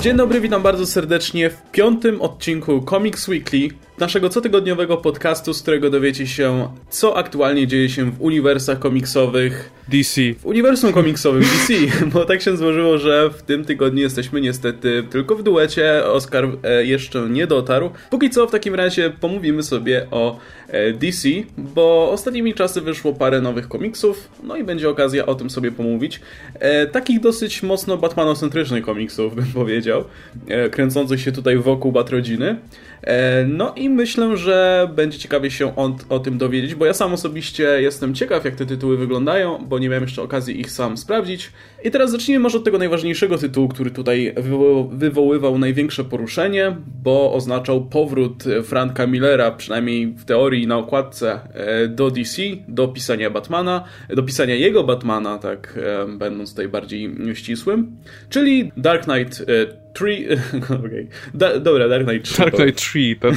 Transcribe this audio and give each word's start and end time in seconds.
Dzień 0.00 0.16
dobry, 0.16 0.40
witam 0.40 0.62
bardzo 0.62 0.86
serdecznie 0.86 1.50
w 1.50 1.62
piątym 1.70 2.22
odcinku 2.22 2.84
Comics 2.90 3.28
Weekly, 3.28 3.68
naszego 4.00 4.30
cotygodniowego 4.30 4.96
podcastu, 4.96 5.54
z 5.54 5.62
którego 5.62 5.90
dowiecie 5.90 6.26
się, 6.26 6.68
co 6.90 7.16
aktualnie 7.16 7.66
dzieje 7.66 7.88
się 7.88 8.10
w 8.10 8.22
uniwersach 8.22 8.78
komiksowych 8.78 9.70
DC. 9.88 10.20
W 10.38 10.46
uniwersum 10.46 10.92
komiksowym 10.92 11.42
DC, 11.42 11.74
bo 12.12 12.24
tak 12.24 12.42
się 12.42 12.56
złożyło, 12.56 12.98
że 12.98 13.30
w 13.30 13.42
tym 13.42 13.64
tygodniu 13.64 14.02
jesteśmy 14.02 14.40
niestety 14.40 15.04
tylko 15.10 15.36
w 15.36 15.42
duecie. 15.42 16.04
Oscar 16.06 16.48
e, 16.62 16.84
jeszcze 16.84 17.28
nie 17.30 17.46
dotarł. 17.46 17.90
Póki 18.10 18.30
co 18.30 18.46
w 18.46 18.50
takim 18.50 18.74
razie 18.74 19.10
pomówimy 19.10 19.62
sobie 19.62 20.06
o 20.10 20.38
e, 20.68 20.92
DC, 20.92 21.28
bo 21.58 22.10
ostatnimi 22.10 22.54
czasy 22.54 22.80
wyszło 22.80 23.12
parę 23.12 23.40
nowych 23.40 23.68
komiksów, 23.68 24.28
no 24.42 24.56
i 24.56 24.64
będzie 24.64 24.88
okazja 24.88 25.26
o 25.26 25.34
tym 25.34 25.50
sobie 25.50 25.72
pomówić. 25.72 26.20
E, 26.54 26.86
takich 26.86 27.20
dosyć 27.20 27.62
mocno 27.62 27.96
Batmanocentrycznych 27.96 28.84
komiksów, 28.84 29.34
bym 29.34 29.46
powiedział, 29.46 30.04
kręcących 30.70 31.20
się 31.20 31.32
tutaj 31.32 31.56
wokół 31.56 31.92
Batrodziny. 31.92 32.56
No 33.46 33.74
i 33.76 33.90
myślę, 33.90 34.36
że 34.36 34.88
będzie 34.94 35.18
ciekawie 35.18 35.50
się 35.50 35.76
o, 35.76 35.96
o 36.08 36.18
tym 36.18 36.38
dowiedzieć, 36.38 36.74
bo 36.74 36.86
ja 36.86 36.94
sam 36.94 37.12
osobiście 37.12 37.82
jestem 37.82 38.14
ciekaw, 38.14 38.44
jak 38.44 38.54
te 38.54 38.66
tytuły 38.66 38.96
wyglądają, 38.96 39.64
bo 39.68 39.78
nie 39.78 39.88
miałem 39.88 40.04
jeszcze 40.04 40.22
okazji 40.22 40.60
ich 40.60 40.70
sam 40.70 40.96
sprawdzić. 40.96 41.52
I 41.84 41.90
teraz 41.90 42.10
zacznijmy 42.10 42.42
może 42.42 42.58
od 42.58 42.64
tego 42.64 42.78
najważniejszego 42.78 43.38
tytułu, 43.38 43.68
który 43.68 43.90
tutaj 43.90 44.34
wywoływał 44.90 45.58
największe 45.58 46.04
poruszenie, 46.04 46.76
bo 47.02 47.32
oznaczał 47.34 47.86
powrót 47.86 48.44
Franka 48.64 49.06
Millera, 49.06 49.50
przynajmniej 49.50 50.06
w 50.06 50.24
teorii 50.24 50.66
na 50.66 50.78
okładce, 50.78 51.40
e, 51.54 51.88
do 51.88 52.10
DC, 52.10 52.42
do 52.68 52.88
pisania 52.88 53.30
Batmana, 53.30 53.84
do 54.08 54.22
pisania 54.22 54.54
jego 54.54 54.84
Batmana, 54.84 55.38
tak 55.38 55.78
e, 55.82 56.18
będąc 56.18 56.50
tutaj 56.50 56.68
bardziej 56.68 57.14
ścisłym, 57.34 57.96
czyli 58.28 58.72
Dark 58.76 59.04
Knight 59.04 59.44
3. 59.98 60.28
E, 60.30 60.74
okay. 60.74 61.08
Da, 61.34 61.58
dobra, 61.60 61.88
Dark 61.88 62.06
Knight 62.06 62.24
3. 62.24 62.38
Dark 62.38 62.54
Knight 62.54 62.76
3, 62.76 63.16
ten 63.20 63.34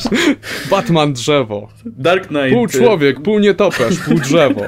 Batman 0.70 1.12
drzewo. 1.12 1.68
Dark 1.86 2.26
Knight. 2.26 2.52
Pół 2.52 2.66
człowiek, 2.68 3.20
pół 3.22 3.38
nietoperz, 3.38 3.98
pół 3.98 4.18
drzewo. 4.18 4.62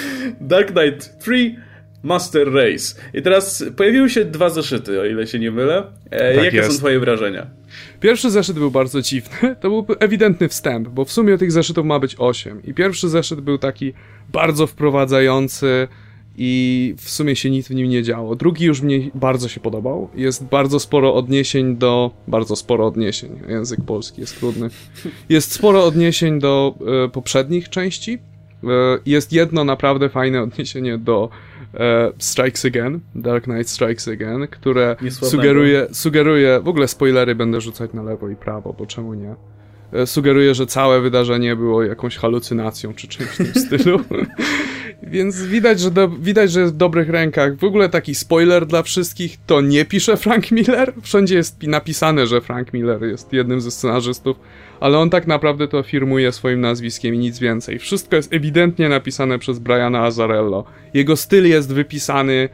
Dark 0.40 0.72
Knight 0.72 1.18
3 1.18 1.56
Master 2.02 2.52
Race. 2.52 2.94
I 3.14 3.22
teraz 3.22 3.64
pojawiły 3.76 4.10
się 4.10 4.24
dwa 4.24 4.50
zeszyty, 4.50 5.00
o 5.00 5.04
ile 5.04 5.26
się 5.26 5.38
nie 5.38 5.50
mylę. 5.50 5.84
E, 6.10 6.34
tak 6.34 6.44
jakie 6.44 6.56
jest. 6.56 6.72
są 6.72 6.78
twoje 6.78 7.00
wrażenia? 7.00 7.46
Pierwszy 8.00 8.30
zeszyt 8.30 8.58
był 8.58 8.70
bardzo 8.70 9.02
dziwny. 9.02 9.56
To 9.60 9.68
był 9.68 9.86
ewidentny 10.00 10.48
wstęp, 10.48 10.88
bo 10.88 11.04
w 11.04 11.12
sumie 11.12 11.38
tych 11.38 11.52
zeszytów 11.52 11.86
ma 11.86 11.98
być 11.98 12.16
8. 12.18 12.62
I 12.64 12.74
pierwszy 12.74 13.08
zeszyt 13.08 13.40
był 13.40 13.58
taki 13.58 13.92
bardzo 14.32 14.66
wprowadzający 14.66 15.88
i 16.36 16.94
w 16.98 17.10
sumie 17.10 17.36
się 17.36 17.50
nic 17.50 17.68
w 17.68 17.74
nim 17.74 17.88
nie 17.88 18.02
działo. 18.02 18.36
Drugi 18.36 18.64
już 18.64 18.82
mnie 18.82 19.10
bardzo 19.14 19.48
się 19.48 19.60
podobał. 19.60 20.08
Jest 20.14 20.44
bardzo 20.44 20.80
sporo 20.80 21.14
odniesień 21.14 21.76
do. 21.76 22.10
Bardzo 22.28 22.56
sporo 22.56 22.86
odniesień. 22.86 23.30
Język 23.48 23.80
polski 23.86 24.20
jest 24.20 24.38
trudny. 24.38 24.68
Jest 25.28 25.52
sporo 25.52 25.84
odniesień 25.84 26.38
do 26.38 26.74
e, 27.04 27.08
poprzednich 27.08 27.68
części 27.68 28.18
E, 28.64 28.98
jest 29.06 29.32
jedno 29.32 29.64
naprawdę 29.64 30.08
fajne 30.08 30.42
odniesienie 30.42 30.98
do 30.98 31.28
e, 31.74 32.12
Strikes 32.18 32.64
Again, 32.64 33.00
Dark 33.14 33.44
Knight 33.44 33.70
Strikes 33.70 34.08
Again, 34.08 34.46
które 34.50 34.96
sugeruje, 35.10 35.86
sugeruje, 35.92 36.60
w 36.60 36.68
ogóle 36.68 36.88
spoilery 36.88 37.34
będę 37.34 37.60
rzucać 37.60 37.92
na 37.92 38.02
lewo 38.02 38.28
i 38.28 38.36
prawo, 38.36 38.72
bo 38.78 38.86
czemu 38.86 39.14
nie? 39.14 39.34
E, 39.92 40.06
sugeruje, 40.06 40.54
że 40.54 40.66
całe 40.66 41.00
wydarzenie 41.00 41.56
było 41.56 41.82
jakąś 41.82 42.16
halucynacją 42.16 42.94
czy 42.94 43.08
czymś 43.08 43.28
w 43.28 43.36
tym 43.36 43.54
stylu. 43.54 44.00
Więc 45.02 45.42
widać 45.42 45.80
że, 45.80 45.90
do, 45.90 46.08
widać, 46.08 46.52
że 46.52 46.60
jest 46.60 46.74
w 46.74 46.76
dobrych 46.76 47.08
rękach. 47.08 47.56
W 47.56 47.64
ogóle 47.64 47.88
taki 47.88 48.14
spoiler 48.14 48.66
dla 48.66 48.82
wszystkich, 48.82 49.38
to 49.46 49.60
nie 49.60 49.84
pisze 49.84 50.16
Frank 50.16 50.50
Miller. 50.50 50.92
Wszędzie 51.02 51.34
jest 51.34 51.62
napisane, 51.62 52.26
że 52.26 52.40
Frank 52.40 52.72
Miller 52.72 53.02
jest 53.02 53.32
jednym 53.32 53.60
ze 53.60 53.70
scenarzystów, 53.70 54.36
ale 54.80 54.98
on 54.98 55.10
tak 55.10 55.26
naprawdę 55.26 55.68
to 55.68 55.82
firmuje 55.82 56.32
swoim 56.32 56.60
nazwiskiem 56.60 57.14
i 57.14 57.18
nic 57.18 57.38
więcej. 57.38 57.78
Wszystko 57.78 58.16
jest 58.16 58.32
ewidentnie 58.32 58.88
napisane 58.88 59.38
przez 59.38 59.58
Briana 59.58 60.04
Azarello. 60.04 60.64
Jego 60.94 61.16
styl 61.16 61.48
jest 61.48 61.72
wypisany 61.72 62.48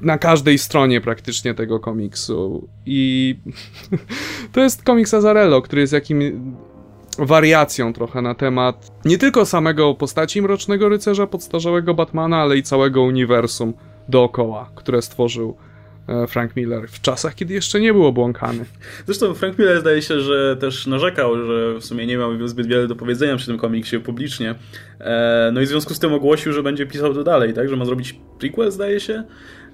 na 0.00 0.18
każdej 0.18 0.58
stronie 0.58 1.00
praktycznie 1.00 1.54
tego 1.54 1.80
komiksu. 1.80 2.68
I 2.86 3.36
to 4.52 4.60
jest 4.60 4.82
komiks 4.82 5.14
Azarello, 5.14 5.62
który 5.62 5.80
jest 5.80 5.92
jakim 5.92 6.56
wariacją 7.18 7.92
trochę 7.92 8.22
na 8.22 8.34
temat 8.34 8.92
nie 9.04 9.18
tylko 9.18 9.46
samego 9.46 9.94
postaci 9.94 10.42
Mrocznego 10.42 10.88
Rycerza, 10.88 11.26
podstarzałego 11.26 11.94
Batmana, 11.94 12.36
ale 12.36 12.56
i 12.56 12.62
całego 12.62 13.02
uniwersum 13.02 13.72
dookoła, 14.08 14.70
które 14.74 15.02
stworzył 15.02 15.56
e, 16.08 16.26
Frank 16.26 16.56
Miller 16.56 16.88
w 16.88 17.00
czasach, 17.00 17.34
kiedy 17.34 17.54
jeszcze 17.54 17.80
nie 17.80 17.92
był 17.92 18.06
obłąkany. 18.06 18.64
Zresztą 19.06 19.34
Frank 19.34 19.58
Miller 19.58 19.80
zdaje 19.80 20.02
się, 20.02 20.20
że 20.20 20.56
też 20.60 20.86
narzekał, 20.86 21.46
że 21.46 21.74
w 21.74 21.84
sumie 21.84 22.06
nie 22.06 22.16
miał 22.16 22.48
zbyt 22.48 22.66
wiele 22.66 22.88
do 22.88 22.96
powiedzenia 22.96 23.36
przy 23.36 23.46
tym 23.46 23.58
komiksie 23.58 23.98
publicznie. 23.98 24.54
E, 25.00 25.50
no 25.52 25.60
i 25.60 25.64
w 25.64 25.68
związku 25.68 25.94
z 25.94 25.98
tym 25.98 26.12
ogłosił, 26.12 26.52
że 26.52 26.62
będzie 26.62 26.86
pisał 26.86 27.14
to 27.14 27.24
dalej, 27.24 27.54
tak? 27.54 27.68
Że 27.68 27.76
ma 27.76 27.84
zrobić 27.84 28.20
prequel, 28.38 28.70
zdaje 28.70 29.00
się. 29.00 29.24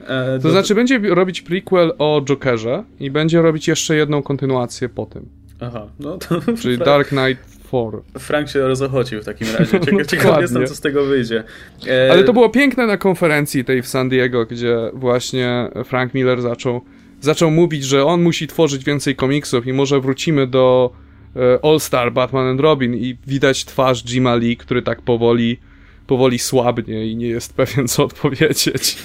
E, 0.00 0.38
to 0.38 0.42
do... 0.42 0.50
znaczy 0.50 0.74
będzie 0.74 0.98
robić 0.98 1.42
prequel 1.42 1.92
o 1.98 2.22
Jokerze 2.24 2.84
i 3.00 3.10
będzie 3.10 3.42
robić 3.42 3.68
jeszcze 3.68 3.96
jedną 3.96 4.22
kontynuację 4.22 4.88
po 4.88 5.06
tym. 5.06 5.41
Aha, 5.62 5.86
no 6.00 6.18
to... 6.18 6.40
Czyli 6.62 6.78
Dark 6.78 7.08
Knight 7.08 7.52
4. 7.68 8.02
Frank 8.18 8.48
się 8.48 8.60
rozochocił 8.60 9.22
w 9.22 9.24
takim 9.24 9.48
razie. 9.58 9.80
Ciekaw, 9.80 9.92
no, 9.92 10.04
ciekaw 10.04 10.40
jestem, 10.40 10.66
co 10.66 10.74
z 10.74 10.80
tego 10.80 11.04
wyjdzie. 11.04 11.44
E... 11.86 12.12
Ale 12.12 12.24
to 12.24 12.32
było 12.32 12.48
piękne 12.48 12.86
na 12.86 12.96
konferencji 12.96 13.64
tej 13.64 13.82
w 13.82 13.88
San 13.88 14.08
Diego, 14.08 14.46
gdzie 14.46 14.76
właśnie 14.94 15.68
Frank 15.84 16.14
Miller 16.14 16.42
zaczął, 16.42 16.80
zaczął 17.20 17.50
mówić, 17.50 17.84
że 17.84 18.04
on 18.04 18.22
musi 18.22 18.46
tworzyć 18.46 18.84
więcej 18.84 19.16
komiksów 19.16 19.66
i 19.66 19.72
może 19.72 20.00
wrócimy 20.00 20.46
do 20.46 20.92
e, 21.36 21.58
All 21.64 21.80
Star 21.80 22.12
Batman 22.12 22.46
and 22.46 22.60
Robin 22.60 22.94
i 22.94 23.16
widać 23.26 23.64
twarz 23.64 24.04
Jima 24.04 24.34
Lee, 24.34 24.56
który 24.56 24.82
tak 24.82 25.02
powoli 25.02 25.58
powoli 26.06 26.38
słabnie 26.38 27.06
i 27.06 27.16
nie 27.16 27.28
jest 27.28 27.54
pewien, 27.54 27.88
co 27.88 28.04
odpowiedzieć. 28.04 28.96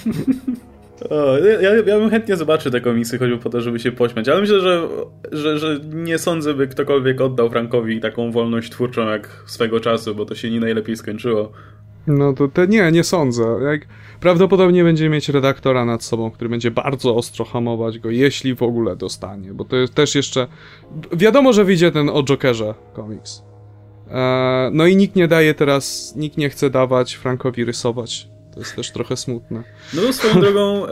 O, 1.09 1.38
ja, 1.38 1.75
ja 1.75 2.00
bym 2.00 2.09
chętnie 2.09 2.35
zobaczył 2.35 2.72
te 2.72 2.81
komiksy, 2.81 3.18
choćby 3.18 3.38
po 3.38 3.50
to, 3.50 3.62
żeby 3.62 3.79
się 3.79 3.91
pośmiać, 3.91 4.29
ale 4.29 4.41
myślę, 4.41 4.59
że, 4.59 4.88
że, 5.31 5.59
że 5.59 5.79
nie 5.94 6.18
sądzę, 6.18 6.53
by 6.53 6.68
ktokolwiek 6.68 7.22
oddał 7.22 7.50
Frankowi 7.50 8.00
taką 8.00 8.31
wolność 8.31 8.72
twórczą 8.72 9.09
jak 9.09 9.44
swego 9.45 9.79
czasu, 9.79 10.16
bo 10.16 10.25
to 10.25 10.35
się 10.35 10.51
nie 10.51 10.59
najlepiej 10.59 10.95
skończyło. 10.95 11.51
No 12.07 12.34
to 12.34 12.47
te, 12.47 12.68
nie, 12.68 12.91
nie 12.91 13.03
sądzę. 13.03 13.44
Jak, 13.63 13.81
prawdopodobnie 14.19 14.84
będzie 14.84 15.09
mieć 15.09 15.29
redaktora 15.29 15.85
nad 15.85 16.03
sobą, 16.03 16.31
który 16.31 16.50
będzie 16.50 16.72
bardzo 16.72 17.16
ostro 17.16 17.45
hamować 17.45 18.00
go, 18.00 18.09
jeśli 18.09 18.56
w 18.56 18.63
ogóle 18.63 18.95
dostanie, 18.95 19.53
bo 19.53 19.66
to 19.66 19.75
jest 19.75 19.94
też 19.94 20.16
jeszcze... 20.16 20.47
Wiadomo, 21.13 21.53
że 21.53 21.66
wyjdzie 21.66 21.91
ten 21.91 22.09
o 22.09 22.24
Jokerze 22.24 22.74
komiks. 22.94 23.44
Eee, 24.12 24.72
no 24.74 24.85
i 24.85 24.95
nikt 24.95 25.16
nie 25.16 25.28
daje 25.28 25.53
teraz, 25.53 26.13
nikt 26.16 26.38
nie 26.38 26.50
chce 26.50 26.69
dawać 26.69 27.13
Frankowi 27.13 27.66
rysować 27.66 28.29
to 28.57 28.62
jest 28.62 28.75
też 28.75 28.91
trochę 28.91 29.18
smutne. 29.18 29.63
No 29.94 30.13
swoją 30.13 30.40
drogą, 30.45 30.88
e, 30.88 30.91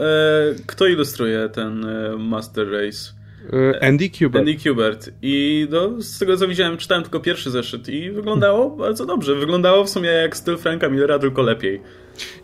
kto 0.66 0.86
ilustruje 0.86 1.48
ten 1.48 1.84
e, 1.84 2.16
Master 2.18 2.70
Race? 2.70 3.12
E, 3.52 3.84
Andy 3.84 4.10
Kubert. 4.10 4.36
Andy 4.36 4.56
Kubert. 4.64 5.10
I 5.22 5.66
no, 5.70 6.02
z 6.02 6.18
tego 6.18 6.36
co 6.36 6.48
widziałem, 6.48 6.76
czytałem 6.76 7.02
tylko 7.02 7.20
pierwszy 7.20 7.50
zeszyt 7.50 7.88
i 7.88 8.10
wyglądało 8.10 8.70
bardzo 8.70 9.06
dobrze. 9.06 9.34
Wyglądało 9.34 9.84
w 9.84 9.90
sumie 9.90 10.08
jak 10.08 10.36
styl 10.36 10.56
Franka 10.56 10.88
Millera, 10.88 11.18
tylko 11.18 11.42
lepiej. 11.42 11.80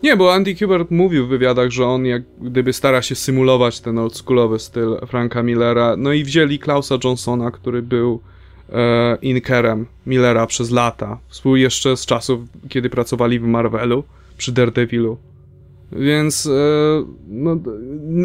Nie, 0.03 0.17
bo 0.17 0.33
Andy 0.33 0.55
Kubert 0.55 0.91
mówił 0.91 1.25
w 1.25 1.29
wywiadach, 1.29 1.69
że 1.71 1.85
on 1.85 2.05
jak 2.05 2.23
gdyby 2.41 2.73
stara 2.73 3.01
się 3.01 3.15
symulować 3.15 3.79
ten 3.79 3.97
oldschoolowy 3.97 4.59
styl 4.59 4.97
Franka 5.07 5.43
Millera. 5.43 5.95
No 5.97 6.13
i 6.13 6.23
wzięli 6.23 6.59
Klausa 6.59 6.95
Johnsona, 7.03 7.51
który 7.51 7.81
był 7.81 8.21
e, 8.73 9.17
inkerem 9.21 9.85
Millera 10.05 10.47
przez 10.47 10.71
lata. 10.71 11.19
Współ 11.27 11.55
jeszcze 11.55 11.97
z 11.97 12.05
czasów, 12.05 12.39
kiedy 12.69 12.89
pracowali 12.89 13.39
w 13.39 13.43
Marvelu 13.43 14.03
przy 14.43 14.51
Daredevilu. 14.51 15.17
Więc 15.91 16.45
e, 16.45 16.49
no, 17.27 17.57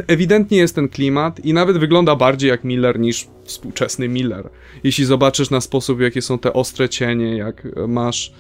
ewidentnie 0.06 0.58
jest 0.58 0.74
ten 0.74 0.88
klimat 0.88 1.44
i 1.44 1.52
nawet 1.52 1.78
wygląda 1.78 2.16
bardziej 2.16 2.50
jak 2.50 2.64
Miller 2.64 3.00
niż 3.00 3.28
współczesny 3.44 4.08
Miller. 4.08 4.48
Jeśli 4.84 5.04
zobaczysz 5.04 5.50
na 5.50 5.60
sposób, 5.60 6.00
jakie 6.00 6.22
są 6.22 6.38
te 6.38 6.52
ostre 6.52 6.88
cienie, 6.88 7.36
jak 7.36 7.68
masz, 7.88 8.32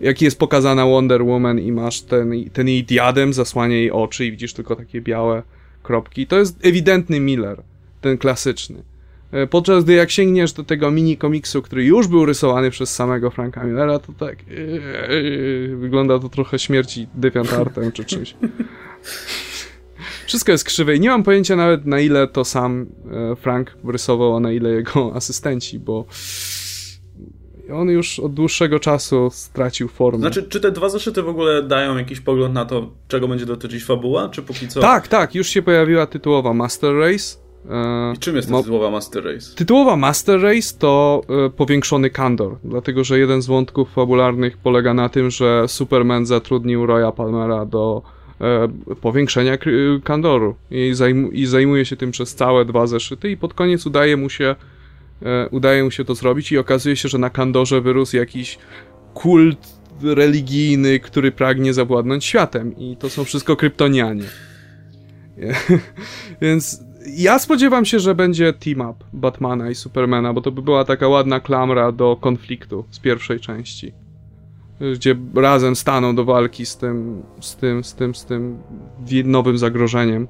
jak 0.00 0.22
jest 0.22 0.38
pokazana 0.38 0.86
Wonder 0.86 1.24
Woman 1.24 1.58
i 1.58 1.72
masz 1.72 2.00
ten, 2.00 2.50
ten 2.52 2.68
jej 2.68 2.84
diadem, 2.84 3.32
zasłania 3.32 3.76
jej 3.76 3.90
oczy 3.90 4.26
i 4.26 4.30
widzisz 4.30 4.52
tylko 4.52 4.76
takie 4.76 5.00
białe 5.00 5.42
kropki, 5.82 6.26
to 6.26 6.38
jest 6.38 6.66
ewidentny 6.66 7.20
Miller, 7.20 7.62
ten 8.00 8.18
klasyczny. 8.18 8.82
E, 9.32 9.46
podczas 9.46 9.84
gdy 9.84 9.92
jak 9.92 10.10
sięgniesz 10.10 10.52
do 10.52 10.64
tego 10.64 10.90
mini 10.90 11.16
komiksu, 11.16 11.62
który 11.62 11.84
już 11.84 12.06
był 12.06 12.26
rysowany 12.26 12.70
przez 12.70 12.94
samego 12.94 13.30
Franka 13.30 13.64
Millera, 13.64 13.98
to 13.98 14.12
tak 14.12 14.48
yy, 14.48 15.76
wygląda 15.76 16.18
to 16.18 16.28
trochę 16.28 16.58
śmierci 16.58 17.08
DeviantArtem 17.14 17.92
czy 17.92 18.04
czymś. 18.04 18.34
Wszystko 20.26 20.52
jest 20.52 20.64
krzywe 20.64 20.96
i 20.96 21.00
nie 21.00 21.08
mam 21.08 21.22
pojęcia 21.22 21.56
nawet 21.56 21.86
na 21.86 22.00
ile 22.00 22.28
to 22.28 22.44
sam 22.44 22.86
Frank 23.36 23.76
rysował, 23.84 24.36
a 24.36 24.40
na 24.40 24.52
ile 24.52 24.70
jego 24.70 25.12
asystenci, 25.14 25.78
bo 25.78 26.04
on 27.72 27.88
już 27.88 28.18
od 28.18 28.34
dłuższego 28.34 28.80
czasu 28.80 29.30
stracił 29.32 29.88
formę. 29.88 30.18
Znaczy, 30.18 30.42
czy 30.42 30.60
te 30.60 30.70
dwa 30.72 30.88
zeszyty 30.88 31.22
w 31.22 31.28
ogóle 31.28 31.62
dają 31.62 31.96
jakiś 31.96 32.20
pogląd 32.20 32.54
na 32.54 32.64
to, 32.64 32.90
czego 33.08 33.28
będzie 33.28 33.46
dotyczyć 33.46 33.84
fabuła, 33.84 34.28
czy 34.28 34.42
póki 34.42 34.68
co? 34.68 34.80
Tak, 34.80 35.08
tak, 35.08 35.34
już 35.34 35.48
się 35.48 35.62
pojawiła 35.62 36.06
tytułowa 36.06 36.54
Master 36.54 36.94
Race, 36.94 37.36
I 38.14 38.18
czym 38.18 38.36
jest 38.36 38.50
ta 38.50 38.58
tytułowa 38.58 38.90
Master 38.90 39.24
Race? 39.24 39.54
Tytułowa 39.54 39.96
Master 39.96 40.40
Race 40.40 40.78
to 40.78 41.22
e, 41.46 41.50
powiększony 41.50 42.10
kandor, 42.10 42.56
dlatego 42.64 43.04
że 43.04 43.18
jeden 43.18 43.42
z 43.42 43.46
wątków 43.46 43.92
fabularnych 43.92 44.58
polega 44.58 44.94
na 44.94 45.08
tym, 45.08 45.30
że 45.30 45.68
Superman 45.68 46.26
zatrudnił 46.26 46.86
Roya 46.86 47.12
Palmera 47.12 47.64
do 47.64 48.02
e, 48.40 48.68
powiększenia 49.00 49.58
kandoru 50.04 50.54
i, 50.70 50.94
zajmu, 50.94 51.30
i 51.30 51.46
zajmuje 51.46 51.84
się 51.84 51.96
tym 51.96 52.10
przez 52.10 52.34
całe 52.34 52.64
dwa 52.64 52.86
zeszyty 52.86 53.30
i 53.30 53.36
pod 53.36 53.54
koniec 53.54 53.86
udaje 53.86 54.16
mu 54.16 54.30
się 54.30 54.54
e, 55.22 55.48
udaje 55.48 55.84
mu 55.84 55.90
się 55.90 56.04
to 56.04 56.14
zrobić 56.14 56.52
i 56.52 56.58
okazuje 56.58 56.96
się, 56.96 57.08
że 57.08 57.18
na 57.18 57.30
kandorze 57.30 57.80
wyrósł 57.80 58.16
jakiś 58.16 58.58
kult 59.14 59.76
religijny, 60.02 61.00
który 61.00 61.32
pragnie 61.32 61.74
zawładnąć 61.74 62.24
światem 62.24 62.78
i 62.78 62.96
to 62.96 63.10
są 63.10 63.24
wszystko 63.24 63.56
kryptonianie. 63.56 64.24
Więc 66.42 66.85
ja 67.06 67.38
spodziewam 67.38 67.84
się, 67.84 68.00
że 68.00 68.14
będzie 68.14 68.52
team-up 68.52 69.04
Batmana 69.12 69.70
i 69.70 69.74
Supermana, 69.74 70.32
bo 70.32 70.40
to 70.40 70.52
by 70.52 70.62
była 70.62 70.84
taka 70.84 71.08
ładna 71.08 71.40
klamra 71.40 71.92
do 71.92 72.16
konfliktu 72.20 72.84
z 72.90 72.98
pierwszej 72.98 73.40
części. 73.40 73.92
Gdzie 74.94 75.16
razem 75.34 75.76
staną 75.76 76.16
do 76.16 76.24
walki 76.24 76.66
z 76.66 76.76
tym, 76.76 77.22
z 77.40 77.56
tym, 77.56 77.84
z 77.84 77.94
tym, 77.94 78.14
z 78.14 78.24
tym 78.24 78.58
nowym 79.24 79.58
zagrożeniem. 79.58 80.28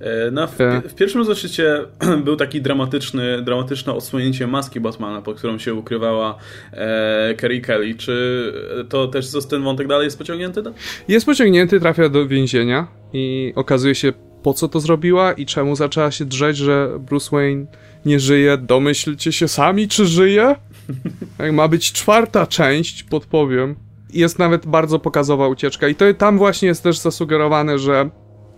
E, 0.00 0.30
no, 0.30 0.46
w, 0.46 0.60
e. 0.60 0.82
w, 0.88 0.94
pierwszym 0.94 1.24
zeszycie 1.24 1.84
był 2.24 2.36
taki 2.36 2.62
dramatyczny, 2.62 3.42
dramatyczne 3.42 3.92
odsłonięcie 3.92 4.46
maski 4.46 4.80
Batmana, 4.80 5.22
pod 5.22 5.38
którą 5.38 5.58
się 5.58 5.74
ukrywała 5.74 6.38
e, 6.72 7.34
Kerry 7.36 7.60
Kelly. 7.60 7.94
Czy 7.94 8.52
to 8.88 9.08
też 9.08 9.26
ten 9.50 9.62
wątek 9.62 9.86
dalej 9.86 10.04
jest 10.04 10.18
pociągnięty? 10.18 10.62
Tak? 10.62 10.72
Jest 11.08 11.26
pociągnięty, 11.26 11.80
trafia 11.80 12.08
do 12.08 12.26
więzienia 12.26 12.86
i 13.12 13.52
okazuje 13.56 13.94
się 13.94 14.12
po 14.48 14.54
co 14.54 14.68
to 14.68 14.80
zrobiła 14.80 15.32
i 15.32 15.46
czemu 15.46 15.76
zaczęła 15.76 16.10
się 16.10 16.24
drzeć, 16.24 16.56
że 16.56 16.90
Bruce 16.98 17.30
Wayne 17.32 17.66
nie 18.04 18.20
żyje. 18.20 18.58
Domyślcie 18.58 19.32
się 19.32 19.48
sami, 19.48 19.88
czy 19.88 20.06
żyje? 20.06 20.56
Jak 21.38 21.52
ma 21.52 21.68
być 21.68 21.92
czwarta 21.92 22.46
część, 22.46 23.02
podpowiem. 23.02 23.76
Jest 24.12 24.38
nawet 24.38 24.66
bardzo 24.66 24.98
pokazowa 24.98 25.48
ucieczka 25.48 25.88
i 25.88 25.94
to 25.94 26.14
tam 26.14 26.38
właśnie 26.38 26.68
jest 26.68 26.82
też 26.82 26.98
zasugerowane, 26.98 27.78
że 27.78 28.10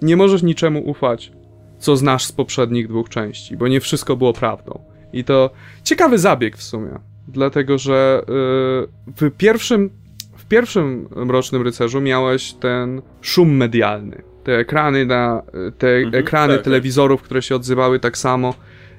nie 0.02 0.16
możesz 0.16 0.42
niczemu 0.42 0.88
ufać, 0.90 1.32
co 1.78 1.96
znasz 1.96 2.24
z 2.24 2.32
poprzednich 2.32 2.88
dwóch 2.88 3.08
części, 3.08 3.56
bo 3.56 3.68
nie 3.68 3.80
wszystko 3.80 4.16
było 4.16 4.32
prawdą. 4.32 4.80
I 5.12 5.24
to 5.24 5.50
ciekawy 5.84 6.18
zabieg 6.18 6.56
w 6.56 6.62
sumie, 6.62 6.98
dlatego 7.28 7.78
że 7.78 8.22
yy, 8.28 9.28
w 9.28 9.36
pierwszym 9.36 9.90
w 10.36 10.44
pierwszym 10.44 11.08
Mrocznym 11.16 11.62
Rycerzu 11.62 12.00
miałeś 12.00 12.52
ten 12.52 13.02
szum 13.20 13.56
medialny 13.56 14.29
te 14.44 14.58
ekrany, 14.58 15.06
na, 15.06 15.42
te 15.78 15.96
mhm, 15.96 16.14
ekrany 16.14 16.52
tak, 16.52 16.58
tak. 16.58 16.64
telewizorów, 16.64 17.22
które 17.22 17.42
się 17.42 17.56
odzywały 17.56 18.00
tak 18.00 18.18
samo. 18.18 18.54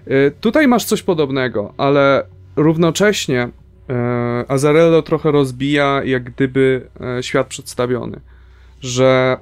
Y, 0.07 0.31
tutaj 0.41 0.67
masz 0.67 0.85
coś 0.85 1.03
podobnego, 1.03 1.73
ale 1.77 2.23
równocześnie 2.55 3.49
e, 3.89 4.45
Azarello 4.47 5.01
trochę 5.01 5.31
rozbija 5.31 6.01
jak 6.03 6.23
gdyby 6.23 6.88
e, 7.17 7.23
świat 7.23 7.47
przedstawiony, 7.47 8.19
że 8.81 9.38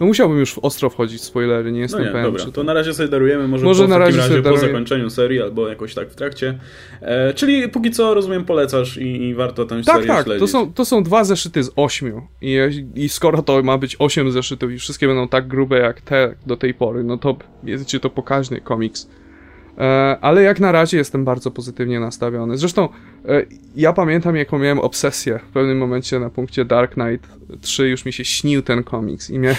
no 0.00 0.06
musiałbym 0.06 0.38
już 0.38 0.58
ostro 0.58 0.90
wchodzić 0.90 1.20
w 1.20 1.24
spoilery, 1.24 1.72
nie 1.72 1.80
jestem 1.80 2.00
no 2.00 2.06
nie, 2.06 2.12
pewien. 2.12 2.32
Dobra, 2.32 2.52
to 2.52 2.64
na 2.64 2.74
razie 2.74 2.94
sobie 2.94 3.08
darujemy, 3.08 3.48
może, 3.48 3.64
może 3.64 3.82
po, 3.82 3.88
na 3.88 3.98
razie, 3.98 4.18
razie 4.18 4.42
po 4.42 4.56
zakończeniu 4.56 5.10
serii 5.10 5.42
albo 5.42 5.68
jakoś 5.68 5.94
tak 5.94 6.10
w 6.10 6.14
trakcie. 6.14 6.58
E, 7.00 7.34
czyli 7.34 7.68
póki 7.68 7.90
co, 7.90 8.14
rozumiem, 8.14 8.44
polecasz 8.44 8.96
i, 8.96 9.22
i 9.22 9.34
warto 9.34 9.64
tę 9.64 9.76
tak, 9.76 9.84
serię 9.84 10.06
tak, 10.06 10.24
śledzić. 10.24 10.40
To 10.40 10.58
są, 10.58 10.72
to 10.72 10.84
są 10.84 11.02
dwa 11.02 11.24
zeszyty 11.24 11.62
z 11.62 11.70
ośmiu 11.76 12.28
I, 12.40 12.58
i 12.94 13.08
skoro 13.08 13.42
to 13.42 13.62
ma 13.62 13.78
być 13.78 13.96
osiem 13.98 14.32
zeszytów 14.32 14.72
i 14.72 14.78
wszystkie 14.78 15.06
będą 15.06 15.28
tak 15.28 15.48
grube 15.48 15.78
jak 15.78 16.00
te 16.00 16.34
do 16.46 16.56
tej 16.56 16.74
pory, 16.74 17.04
no 17.04 17.18
to 17.18 17.36
jest 17.64 17.96
to 18.02 18.10
pokaźny 18.10 18.60
komiks. 18.60 19.08
E, 19.78 20.18
ale 20.20 20.42
jak 20.42 20.60
na 20.60 20.72
razie 20.72 20.96
jestem 20.96 21.24
bardzo 21.24 21.50
pozytywnie 21.50 22.00
nastawiony. 22.00 22.58
Zresztą 22.58 22.88
e, 23.28 23.42
ja 23.76 23.92
pamiętam, 23.92 24.36
jaką 24.36 24.58
miałem 24.58 24.78
obsesję 24.78 25.38
w 25.38 25.52
pewnym 25.52 25.78
momencie 25.78 26.20
na 26.20 26.30
punkcie 26.30 26.64
Dark 26.64 26.94
Knight 26.94 27.28
3 27.60 27.88
już 27.88 28.04
mi 28.04 28.12
się 28.12 28.24
śnił 28.24 28.62
ten 28.62 28.84
komiks 28.84 29.30
i 29.30 29.38
miałem, 29.38 29.58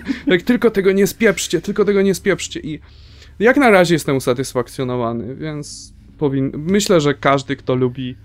tylko 0.44 0.70
tego 0.70 0.92
nie 0.92 1.06
spieprzcie, 1.06 1.60
tylko 1.60 1.84
tego 1.84 2.02
nie 2.02 2.14
spieprzcie 2.14 2.60
i 2.60 2.80
jak 3.38 3.56
na 3.56 3.70
razie 3.70 3.94
jestem 3.94 4.16
usatysfakcjonowany, 4.16 5.34
więc 5.34 5.92
powin... 6.18 6.52
myślę, 6.54 7.00
że 7.00 7.14
każdy, 7.14 7.56
kto 7.56 7.74
lubi 7.74 8.16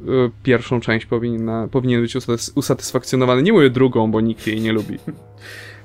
e, 0.00 0.04
pierwszą 0.42 0.80
część 0.80 1.06
powinien, 1.06 1.50
powinien 1.70 2.02
być 2.02 2.16
usatysfakcjonowany. 2.54 3.42
Nie 3.42 3.52
mówię 3.52 3.70
drugą, 3.70 4.10
bo 4.10 4.20
nikt 4.20 4.46
jej 4.46 4.60
nie 4.60 4.72
lubi. 4.72 4.98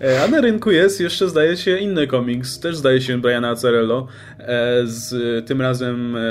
E, 0.02 0.24
a 0.24 0.28
na 0.28 0.42
rynku 0.42 0.72
jest 0.72 1.02
jeszcze, 1.02 1.30
zdaje 1.30 1.58
się, 1.58 1.78
inny 1.78 2.08
komiks, 2.08 2.60
też 2.60 2.78
zdaje 2.78 3.02
się 3.02 3.22
Briana 3.22 3.50
Azzarello, 3.50 4.08
e, 4.40 4.82
z 4.84 5.48
tym 5.48 5.62
razem 5.62 6.16
e, 6.16 6.22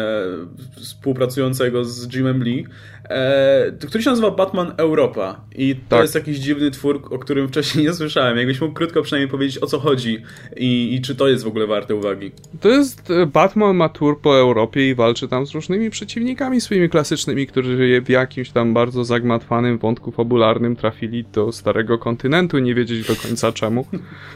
współpracującego 0.80 1.84
z 1.84 2.14
Jimem 2.14 2.44
Lee, 2.44 2.66
e, 3.10 3.72
który 3.88 4.02
się 4.02 4.10
nazywa 4.10 4.30
Batman 4.30 4.72
Europa. 4.76 5.40
I 5.56 5.74
to 5.74 5.80
tak. 5.88 6.02
jest 6.02 6.14
jakiś 6.14 6.38
dziwny 6.38 6.70
twór, 6.70 7.02
o 7.10 7.18
którym 7.18 7.48
wcześniej 7.48 7.84
nie 7.86 7.92
słyszałem. 7.92 8.38
Jakbyś 8.38 8.60
mógł 8.60 8.74
krótko 8.74 9.02
przynajmniej 9.02 9.30
powiedzieć, 9.30 9.62
o 9.62 9.66
co 9.66 9.78
chodzi 9.78 10.22
i, 10.56 10.94
i 10.94 11.00
czy 11.00 11.14
to 11.14 11.28
jest 11.28 11.44
w 11.44 11.46
ogóle 11.46 11.66
warte 11.66 11.94
uwagi. 11.94 12.32
To 12.60 12.68
jest 12.68 13.10
e, 13.10 13.26
Batman 13.26 13.76
ma 13.76 13.88
tour 13.88 14.20
po 14.20 14.38
Europie 14.38 14.90
i 14.90 14.94
walczy 14.94 15.28
tam 15.28 15.46
z 15.46 15.50
różnymi 15.50 15.90
przeciwnikami 15.90 16.60
swoimi 16.60 16.88
klasycznymi, 16.88 17.46
którzy 17.46 18.00
w 18.00 18.08
jakimś 18.08 18.50
tam 18.50 18.74
bardzo 18.74 19.04
zagmatwanym 19.04 19.78
wątku 19.78 20.12
fabularnym 20.12 20.76
trafili 20.76 21.24
do 21.24 21.52
starego 21.52 21.98
kontynentu, 21.98 22.58
nie 22.58 22.74
wiedzieć 22.74 23.06
do 23.06 23.16
końca 23.16 23.52
czemu. 23.52 23.86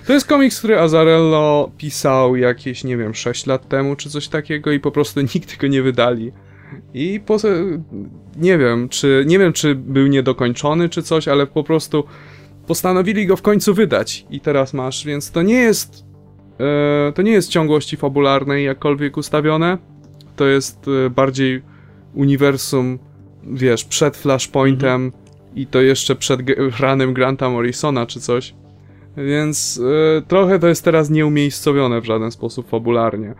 To 0.06 0.12
jest 0.12 0.26
komiks, 0.26 0.58
który 0.58 0.78
Azarello 0.78 1.70
pisał 1.78 2.36
jakieś, 2.36 2.84
nie 2.84 2.96
wiem, 2.96 3.14
6 3.14 3.46
lat 3.46 3.68
temu 3.68 3.96
czy 3.96 4.10
coś 4.10 4.28
takiego 4.28 4.72
i 4.72 4.80
po 4.80 4.90
prostu 4.90 5.20
nikt 5.34 5.60
go 5.60 5.66
nie 5.66 5.82
wydali. 5.82 6.32
I 6.94 7.20
po, 7.26 7.36
nie 8.36 8.58
wiem, 8.58 8.88
czy 8.88 9.24
nie 9.26 9.38
wiem, 9.38 9.52
czy 9.52 9.74
był 9.74 10.06
niedokończony, 10.06 10.88
czy 10.88 11.02
coś, 11.02 11.28
ale 11.28 11.46
po 11.46 11.64
prostu 11.64 12.04
postanowili 12.66 13.26
go 13.26 13.36
w 13.36 13.42
końcu 13.42 13.74
wydać 13.74 14.26
i 14.30 14.40
teraz 14.40 14.74
masz, 14.74 15.04
więc 15.04 15.30
to 15.30 15.42
nie 15.42 15.54
jest 15.54 16.04
e, 16.60 17.12
to 17.12 17.22
nie 17.22 17.32
jest 17.32 17.50
ciągłości 17.50 17.96
fabularnej 17.96 18.64
jakkolwiek 18.64 19.16
ustawione. 19.16 19.78
To 20.36 20.46
jest 20.46 20.86
e, 21.06 21.10
bardziej 21.10 21.62
uniwersum, 22.14 22.98
wiesz, 23.52 23.84
przed 23.84 24.16
Flashpointem 24.16 25.04
mhm. 25.04 25.22
i 25.54 25.66
to 25.66 25.80
jeszcze 25.80 26.14
przed 26.14 26.40
ranem 26.80 27.14
Granta 27.14 27.50
Morrisona 27.50 28.06
czy 28.06 28.20
coś. 28.20 28.54
Więc 29.16 29.80
e, 30.18 30.22
trochę 30.22 30.58
to 30.58 30.68
jest 30.68 30.84
teraz 30.84 31.10
nieumiejscowione 31.10 32.00
w 32.00 32.04
żaden 32.04 32.30
sposób 32.30 32.68
fabularnie. 32.68 33.34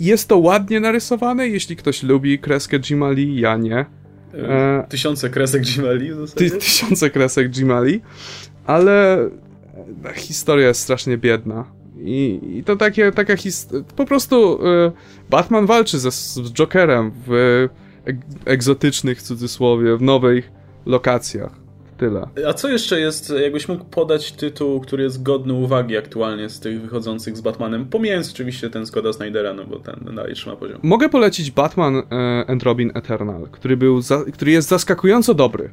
Jest 0.00 0.28
to 0.28 0.38
ładnie 0.38 0.80
narysowane, 0.80 1.48
jeśli 1.48 1.76
ktoś 1.76 2.02
lubi 2.02 2.38
kreskę 2.38 2.78
Jimali, 2.90 3.40
ja 3.40 3.56
nie. 3.56 3.86
E, 4.34 4.86
tysiące 4.88 5.30
kresek 5.30 5.76
Jimali 5.76 6.12
w 6.12 6.16
zasadzie? 6.16 6.50
Ty, 6.50 6.56
tysiące 6.56 7.10
kresek 7.10 7.56
Jimali, 7.56 8.00
ale 8.66 9.28
historia 10.14 10.68
jest 10.68 10.80
strasznie 10.80 11.18
biedna. 11.18 11.64
I, 12.02 12.40
i 12.56 12.64
to 12.64 12.76
takie, 12.76 13.12
taka 13.12 13.36
historia. 13.36 13.84
Po 13.96 14.04
prostu 14.04 14.66
e, 14.66 14.92
Batman 15.30 15.66
walczy 15.66 15.98
ze, 15.98 16.10
z 16.10 16.52
Jokerem 16.52 17.12
w 17.26 17.68
egzotycznych, 18.44 19.18
w 19.18 19.22
cudzysłowie, 19.22 19.96
w 19.96 20.02
nowych 20.02 20.50
lokacjach. 20.86 21.59
Tyle. 22.00 22.28
A 22.48 22.52
co 22.52 22.68
jeszcze 22.68 23.00
jest, 23.00 23.32
jakbyś 23.42 23.68
mógł 23.68 23.84
podać 23.84 24.32
tytuł, 24.32 24.80
który 24.80 25.02
jest 25.02 25.22
godny 25.22 25.52
uwagi 25.54 25.96
aktualnie 25.96 26.48
z 26.48 26.60
tych 26.60 26.80
wychodzących 26.82 27.36
z 27.36 27.40
Batmanem, 27.40 27.86
pomijając 27.86 28.32
oczywiście 28.32 28.70
ten 28.70 28.86
Skoda 28.86 29.12
Snydera, 29.12 29.54
no 29.54 29.64
bo 29.64 29.78
ten 29.78 30.14
dalej 30.14 30.34
trzyma 30.34 30.56
poziom. 30.56 30.78
Mogę 30.82 31.08
polecić 31.08 31.50
Batman 31.50 31.96
e, 31.96 32.44
and 32.46 32.62
Robin 32.62 32.90
Eternal, 32.94 33.46
który, 33.52 33.76
był 33.76 34.00
za, 34.00 34.24
który 34.32 34.52
jest 34.52 34.68
zaskakująco 34.68 35.34
dobry. 35.34 35.70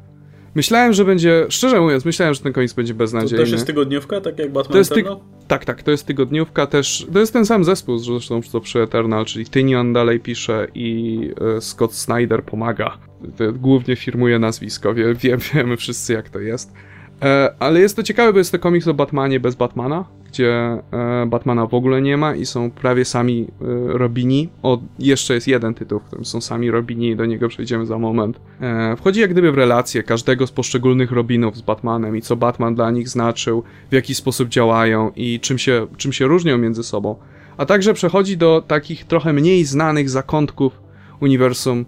Myślałem, 0.54 0.92
że 0.92 1.04
będzie, 1.04 1.46
szczerze 1.48 1.80
mówiąc, 1.80 2.04
myślałem, 2.04 2.34
że 2.34 2.40
ten 2.40 2.52
komiks 2.52 2.74
będzie 2.74 2.94
beznadziejny. 2.94 3.36
To 3.36 3.42
też 3.42 3.52
jest 3.52 3.66
tygodniówka, 3.66 4.20
tak 4.20 4.38
jak 4.38 4.52
Batman 4.52 4.72
to 4.72 4.78
jest 4.78 4.94
ty... 4.94 5.04
Tak, 5.48 5.64
tak, 5.64 5.82
to 5.82 5.90
jest 5.90 6.06
tygodniówka 6.06 6.66
też. 6.66 7.06
To 7.12 7.18
jest 7.18 7.32
ten 7.32 7.46
sam 7.46 7.64
zespół 7.64 7.98
zresztą 7.98 8.42
co 8.42 8.60
przy 8.60 8.80
Eternal, 8.82 9.24
czyli 9.24 9.46
Tynion 9.46 9.92
dalej 9.92 10.20
pisze 10.20 10.66
i 10.74 11.20
e, 11.56 11.60
Scott 11.60 11.94
Snyder 11.94 12.44
pomaga. 12.44 12.98
Głównie 13.52 13.96
firmuje 13.96 14.38
nazwisko, 14.38 14.94
wie, 14.94 15.14
wie, 15.14 15.36
wiemy 15.54 15.76
wszyscy 15.76 16.12
jak 16.12 16.30
to 16.30 16.38
jest. 16.40 16.72
E, 17.22 17.54
ale 17.58 17.80
jest 17.80 17.96
to 17.96 18.02
ciekawe, 18.02 18.32
bo 18.32 18.38
jest 18.38 18.52
to 18.52 18.58
komiks 18.58 18.88
o 18.88 18.94
Batmanie 18.94 19.40
bez 19.40 19.54
Batmana, 19.54 20.04
gdzie 20.28 20.52
e, 20.92 21.26
Batmana 21.26 21.66
w 21.66 21.74
ogóle 21.74 22.02
nie 22.02 22.16
ma 22.16 22.34
i 22.34 22.46
są 22.46 22.70
prawie 22.70 23.04
sami 23.04 23.46
e, 23.60 23.64
Robini. 23.98 24.48
O, 24.62 24.78
jeszcze 24.98 25.34
jest 25.34 25.48
jeden 25.48 25.74
tytuł, 25.74 25.98
w 25.98 26.04
którym 26.04 26.24
są 26.24 26.40
sami 26.40 26.70
Robini 26.70 27.08
i 27.08 27.16
do 27.16 27.26
niego 27.26 27.48
przejdziemy 27.48 27.86
za 27.86 27.98
moment. 27.98 28.40
E, 28.60 28.96
wchodzi 28.96 29.20
jak 29.20 29.30
gdyby 29.30 29.52
w 29.52 29.54
relacje 29.54 30.02
każdego 30.02 30.46
z 30.46 30.52
poszczególnych 30.52 31.12
Robinów 31.12 31.56
z 31.56 31.62
Batmanem 31.62 32.16
i 32.16 32.22
co 32.22 32.36
Batman 32.36 32.74
dla 32.74 32.90
nich 32.90 33.08
znaczył, 33.08 33.62
w 33.90 33.94
jaki 33.94 34.14
sposób 34.14 34.48
działają 34.48 35.10
i 35.16 35.40
czym 35.40 35.58
się, 35.58 35.86
czym 35.96 36.12
się 36.12 36.26
różnią 36.26 36.58
między 36.58 36.82
sobą. 36.82 37.16
A 37.56 37.66
także 37.66 37.94
przechodzi 37.94 38.36
do 38.36 38.64
takich 38.66 39.04
trochę 39.04 39.32
mniej 39.32 39.64
znanych 39.64 40.10
zakątków 40.10 40.80
uniwersum 41.20 41.84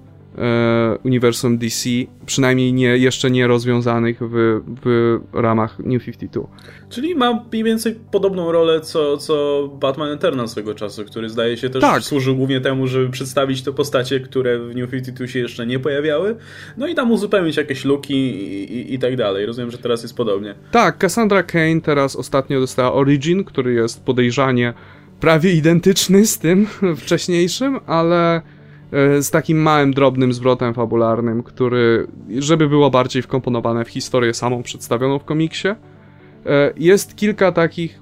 uniwersum 1.04 1.58
DC, 1.58 1.88
przynajmniej 2.26 2.72
nie, 2.72 2.96
jeszcze 2.96 3.30
nie 3.30 3.46
rozwiązanych 3.46 4.18
w, 4.20 4.60
w 4.84 5.18
ramach 5.32 5.78
New 5.78 6.04
52. 6.04 6.46
Czyli 6.88 7.14
ma 7.14 7.44
mniej 7.52 7.64
więcej 7.64 7.98
podobną 8.10 8.52
rolę 8.52 8.80
co, 8.80 9.16
co 9.16 9.68
Batman 9.80 10.10
Eternal 10.12 10.48
swego 10.48 10.74
czasu, 10.74 11.04
który 11.04 11.28
zdaje 11.28 11.56
się 11.56 11.70
też 11.70 11.80
Tak. 11.80 12.02
służył 12.02 12.36
głównie 12.36 12.60
temu, 12.60 12.86
żeby 12.86 13.10
przedstawić 13.10 13.62
te 13.62 13.72
postacie, 13.72 14.20
które 14.20 14.58
w 14.58 14.74
New 14.76 14.90
52 14.90 15.26
się 15.26 15.38
jeszcze 15.38 15.66
nie 15.66 15.78
pojawiały, 15.78 16.36
no 16.76 16.86
i 16.86 16.94
tam 16.94 17.12
uzupełnić 17.12 17.56
jakieś 17.56 17.84
luki 17.84 18.14
i, 18.14 18.74
i, 18.74 18.94
i 18.94 18.98
tak 18.98 19.16
dalej. 19.16 19.46
Rozumiem, 19.46 19.70
że 19.70 19.78
teraz 19.78 20.02
jest 20.02 20.16
podobnie. 20.16 20.54
Tak, 20.70 20.98
Cassandra 20.98 21.42
Kane 21.42 21.80
teraz 21.80 22.16
ostatnio 22.16 22.60
dostała 22.60 22.92
Origin, 22.92 23.44
który 23.44 23.72
jest 23.72 24.04
podejrzanie 24.04 24.74
prawie 25.20 25.52
identyczny 25.52 26.26
z 26.26 26.38
tym 26.38 26.66
wcześniejszym, 27.02 27.80
ale 27.86 28.36
e, 28.36 28.42
z 29.20 29.30
takim 29.30 29.62
małym, 29.62 29.94
drobnym 29.94 30.32
zwrotem 30.32 30.74
fabularnym, 30.74 31.42
który, 31.42 32.06
żeby 32.38 32.68
było 32.68 32.90
bardziej 32.90 33.22
wkomponowane 33.22 33.84
w 33.84 33.88
historię 33.88 34.34
samą 34.34 34.62
przedstawioną 34.62 35.18
w 35.18 35.24
komiksie. 35.24 35.68
E, 35.68 35.76
Jest 36.76 37.16
kilka 37.16 37.52
takich 37.52 38.00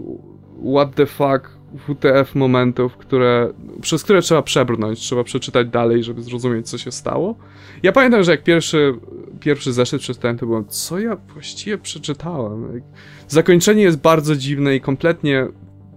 what 0.73 0.95
the 0.95 1.07
fuck, 1.07 1.59
WTF 1.77 2.35
momentów, 2.35 2.97
które, 2.97 3.53
przez 3.81 4.05
które 4.05 4.23
trzeba 4.23 4.43
przebrnąć, 4.43 4.99
trzeba 4.99 5.25
przeczytać 5.25 5.69
dalej, 5.69 6.05
żeby 6.05 6.23
zrozumieć, 6.23 6.69
co 6.69 6.79
się 6.79 6.93
stało. 6.93 7.35
Ja 7.83 7.93
pamiętam, 7.93 8.23
że 8.23 8.31
jak 8.31 8.43
pierwszy, 8.43 8.95
pierwszy 9.41 9.73
zeszyt 9.73 10.01
przeczytałem, 10.01 10.39
to 10.39 10.47
byłem, 10.47 10.65
co 10.69 10.99
ja 10.99 11.17
właściwie 11.33 11.79
przeczytałem? 11.79 12.83
Zakończenie 13.29 13.83
jest 13.83 14.01
bardzo 14.01 14.37
dziwne 14.37 14.77
i 14.77 14.81
kompletnie 14.81 15.47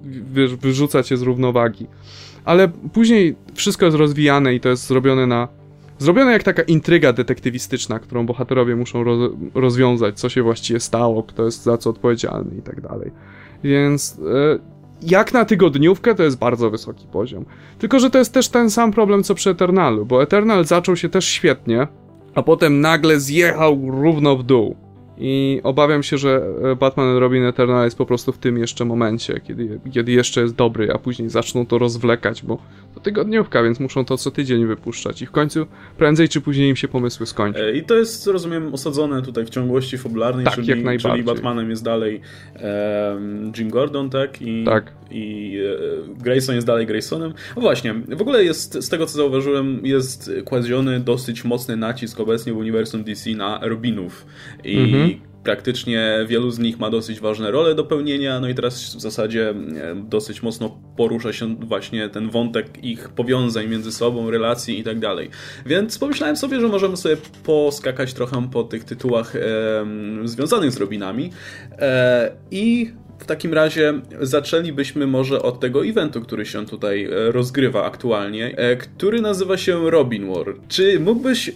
wy, 0.04 0.48
wyrzuca 0.48 1.04
cię 1.04 1.18
z 1.18 1.22
równowagi. 1.22 1.88
Ale 2.46 2.68
później 2.94 3.36
wszystko 3.54 3.86
jest 3.86 3.98
rozwijane 3.98 4.56
i 4.56 4.60
to 4.60 4.70
jest 4.70 4.88
zrobione 4.88 5.28
na. 5.28 5.48
Zrobione 6.00 6.32
jak 6.32 6.44
taka 6.44 6.62
intryga 6.62 7.14
detektywistyczna, 7.14 8.00
którą 8.00 8.26
bohaterowie 8.26 8.76
muszą 8.76 9.04
roz, 9.04 9.32
rozwiązać, 9.54 10.20
co 10.20 10.30
się 10.30 10.44
właściwie 10.44 10.80
stało, 10.80 11.24
kto 11.24 11.46
jest 11.46 11.64
za 11.64 11.78
co 11.78 11.90
odpowiedzialny 11.90 12.58
i 12.60 12.62
tak 12.62 12.82
dalej. 12.82 13.12
Więc 13.64 14.20
e, 14.20 14.60
jak 15.02 15.34
na 15.34 15.46
tygodniówkę 15.46 16.16
to 16.16 16.24
jest 16.24 16.38
bardzo 16.38 16.70
wysoki 16.70 17.08
poziom. 17.12 17.46
Tylko, 17.80 18.00
że 18.00 18.10
to 18.10 18.18
jest 18.18 18.34
też 18.34 18.50
ten 18.50 18.70
sam 18.70 18.92
problem 18.92 19.24
co 19.24 19.36
przy 19.36 19.50
Eternalu, 19.50 20.06
bo 20.06 20.24
Eternal 20.24 20.66
zaczął 20.66 20.96
się 20.96 21.10
też 21.10 21.26
świetnie, 21.26 21.88
a 22.36 22.44
potem 22.44 22.82
nagle 22.82 23.20
zjechał 23.20 23.82
równo 23.88 24.38
w 24.38 24.44
dół. 24.44 24.76
I 25.18 25.60
obawiam 25.64 26.04
się, 26.04 26.18
że 26.18 26.44
e, 26.72 26.76
Batman 26.76 27.10
and 27.10 27.20
Robin 27.20 27.44
Eternal 27.44 27.86
jest 27.86 27.98
po 27.98 28.06
prostu 28.06 28.32
w 28.32 28.38
tym 28.38 28.58
jeszcze 28.58 28.86
momencie, 28.86 29.40
kiedy, 29.44 29.80
kiedy 29.94 30.12
jeszcze 30.12 30.42
jest 30.42 30.56
dobry, 30.56 30.92
a 30.94 30.98
później 30.98 31.30
zaczną 31.30 31.66
to 31.66 31.78
rozwlekać, 31.78 32.44
bo 32.44 32.58
to 32.94 33.00
tygodniówka, 33.00 33.64
więc 33.64 33.80
muszą 33.80 34.06
to 34.06 34.18
co 34.18 34.32
tydzień 34.32 34.66
wypuszczać. 34.66 35.22
I 35.22 35.26
w 35.26 35.32
końcu 35.32 35.66
prędzej 35.98 36.30
czy 36.30 36.42
później 36.42 36.70
im 36.70 36.76
się 36.76 36.88
pomysły 36.88 37.26
skończą. 37.26 37.60
E, 37.60 37.72
I 37.78 37.84
to 37.84 37.96
jest, 37.96 38.28
rozumiem, 38.28 38.74
osadzone 38.74 39.22
tutaj 39.22 39.46
w 39.46 39.50
ciągłości 39.50 39.98
fabularnej, 39.98 40.46
Tak, 40.46 40.56
czyli, 40.56 40.68
jak 40.68 40.84
najbardziej. 40.84 41.12
czyli 41.12 41.24
Batmanem 41.24 41.70
jest 41.70 41.84
dalej 41.84 42.22
em, 42.56 43.52
Jim 43.58 43.70
Gordon, 43.70 44.10
tak? 44.10 44.42
I, 44.42 44.64
Tak. 44.66 44.92
I 45.12 45.58
e, 46.20 46.24
Grayson 46.24 46.56
jest 46.56 46.68
dalej 46.68 46.86
Graysonem. 46.88 47.34
No 47.56 47.62
właśnie, 47.62 47.94
w 47.94 48.22
ogóle 48.22 48.44
jest, 48.44 48.84
z 48.84 48.90
tego 48.90 49.06
co 49.06 49.18
zauważyłem, 49.18 49.86
jest 49.86 50.32
kładziony 50.46 51.00
dosyć 51.00 51.44
mocny 51.44 51.78
nacisk 51.78 52.20
obecnie 52.20 52.54
w 52.54 52.58
uniwersum 52.58 53.04
DC 53.04 53.30
na 53.30 53.60
Robinów. 53.62 54.26
I 54.64 54.78
Mhm. 54.78 55.12
praktycznie 55.44 56.26
wielu 56.28 56.52
z 56.52 56.60
nich 56.60 56.80
ma 56.80 56.90
dosyć 56.90 57.20
ważne 57.20 57.52
role 57.52 57.76
do 57.76 57.84
pełnienia, 57.84 58.40
no 58.40 58.50
i 58.50 58.56
teraz 58.56 58.96
w 58.96 59.02
zasadzie 59.02 59.50
e, 59.50 59.56
dosyć 59.96 60.44
mocno 60.44 60.78
porusza 60.98 61.34
się 61.34 61.56
właśnie 61.56 62.10
ten 62.10 62.30
wątek 62.30 62.84
ich 62.84 63.10
powiązań 63.10 63.68
między 63.68 63.92
sobą, 63.92 64.32
relacji 64.32 64.80
i 64.80 64.84
tak 64.84 65.00
dalej. 65.00 65.30
Więc 65.66 66.00
pomyślałem 66.00 66.38
sobie, 66.38 66.60
że 66.60 66.68
możemy 66.68 66.98
sobie 66.98 67.18
poskakać 67.44 68.14
trochę 68.14 68.50
po 68.52 68.64
tych 68.64 68.84
tytułach 68.84 69.36
em, 69.36 70.28
związanych 70.28 70.72
z 70.72 70.78
Robinami 70.78 71.30
e, 71.72 72.32
i 72.52 72.92
w 73.22 73.26
takim 73.26 73.54
razie 73.54 73.94
zaczęlibyśmy 74.22 75.08
może 75.08 75.42
od 75.42 75.60
tego 75.60 75.86
eventu, 75.86 76.22
który 76.22 76.46
się 76.46 76.66
tutaj 76.66 77.06
e, 77.06 77.32
rozgrywa 77.32 77.86
aktualnie, 77.86 78.58
e, 78.58 78.76
który 78.76 79.22
nazywa 79.22 79.58
się 79.58 79.92
Robin 79.92 80.28
War. 80.28 80.46
Czy 80.68 81.00
mógłbyś 81.00 81.50
e, 81.50 81.54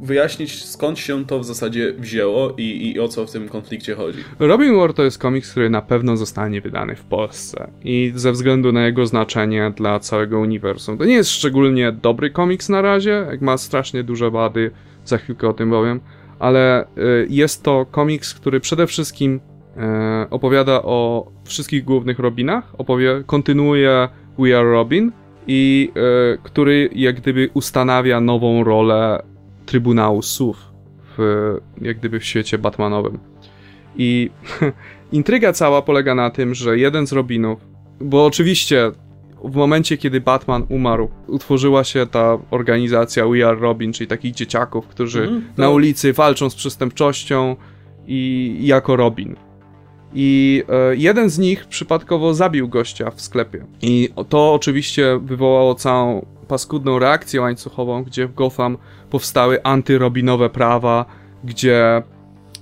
wyjaśnić 0.00 0.64
skąd 0.64 0.98
się 0.98 1.26
to 1.26 1.38
w 1.38 1.44
zasadzie 1.44 1.92
wzięło 1.92 2.54
i, 2.58 2.92
i 2.92 3.00
o 3.00 3.08
co 3.08 3.26
w 3.26 3.30
tym 3.30 3.48
konflikcie 3.48 3.94
chodzi? 3.94 4.18
Robin 4.38 4.76
War 4.76 4.94
to 4.94 5.02
jest 5.02 5.18
komiks, 5.18 5.50
który 5.50 5.70
na 5.70 5.82
pewno 5.82 6.16
zostanie 6.16 6.60
wydany 6.60 6.96
w 6.96 7.04
Polsce 7.04 7.70
i 7.84 8.12
ze 8.14 8.32
względu 8.32 8.72
na 8.72 8.86
jego 8.86 9.06
znaczenie 9.06 9.72
dla 9.76 10.00
całego 10.00 10.40
uniwersum. 10.40 10.98
To 10.98 11.04
nie 11.04 11.14
jest 11.14 11.30
szczególnie 11.30 11.92
dobry 11.92 12.30
komiks 12.30 12.68
na 12.68 12.82
razie, 12.82 13.26
jak 13.30 13.40
ma 13.40 13.58
strasznie 13.58 14.04
duże 14.04 14.30
wady, 14.30 14.70
za 15.04 15.18
chwilkę 15.18 15.48
o 15.48 15.52
tym 15.52 15.70
powiem, 15.70 16.00
ale 16.38 16.86
jest 17.28 17.62
to 17.62 17.86
komiks, 17.90 18.34
który 18.34 18.60
przede 18.60 18.86
wszystkim 18.86 19.40
opowiada 20.30 20.82
o 20.82 21.26
wszystkich 21.44 21.84
głównych 21.84 22.18
Robinach, 22.18 22.72
opowie, 22.78 23.22
kontynuuje 23.26 24.08
We 24.38 24.58
Are 24.58 24.70
Robin 24.70 25.12
i 25.46 25.92
e, 26.34 26.38
który 26.42 26.88
jak 26.94 27.16
gdyby 27.20 27.50
ustanawia 27.54 28.20
nową 28.20 28.64
rolę 28.64 29.22
Trybunału 29.66 30.22
SUV 30.22 30.58
w, 31.18 31.58
jak 31.80 31.98
gdyby 31.98 32.20
w 32.20 32.24
świecie 32.24 32.58
Batmanowym. 32.58 33.18
I 33.96 34.30
intryga 35.12 35.52
cała 35.52 35.82
polega 35.82 36.14
na 36.14 36.30
tym, 36.30 36.54
że 36.54 36.78
jeden 36.78 37.06
z 37.06 37.12
Robinów, 37.12 37.58
bo 38.00 38.26
oczywiście 38.26 38.92
w 39.44 39.56
momencie, 39.56 39.96
kiedy 39.98 40.20
Batman 40.20 40.66
umarł, 40.68 41.08
utworzyła 41.26 41.84
się 41.84 42.06
ta 42.06 42.38
organizacja 42.50 43.26
We 43.28 43.46
Are 43.48 43.56
Robin, 43.60 43.92
czyli 43.92 44.06
takich 44.08 44.34
dzieciaków, 44.34 44.86
którzy 44.86 45.22
Mhm, 45.22 45.42
to- 45.56 45.62
na 45.62 45.70
ulicy 45.70 46.12
walczą 46.12 46.50
z 46.50 46.54
przestępczością 46.54 47.56
i 48.06 48.56
jako 48.60 48.96
Robin. 48.96 49.36
I 50.14 50.62
e, 50.68 50.96
jeden 50.96 51.30
z 51.30 51.38
nich 51.38 51.66
przypadkowo 51.66 52.34
zabił 52.34 52.68
gościa 52.68 53.10
w 53.10 53.20
sklepie. 53.20 53.66
I 53.82 54.08
to 54.28 54.54
oczywiście 54.54 55.20
wywołało 55.22 55.74
całą 55.74 56.26
paskudną 56.48 56.98
reakcję 56.98 57.40
łańcuchową, 57.40 58.04
gdzie 58.04 58.26
w 58.26 58.34
Gotham 58.34 58.78
powstały 59.10 59.62
antyrobinowe 59.62 60.50
prawa, 60.50 61.04
gdzie 61.44 62.02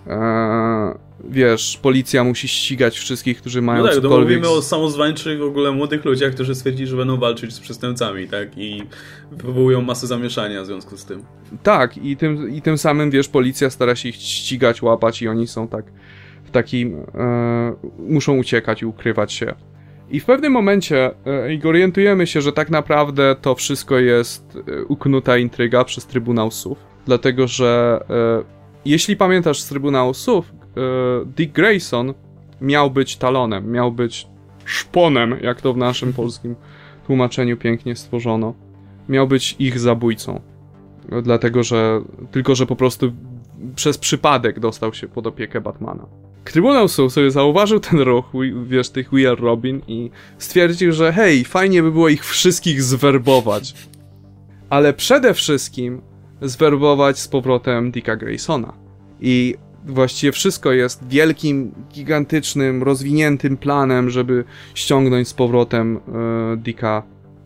e, 0.07 1.05
wiesz, 1.29 1.79
policja 1.83 2.25
musi 2.25 2.49
ścigać 2.49 2.99
wszystkich, 2.99 3.39
którzy 3.39 3.63
mają 3.63 3.83
No 3.83 3.87
tak, 3.87 3.95
to 3.95 4.03
cokolwiek... 4.03 4.39
mówimy 4.39 4.49
o 4.49 4.63
samozwańczych 4.63 5.39
w 5.39 5.43
ogóle 5.43 5.73
młodych 5.73 6.05
ludziach, 6.05 6.35
którzy 6.35 6.55
stwierdzili, 6.55 6.89
że 6.89 6.97
będą 6.97 7.17
walczyć 7.17 7.55
z 7.55 7.61
przestępcami, 7.61 8.29
tak? 8.29 8.49
I 8.59 8.83
wywołują 9.33 9.83
masę 9.83 10.07
zamieszania 10.07 10.63
w 10.63 10.67
związku 10.67 10.97
z 10.97 11.05
tym. 11.05 11.23
Tak, 11.63 11.99
i 11.99 12.17
tym, 12.17 12.51
i 12.51 12.63
tym 12.63 12.79
samym, 12.79 13.11
wiesz, 13.11 13.29
policja 13.29 13.71
stara 13.71 13.97
się 13.97 14.09
ich 14.09 14.17
ścigać, 14.17 14.83
łapać 14.83 15.23
i 15.23 15.29
oni 15.29 15.47
są 15.47 15.69
tak 15.69 15.85
takim... 16.55 16.95
E, 17.15 17.75
muszą 17.99 18.37
uciekać 18.37 18.83
i 18.83 18.87
ukrywać 18.87 19.33
się. 19.33 19.55
I 20.11 20.21
w 20.21 20.25
pewnym 20.25 20.53
momencie 20.53 21.11
e, 21.65 21.69
orientujemy 21.69 22.27
się, 22.27 22.41
że 22.41 22.53
tak 22.53 22.71
naprawdę 22.71 23.37
to 23.41 23.55
wszystko 23.55 23.99
jest 23.99 24.59
e, 24.69 24.85
uknuta 24.85 25.39
intryga 25.39 25.85
przez 25.85 26.07
Trybunał 26.07 26.51
SUV, 26.51 26.81
dlatego 27.07 27.47
że 27.47 28.01
e, 28.11 28.45
jeśli 28.85 29.17
pamiętasz 29.17 29.61
z 29.61 29.69
Trybunału 29.69 30.13
e, 30.13 30.43
Dick 31.27 31.53
Grayson 31.53 32.15
miał 32.61 32.91
być 32.91 33.17
talonem, 33.17 33.73
miał 33.73 33.93
być 33.93 34.27
szponem, 34.65 35.37
jak 35.43 35.61
to 35.61 35.73
w 35.73 35.77
naszym 35.77 36.13
polskim 36.23 36.55
tłumaczeniu 37.07 37.57
pięknie 37.57 37.97
stworzono. 37.97 38.55
Miał 39.09 39.29
być 39.29 39.57
ich 39.59 39.79
zabójcą. 39.79 40.41
Dlatego, 41.23 41.63
że 41.63 42.01
tylko, 42.31 42.55
że 42.55 42.67
po 42.67 42.77
prostu 42.77 43.13
przez 43.75 43.99
przypadek 43.99 44.61
dostał 44.61 44.95
się 44.95 45.09
pod 45.09 45.27
opiekę 45.27 45.61
Batmana. 45.61 46.07
Trybunał 46.45 46.89
sobie 46.89 47.31
zauważył 47.31 47.81
ten 47.81 48.01
ruch, 48.01 48.25
wiesz, 48.67 48.91
tych 48.91 49.11
We 49.11 49.31
Are 49.31 49.41
Robin 49.41 49.83
i 49.89 50.11
stwierdził, 50.39 50.93
że 50.93 51.13
hej, 51.13 51.45
fajnie 51.45 51.83
by 51.83 51.93
było 51.93 52.09
ich 52.09 52.25
wszystkich 52.25 52.83
zwerbować. 52.83 53.75
Ale 54.71 54.93
przede 54.93 55.35
wszystkim 55.35 56.03
zwerbować 56.43 57.19
z 57.19 57.29
powrotem 57.29 57.91
Dicka 57.91 58.17
Graysona. 58.17 58.73
I 59.21 59.55
właściwie 59.87 60.33
wszystko 60.33 60.73
jest 60.73 61.09
wielkim, 61.09 61.73
gigantycznym, 61.93 62.83
rozwiniętym 62.83 63.57
planem, 63.57 64.11
żeby 64.11 64.45
ściągnąć 64.75 65.29
z 65.29 65.35
powrotem 65.35 65.97
e, 65.97 66.01
Dicka 66.57 67.03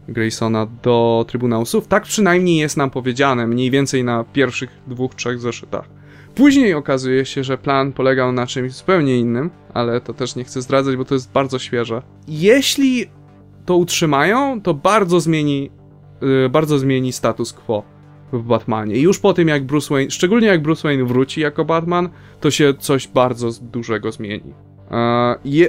Graysona 0.08 0.66
do 0.82 1.24
Trybunału 1.28 1.66
SUV. 1.66 1.86
Tak 1.88 2.02
przynajmniej 2.02 2.56
jest 2.56 2.76
nam 2.76 2.90
powiedziane, 2.90 3.46
mniej 3.46 3.70
więcej 3.70 4.04
na 4.04 4.24
pierwszych 4.24 4.70
dwóch, 4.86 5.14
trzech 5.14 5.40
zeszytach. 5.40 5.97
Później 6.34 6.74
okazuje 6.74 7.24
się, 7.24 7.44
że 7.44 7.58
plan 7.58 7.92
polegał 7.92 8.32
na 8.32 8.46
czymś 8.46 8.72
zupełnie 8.72 9.18
innym, 9.18 9.50
ale 9.74 10.00
to 10.00 10.14
też 10.14 10.36
nie 10.36 10.44
chcę 10.44 10.62
zdradzać, 10.62 10.96
bo 10.96 11.04
to 11.04 11.14
jest 11.14 11.32
bardzo 11.32 11.58
świeże. 11.58 12.02
Jeśli 12.28 13.06
to 13.66 13.76
utrzymają, 13.76 14.62
to 14.62 14.74
bardzo 14.74 15.20
zmieni, 15.20 15.70
yy, 16.20 16.48
bardzo 16.48 16.78
zmieni 16.78 17.12
status 17.12 17.52
quo 17.52 17.82
w 18.32 18.42
Batmanie. 18.42 18.96
I 18.96 19.02
już 19.02 19.18
po 19.18 19.34
tym, 19.34 19.48
jak 19.48 19.64
Bruce 19.64 19.94
Wayne, 19.94 20.10
szczególnie 20.10 20.46
jak 20.46 20.62
Bruce 20.62 20.88
Wayne 20.88 21.04
wróci 21.04 21.40
jako 21.40 21.64
Batman, 21.64 22.08
to 22.40 22.50
się 22.50 22.74
coś 22.78 23.08
bardzo 23.08 23.48
dużego 23.62 24.12
zmieni. 24.12 24.54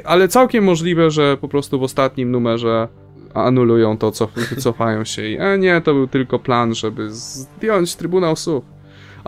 Ale 0.05 0.27
całkiem 0.27 0.63
możliwe, 0.63 1.11
że 1.11 1.37
po 1.37 1.47
prostu 1.47 1.79
w 1.79 1.83
ostatnim 1.83 2.31
numerze 2.31 2.87
anulują 3.33 3.97
to, 3.97 4.11
co, 4.11 4.27
wycofają 4.55 5.03
się 5.03 5.27
i 5.27 5.37
e, 5.39 5.57
nie, 5.57 5.81
to 5.81 5.93
był 5.93 6.07
tylko 6.07 6.39
plan, 6.39 6.75
żeby 6.75 7.11
zdjąć 7.11 7.95
Trybunał 7.95 8.35
Słów. 8.35 8.63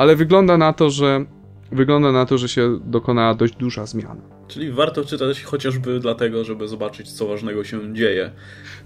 Ale 0.02 0.16
wygląda 0.16 0.58
na 0.58 0.74
to, 0.74 0.90
że 0.90 1.26
wygląda 1.72 2.12
na 2.12 2.26
to, 2.26 2.38
że 2.38 2.50
się 2.50 2.80
dokonała 2.86 3.34
dość 3.34 3.56
duża 3.56 3.86
zmiana. 3.86 4.22
Czyli 4.48 4.72
warto 4.72 5.06
czytać 5.06 5.44
chociażby 5.44 6.00
dlatego, 6.00 6.44
żeby 6.44 6.68
zobaczyć, 6.68 7.12
co 7.12 7.28
ważnego 7.28 7.64
się 7.64 7.94
dzieje. 7.94 8.32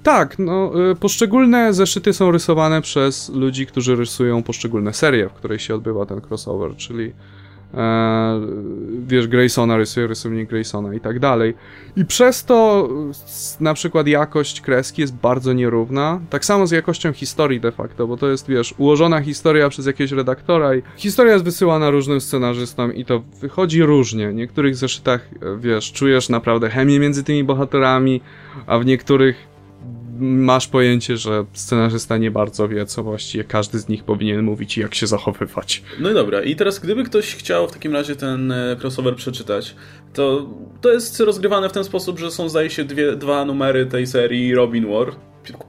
Tak, 0.04 0.40
no, 0.40 0.72
y, 0.92 0.96
poszczególne 0.96 1.74
zeszyty 1.74 2.14
są 2.14 2.32
rysowane 2.32 2.82
przez 2.82 3.30
ludzi, 3.30 3.66
którzy 3.66 3.96
rysują 3.96 4.44
poszczególne 4.44 4.94
serie, 4.94 5.30
w 5.30 5.34
której 5.34 5.60
się 5.60 5.76
odbywa 5.76 6.06
ten 6.06 6.22
crossover, 6.30 6.76
czyli 6.76 7.14
wiesz, 9.08 9.28
Graysona 9.28 9.78
rysuje 9.78 10.08
rysownik 10.08 10.50
Graysona 10.50 10.94
i 10.94 11.00
tak 11.00 11.20
dalej. 11.20 11.54
I 11.96 12.06
przez 12.06 12.46
to 12.46 12.90
na 13.60 13.74
przykład 13.74 14.08
jakość 14.08 14.62
kreski 14.62 15.02
jest 15.02 15.16
bardzo 15.16 15.54
nierówna. 15.54 16.20
Tak 16.30 16.46
samo 16.46 16.68
z 16.68 16.72
jakością 16.72 17.14
historii 17.14 17.60
de 17.60 17.72
facto, 17.72 18.08
bo 18.08 18.18
to 18.18 18.30
jest, 18.30 18.48
wiesz, 18.48 18.74
ułożona 18.78 19.22
historia 19.22 19.70
przez 19.70 19.86
jakiegoś 19.86 20.12
redaktora 20.12 20.76
i 20.76 20.82
historia 20.98 21.34
jest 21.34 21.46
wysyłana 21.46 21.90
różnym 21.90 22.22
scenarzystom 22.22 22.94
i 22.94 23.06
to 23.06 23.20
wychodzi 23.42 23.84
różnie. 23.84 24.30
W 24.30 24.36
niektórych 24.36 24.76
zeszytach, 24.76 25.30
wiesz, 25.60 25.92
czujesz 25.92 26.30
naprawdę 26.30 26.70
chemię 26.70 27.00
między 27.00 27.24
tymi 27.24 27.44
bohaterami, 27.44 28.22
a 28.68 28.80
w 28.80 28.86
niektórych 28.86 29.55
masz 30.20 30.68
pojęcie, 30.68 31.18
że 31.18 31.46
scenarzysta 31.54 32.18
nie 32.18 32.32
bardzo 32.32 32.68
wie, 32.68 32.86
co 32.86 33.04
właściwie 33.04 33.44
każdy 33.44 33.80
z 33.80 33.90
nich 33.90 34.04
powinien 34.04 34.44
mówić 34.44 34.78
i 34.78 34.82
jak 34.82 34.96
się 34.96 35.08
zachowywać. 35.08 35.84
No 36.00 36.12
i 36.12 36.14
dobra, 36.14 36.44
i 36.44 36.56
teraz 36.56 36.80
gdyby 36.80 37.04
ktoś 37.04 37.36
chciał 37.36 37.68
w 37.68 37.72
takim 37.72 37.94
razie 37.94 38.16
ten 38.16 38.52
e, 38.52 38.78
crossover 38.82 39.16
przeczytać, 39.16 39.76
to 40.14 40.50
to 40.82 40.94
jest 40.94 41.20
rozgrywane 41.20 41.70
w 41.70 41.72
ten 41.72 41.84
sposób, 41.84 42.20
że 42.20 42.32
są 42.32 42.50
zdaje 42.50 42.70
się 42.70 42.84
dwie, 42.84 43.16
dwa 43.16 43.46
numery 43.46 43.86
tej 43.86 44.08
serii 44.08 44.56
Robin 44.56 44.88
War. 44.92 45.12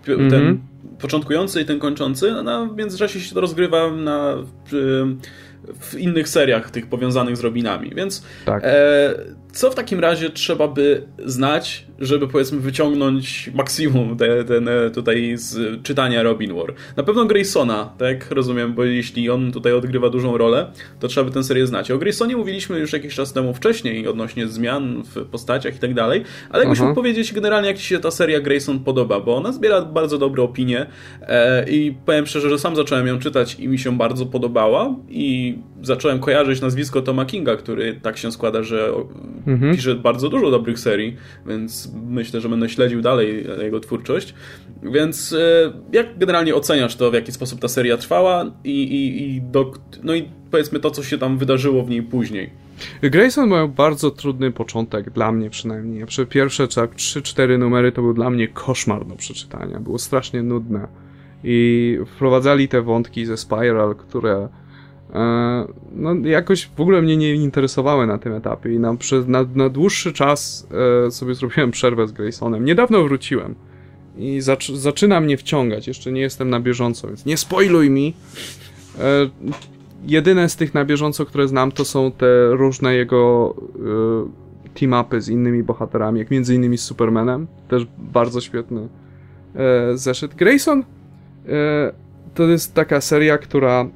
Ten 0.04 0.20
mm 0.20 0.54
-hmm. 0.56 1.00
początkujący 1.00 1.60
i 1.60 1.64
ten 1.64 1.78
kończący, 1.78 2.32
a 2.32 2.64
w 2.64 2.76
międzyczasie 2.76 3.20
się 3.20 3.34
to 3.34 3.40
rozgrywa 3.40 3.90
na 3.90 4.36
w 5.80 5.94
innych 5.98 6.28
seriach 6.28 6.70
tych 6.70 6.86
powiązanych 6.86 7.36
z 7.36 7.40
Robinami, 7.40 7.92
więc 7.94 8.22
tak. 8.44 8.62
e, 8.64 9.14
co 9.56 9.70
w 9.70 9.74
takim 9.74 10.00
razie 10.00 10.30
trzeba 10.30 10.68
by 10.68 11.02
znać, 11.24 11.86
żeby 11.98 12.28
powiedzmy 12.28 12.60
wyciągnąć 12.60 13.50
maksimum 13.54 14.16
te, 14.16 14.44
ten, 14.44 14.68
tutaj 14.94 15.32
z 15.36 15.82
czytania 15.82 16.22
Robin 16.22 16.54
War? 16.54 16.74
Na 16.96 17.02
pewno 17.02 17.24
Graysona, 17.24 17.92
tak 17.98 18.30
rozumiem, 18.30 18.74
bo 18.74 18.84
jeśli 18.84 19.30
on 19.30 19.52
tutaj 19.52 19.72
odgrywa 19.72 20.10
dużą 20.10 20.38
rolę, 20.38 20.72
to 21.00 21.08
trzeba 21.08 21.24
by 21.24 21.34
tę 21.34 21.44
serię 21.44 21.66
znać. 21.66 21.90
O 21.90 21.98
Graysonie 21.98 22.36
mówiliśmy 22.36 22.78
już 22.78 22.92
jakiś 22.92 23.14
czas 23.14 23.32
temu 23.32 23.54
wcześniej 23.54 24.08
odnośnie 24.08 24.48
zmian 24.48 25.02
w 25.14 25.24
postaciach 25.24 25.76
i 25.76 25.78
tak 25.78 25.94
dalej, 25.94 26.24
ale 26.50 26.62
jakbyś 26.62 26.80
mógł 26.80 26.94
powiedzieć 26.94 27.32
generalnie, 27.32 27.68
jak 27.68 27.78
Ci 27.78 27.86
się 27.86 27.98
ta 27.98 28.10
seria 28.10 28.40
Grayson 28.40 28.78
podoba, 28.78 29.20
bo 29.20 29.36
ona 29.36 29.52
zbiera 29.52 29.82
bardzo 29.82 30.18
dobre 30.18 30.42
opinie 30.42 30.86
e, 31.22 31.70
i 31.70 31.94
powiem 32.06 32.26
szczerze, 32.26 32.50
że 32.50 32.58
sam 32.58 32.76
zacząłem 32.76 33.06
ją 33.06 33.18
czytać 33.18 33.54
i 33.60 33.68
mi 33.68 33.78
się 33.78 33.98
bardzo 33.98 34.26
podobała 34.26 34.94
i 35.08 35.58
zacząłem 35.82 36.18
kojarzyć 36.18 36.60
nazwisko 36.60 37.02
Toma 37.02 37.24
Kinga, 37.24 37.56
który 37.56 38.00
tak 38.02 38.18
się 38.18 38.32
składa, 38.32 38.62
że 38.62 38.92
mhm. 39.46 39.76
pisze 39.76 39.94
bardzo 39.94 40.28
dużo 40.28 40.50
dobrych 40.50 40.78
serii, 40.78 41.16
więc 41.46 41.92
myślę, 42.06 42.40
że 42.40 42.48
będę 42.48 42.68
śledził 42.68 43.00
dalej 43.00 43.46
jego 43.62 43.80
twórczość. 43.80 44.34
Więc 44.82 45.32
e, 45.32 45.72
jak 45.92 46.18
generalnie 46.18 46.54
oceniasz 46.54 46.96
to, 46.96 47.10
w 47.10 47.14
jaki 47.14 47.32
sposób 47.32 47.60
ta 47.60 47.68
seria 47.68 47.96
trwała 47.96 48.44
i, 48.64 48.82
i, 48.82 49.22
i 49.36 49.42
do, 49.42 49.72
no 50.02 50.14
i 50.14 50.28
powiedzmy 50.50 50.80
to, 50.80 50.90
co 50.90 51.02
się 51.02 51.18
tam 51.18 51.38
wydarzyło 51.38 51.84
w 51.84 51.90
niej 51.90 52.02
później? 52.02 52.50
Grayson 53.02 53.48
miał 53.48 53.68
bardzo 53.68 54.10
trudny 54.10 54.52
początek, 54.52 55.10
dla 55.10 55.32
mnie 55.32 55.50
przynajmniej. 55.50 56.04
Pierwsze 56.28 56.64
3-4 56.64 57.58
numery 57.58 57.92
to 57.92 58.02
był 58.02 58.14
dla 58.14 58.30
mnie 58.30 58.48
koszmar 58.48 59.06
do 59.06 59.16
przeczytania. 59.16 59.80
Było 59.80 59.98
strasznie 59.98 60.42
nudne. 60.42 60.88
I 61.44 61.98
wprowadzali 62.06 62.68
te 62.68 62.82
wątki 62.82 63.26
ze 63.26 63.36
Spiral, 63.36 63.94
które 63.94 64.48
no, 65.92 66.14
jakoś 66.14 66.66
w 66.76 66.80
ogóle 66.80 67.02
mnie 67.02 67.16
nie 67.16 67.34
interesowały 67.34 68.06
na 68.06 68.18
tym 68.18 68.32
etapie 68.32 68.74
i 68.74 68.78
na, 68.78 68.96
na, 69.26 69.44
na 69.54 69.68
dłuższy 69.68 70.12
czas 70.12 70.68
e, 71.06 71.10
sobie 71.10 71.34
zrobiłem 71.34 71.70
przerwę 71.70 72.08
z 72.08 72.12
Graysonem. 72.12 72.64
Niedawno 72.64 73.02
wróciłem 73.02 73.54
i 74.18 74.40
zac 74.40 74.66
zaczyna 74.66 75.20
mnie 75.20 75.36
wciągać. 75.36 75.88
Jeszcze 75.88 76.12
nie 76.12 76.20
jestem 76.20 76.50
na 76.50 76.60
bieżąco, 76.60 77.08
więc 77.08 77.26
nie 77.26 77.36
spoiluj 77.36 77.90
mi. 77.90 78.14
E, 78.98 79.30
jedyne 80.06 80.48
z 80.48 80.56
tych 80.56 80.74
na 80.74 80.84
bieżąco, 80.84 81.26
które 81.26 81.48
znam, 81.48 81.72
to 81.72 81.84
są 81.84 82.12
te 82.12 82.50
różne 82.50 82.94
jego 82.94 83.54
e, 83.74 84.46
team-upy 84.74 85.20
z 85.20 85.28
innymi 85.28 85.62
bohaterami, 85.62 86.18
jak 86.18 86.30
między 86.30 86.54
innymi 86.54 86.78
z 86.78 86.82
Supermanem. 86.82 87.46
Też 87.68 87.86
bardzo 87.98 88.40
świetny 88.40 88.88
e, 89.54 89.96
zeszyt. 89.96 90.34
Grayson 90.34 90.84
e, 91.48 91.92
to 92.34 92.42
jest 92.42 92.74
taka 92.74 93.00
seria, 93.00 93.38
która 93.38 93.86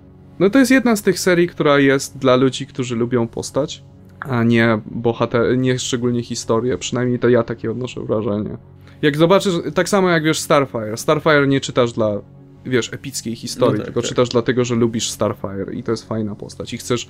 no 0.40 0.50
to 0.50 0.58
jest 0.58 0.70
jedna 0.70 0.96
z 0.96 1.02
tych 1.02 1.20
serii, 1.20 1.48
która 1.48 1.78
jest 1.78 2.18
dla 2.18 2.36
ludzi, 2.36 2.66
którzy 2.66 2.96
lubią 2.96 3.28
postać, 3.28 3.82
a 4.20 4.44
nie 4.44 4.80
bohater, 4.86 5.58
nie 5.58 5.78
szczególnie 5.78 6.22
historię. 6.22 6.78
Przynajmniej 6.78 7.18
to 7.18 7.28
ja 7.28 7.42
takie 7.42 7.70
odnoszę 7.70 8.00
wrażenie. 8.00 8.56
Jak 9.02 9.16
zobaczysz, 9.16 9.54
tak 9.74 9.88
samo 9.88 10.10
jak 10.10 10.24
wiesz 10.24 10.38
Starfire. 10.38 10.96
Starfire 10.96 11.46
nie 11.46 11.60
czytasz 11.60 11.92
dla, 11.92 12.20
wiesz, 12.66 12.92
epickiej 12.92 13.36
historii, 13.36 13.72
no 13.72 13.78
tak, 13.78 13.86
tylko 13.86 14.00
tak. 14.00 14.08
czytasz 14.08 14.28
dlatego, 14.28 14.64
że 14.64 14.74
lubisz 14.74 15.10
Starfire 15.10 15.74
i 15.74 15.82
to 15.82 15.90
jest 15.90 16.08
fajna 16.08 16.34
postać 16.34 16.72
i 16.74 16.78
chcesz 16.78 17.08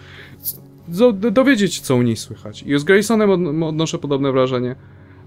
dowiedzieć, 1.31 1.81
co 1.81 1.97
u 1.97 2.03
niej 2.03 2.17
słychać. 2.17 2.63
I 2.63 2.79
z 2.79 2.85
Graysonem 2.85 3.63
odnoszę 3.63 3.99
podobne 3.99 4.33
wrażenie. 4.33 4.77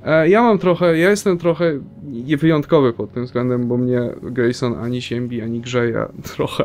E, 0.03 0.29
ja 0.29 0.41
mam 0.41 0.57
trochę, 0.57 0.97
ja 0.97 1.09
jestem 1.09 1.37
trochę 1.37 1.79
wyjątkowy 2.37 2.93
pod 2.93 3.13
tym 3.13 3.25
względem, 3.25 3.67
bo 3.67 3.77
mnie 3.77 4.01
Grayson 4.21 4.77
ani 4.77 5.01
siębi, 5.01 5.41
ani 5.41 5.59
grzeje 5.61 6.05
trochę. 6.35 6.63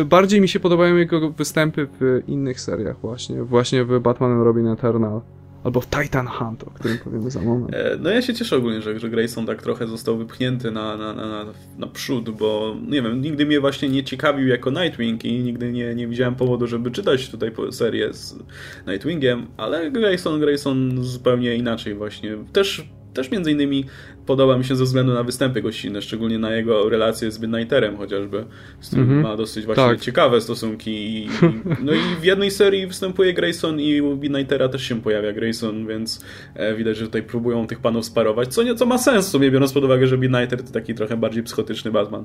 E, 0.00 0.04
bardziej 0.04 0.40
mi 0.40 0.48
się 0.48 0.60
podobają 0.60 0.96
jego 0.96 1.30
występy 1.30 1.88
w 2.00 2.22
innych 2.26 2.60
seriach 2.60 3.00
właśnie, 3.00 3.42
właśnie 3.42 3.84
w 3.84 4.00
Batman 4.00 4.42
Robin 4.42 4.66
Eternal. 4.66 5.20
Albo 5.64 5.80
w 5.80 5.86
Titan 5.86 6.26
Hunt, 6.26 6.62
o 6.64 6.70
którym 6.70 6.98
powiemy 6.98 7.30
za 7.30 7.40
moment. 7.40 7.74
E, 7.74 7.96
no 8.00 8.10
ja 8.10 8.22
się 8.22 8.34
cieszę 8.34 8.56
ogólnie, 8.56 8.82
że, 8.82 9.00
że 9.00 9.10
Grayson 9.10 9.46
tak 9.46 9.62
trochę 9.62 9.86
został 9.86 10.18
wypchnięty 10.18 10.70
na, 10.70 10.96
na, 10.96 11.12
na, 11.12 11.44
na 11.78 11.86
przód, 11.86 12.30
bo 12.30 12.76
nie 12.88 13.02
wiem, 13.02 13.22
nigdy 13.22 13.46
mnie 13.46 13.60
właśnie 13.60 13.88
nie 13.88 14.04
ciekawił 14.04 14.48
jako 14.48 14.70
Nightwing 14.70 15.24
i 15.24 15.38
nigdy 15.38 15.72
nie, 15.72 15.94
nie 15.94 16.08
widziałem 16.08 16.34
powodu, 16.34 16.66
żeby 16.66 16.90
czytać 16.90 17.30
tutaj 17.30 17.52
serię 17.70 18.12
z 18.12 18.38
Nightwingiem, 18.86 19.46
ale 19.56 19.90
Grayson, 19.90 20.40
Grayson 20.40 21.04
zupełnie 21.04 21.56
inaczej 21.56 21.94
właśnie. 21.94 22.36
Też 22.52 22.88
też 23.18 23.30
między 23.30 23.52
innymi 23.52 23.84
podoba 24.26 24.58
mi 24.58 24.64
się 24.64 24.76
ze 24.76 24.84
względu 24.84 25.12
na 25.12 25.22
występy 25.22 25.62
gościnne, 25.62 26.02
szczególnie 26.02 26.38
na 26.38 26.50
jego 26.50 26.88
relacje 26.88 27.30
z 27.30 27.40
Midnighterem 27.40 27.96
chociażby, 27.96 28.44
z 28.80 28.86
którym 28.86 29.10
mm 29.10 29.20
-hmm. 29.20 29.28
ma 29.28 29.36
dosyć 29.36 29.66
właśnie 29.66 29.84
tak. 29.84 30.00
ciekawe 30.00 30.40
stosunki. 30.40 30.90
I, 30.90 31.26
i, 31.26 31.28
no 31.86 31.92
i 31.92 32.00
w 32.20 32.24
jednej 32.24 32.50
serii 32.50 32.86
występuje 32.86 33.34
Grayson 33.34 33.80
i 33.80 34.00
u 34.00 34.16
Midnightera 34.16 34.68
też 34.68 34.82
się 34.82 35.00
pojawia 35.02 35.32
Grayson, 35.32 35.86
więc 35.86 36.24
e, 36.54 36.74
widać, 36.74 36.96
że 36.96 37.04
tutaj 37.04 37.22
próbują 37.22 37.66
tych 37.66 37.78
panów 37.78 38.04
sparować, 38.04 38.54
co 38.54 38.62
nieco 38.62 38.86
ma 38.86 38.98
sens 38.98 39.26
w 39.26 39.30
sumie, 39.30 39.50
biorąc 39.50 39.72
pod 39.72 39.84
uwagę, 39.84 40.06
że 40.06 40.18
Midnighter 40.18 40.62
to 40.62 40.72
taki 40.72 40.94
trochę 40.94 41.16
bardziej 41.16 41.42
psychotyczny 41.42 41.90
Batman. 41.90 42.24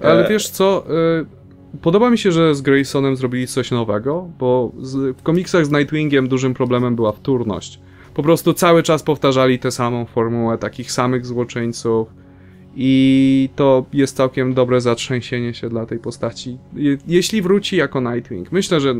Ale 0.00 0.26
e... 0.26 0.28
wiesz 0.28 0.48
co... 0.48 0.86
Y 1.20 1.44
Podoba 1.82 2.10
mi 2.10 2.18
się, 2.18 2.32
że 2.32 2.54
z 2.54 2.62
Graysonem 2.62 3.16
zrobili 3.16 3.46
coś 3.46 3.70
nowego, 3.70 4.30
bo 4.38 4.72
z, 4.78 5.16
w 5.16 5.22
komiksach 5.22 5.66
z 5.66 5.70
Nightwingiem 5.70 6.28
dużym 6.28 6.54
problemem 6.54 6.96
była 6.96 7.12
wtórność 7.12 7.80
po 8.14 8.22
prostu 8.22 8.54
cały 8.54 8.82
czas 8.82 9.02
powtarzali 9.02 9.58
tę 9.58 9.70
samą 9.70 10.06
formułę 10.06 10.58
takich 10.58 10.92
samych 10.92 11.26
złoczyńców 11.26 12.08
i 12.76 13.48
to 13.56 13.86
jest 13.92 14.16
całkiem 14.16 14.54
dobre 14.54 14.80
zatrzęsienie 14.80 15.54
się 15.54 15.68
dla 15.68 15.86
tej 15.86 15.98
postaci. 15.98 16.58
Je 16.76 16.98
jeśli 17.06 17.42
wróci 17.42 17.76
jako 17.76 18.00
Nightwing, 18.00 18.52
myślę, 18.52 18.80
że 18.80 18.94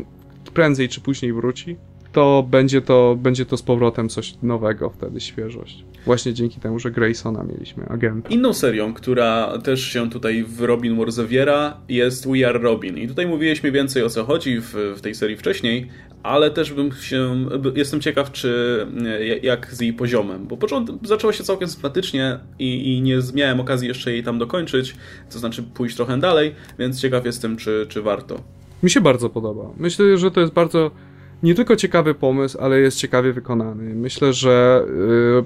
prędzej 0.53 0.89
czy 0.89 1.01
później 1.01 1.33
wróci, 1.33 1.77
to 2.11 2.47
będzie 2.49 2.81
to, 2.81 3.17
będzie 3.19 3.45
to 3.45 3.57
z 3.57 3.61
powrotem 3.61 4.09
coś 4.09 4.33
nowego, 4.43 4.89
wtedy 4.89 5.19
świeżość. 5.19 5.85
Właśnie 6.05 6.33
dzięki 6.33 6.59
temu, 6.59 6.79
że 6.79 6.91
Graysona 6.91 7.43
mieliśmy, 7.43 7.85
agenta. 7.85 8.29
Inną 8.29 8.53
serią, 8.53 8.93
która 8.93 9.57
też 9.63 9.81
się 9.81 10.09
tutaj 10.09 10.43
w 10.43 10.61
Robin 10.61 10.97
War 10.97 11.11
zawiera, 11.11 11.77
jest 11.89 12.27
We 12.27 12.49
Are 12.49 12.59
Robin. 12.59 12.97
I 12.97 13.07
tutaj 13.07 13.27
mówiliśmy 13.27 13.71
więcej 13.71 14.03
o 14.03 14.09
co 14.09 14.23
chodzi 14.23 14.61
w, 14.61 14.73
w 14.97 15.01
tej 15.01 15.15
serii 15.15 15.37
wcześniej, 15.37 15.87
ale 16.25 16.51
też 16.51 16.73
bym 16.73 16.91
się, 16.91 17.45
jestem 17.75 18.01
ciekaw, 18.01 18.31
czy 18.31 18.87
jak 19.41 19.73
z 19.73 19.81
jej 19.81 19.93
poziomem, 19.93 20.47
bo 20.47 20.57
początek 20.57 20.95
zaczęło 21.03 21.33
się 21.33 21.43
całkiem 21.43 21.67
sympatycznie 21.67 22.39
i, 22.59 22.93
i 22.93 23.01
nie 23.01 23.19
miałem 23.33 23.59
okazji 23.59 23.87
jeszcze 23.87 24.11
jej 24.11 24.23
tam 24.23 24.39
dokończyć, 24.39 24.95
to 25.31 25.39
znaczy 25.39 25.63
pójść 25.63 25.95
trochę 25.95 26.19
dalej, 26.19 26.55
więc 26.79 27.01
ciekaw 27.01 27.25
jestem, 27.25 27.57
czy, 27.57 27.85
czy 27.89 28.01
warto. 28.01 28.39
Mi 28.83 28.89
się 28.89 29.01
bardzo 29.01 29.29
podoba. 29.29 29.63
Myślę, 29.77 30.17
że 30.17 30.31
to 30.31 30.41
jest 30.41 30.53
bardzo 30.53 30.91
nie 31.45 31.55
tylko 31.55 31.75
ciekawy 31.75 32.13
pomysł, 32.13 32.57
ale 32.61 32.79
jest 32.79 32.97
ciekawie 32.97 33.33
wykonany. 33.33 33.95
Myślę, 33.95 34.33
że, 34.33 34.85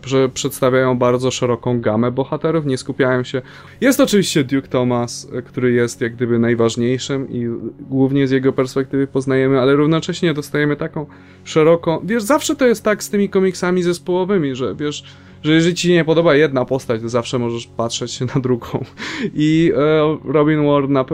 yy, 0.04 0.10
że 0.10 0.30
przedstawiają 0.30 0.98
bardzo 0.98 1.32
szeroką 1.32 1.82
gamę 1.82 2.12
bohaterów, 2.12 2.66
nie 2.66 2.78
skupiają 2.78 3.24
się. 3.24 3.42
Jest 3.82 4.00
oczywiście 4.00 4.44
Duke 4.44 4.68
Thomas, 4.68 5.28
który 5.46 5.72
jest 5.72 6.02
jak 6.02 6.16
gdyby 6.16 6.40
najważniejszym 6.40 7.30
i 7.30 7.48
głównie 7.80 8.28
z 8.28 8.32
jego 8.32 8.54
perspektywy 8.54 9.08
poznajemy, 9.08 9.60
ale 9.60 9.76
równocześnie 9.76 10.34
dostajemy 10.34 10.76
taką 10.76 11.06
szeroką. 11.44 12.02
Wiesz, 12.04 12.24
zawsze 12.24 12.56
to 12.56 12.68
jest 12.68 12.84
tak 12.84 13.04
z 13.04 13.10
tymi 13.10 13.30
komiksami 13.30 13.84
zespołowymi, 13.84 14.56
że 14.56 14.76
wiesz 14.76 15.04
że 15.44 15.54
jeżeli 15.54 15.76
ci 15.76 15.94
nie 15.94 16.06
podoba 16.06 16.36
jedna 16.36 16.66
postać, 16.66 17.02
to 17.02 17.10
zawsze 17.10 17.40
możesz 17.40 17.68
patrzeć 17.68 18.20
na 18.36 18.42
drugą. 18.42 18.86
I 19.34 19.72
e, 19.76 20.32
Robin 20.32 20.66
War 20.66 20.90
na 20.90 21.02
e, 21.02 21.06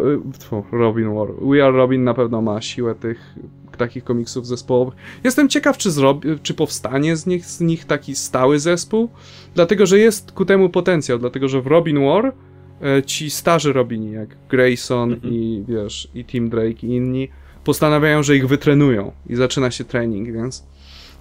Robin 0.71 1.15
War. 1.15 1.27
We 1.41 1.65
Are 1.65 1.77
Robin 1.77 2.03
na 2.03 2.13
pewno 2.13 2.41
ma 2.41 2.61
siłę 2.61 2.95
tych 2.95 3.35
takich 3.77 4.03
komiksów 4.03 4.47
zespołowych. 4.47 4.95
Jestem 5.23 5.49
ciekaw, 5.49 5.77
czy, 5.77 5.91
zrobi, 5.91 6.29
czy 6.43 6.53
powstanie 6.53 7.15
z 7.15 7.25
nich, 7.25 7.45
z 7.45 7.61
nich 7.61 7.85
taki 7.85 8.15
stały 8.15 8.59
zespół, 8.59 9.09
dlatego 9.55 9.85
że 9.85 9.99
jest 9.99 10.31
ku 10.31 10.45
temu 10.45 10.69
potencjał, 10.69 11.19
dlatego 11.19 11.47
że 11.47 11.61
w 11.61 11.67
Robin 11.67 12.05
War 12.05 12.33
e, 12.81 13.03
ci 13.03 13.29
starzy 13.29 13.73
Robini, 13.73 14.11
jak 14.11 14.29
Grayson 14.49 15.13
mm 15.13 15.19
-hmm. 15.19 15.33
i 15.33 15.63
wiesz, 15.67 16.07
i 16.15 16.25
Tim 16.25 16.49
Drake 16.49 16.87
i 16.87 16.95
inni, 16.95 17.29
postanawiają, 17.63 18.23
że 18.23 18.35
ich 18.35 18.47
wytrenują 18.47 19.11
i 19.29 19.35
zaczyna 19.35 19.71
się 19.71 19.83
trening, 19.83 20.31
więc 20.31 20.63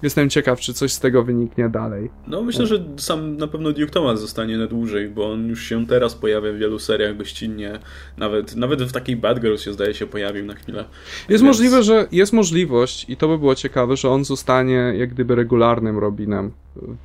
jestem 0.04 0.30
ciekaw, 0.30 0.60
czy 0.60 0.74
coś 0.74 0.92
z 0.92 1.00
tego 1.00 1.22
wyniknie 1.22 1.68
dalej. 1.68 2.10
No 2.26 2.42
myślę, 2.42 2.66
że 2.66 2.84
sam 2.96 3.36
na 3.36 3.46
pewno 3.46 3.72
Duke 3.72 3.92
Thomas 3.92 4.20
zostanie 4.20 4.58
na 4.58 4.66
dłużej, 4.66 5.08
bo 5.08 5.32
on 5.32 5.48
już 5.48 5.62
się 5.62 5.86
teraz 5.86 6.14
pojawia 6.14 6.52
w 6.52 6.56
wielu 6.56 6.78
seriach 6.78 7.16
gościnnie. 7.16 7.78
Nawet, 8.16 8.56
nawet 8.56 8.82
w 8.82 8.92
takiej 8.92 9.16
Bad 9.16 9.40
Girls 9.40 9.62
się 9.62 9.72
zdaje 9.72 9.94
się 9.94 10.06
pojawił 10.06 10.44
na 10.44 10.54
chwilę. 10.54 10.78
Jest 10.78 11.28
Więc... 11.28 11.42
możliwe, 11.42 11.82
że 11.82 12.06
jest 12.12 12.32
możliwość 12.32 13.06
i 13.08 13.16
to 13.16 13.28
by 13.28 13.38
było 13.38 13.54
ciekawe, 13.54 13.96
że 13.96 14.10
on 14.10 14.24
zostanie 14.24 14.92
jak 14.96 15.14
gdyby 15.14 15.34
regularnym 15.34 15.98
Robinem. 15.98 16.52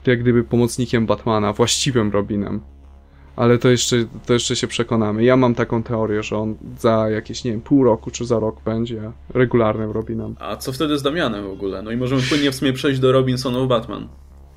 Jak 0.06 0.20
gdyby 0.20 0.44
pomocnikiem 0.44 1.06
Batmana, 1.06 1.54
właściwym 1.54 2.12
Robinem 2.12 2.62
ale 3.40 3.58
to 3.58 3.70
jeszcze, 3.70 3.96
to 4.26 4.34
jeszcze 4.34 4.56
się 4.56 4.68
przekonamy. 4.68 5.24
Ja 5.24 5.38
mam 5.38 5.56
taką 5.56 5.84
teorię, 5.84 6.24
że 6.24 6.38
on 6.38 6.56
za 6.80 7.10
jakieś, 7.10 7.44
nie 7.44 7.52
wiem, 7.52 7.62
pół 7.62 7.84
roku 7.84 8.12
czy 8.12 8.26
za 8.26 8.40
rok 8.40 8.64
będzie 8.66 9.12
regularnym 9.30 9.92
Robinem. 9.92 10.36
A 10.40 10.56
co 10.56 10.72
wtedy 10.72 10.98
z 10.98 11.02
Damianem 11.02 11.44
w 11.44 11.52
ogóle? 11.52 11.82
No 11.82 11.92
i 11.92 11.98
możemy 11.98 12.22
płynnie 12.22 12.52
w 12.52 12.56
sumie 12.56 12.74
przejść 12.74 13.00
do 13.00 13.12
Robinsonów 13.12 13.68
Batman. 13.68 14.08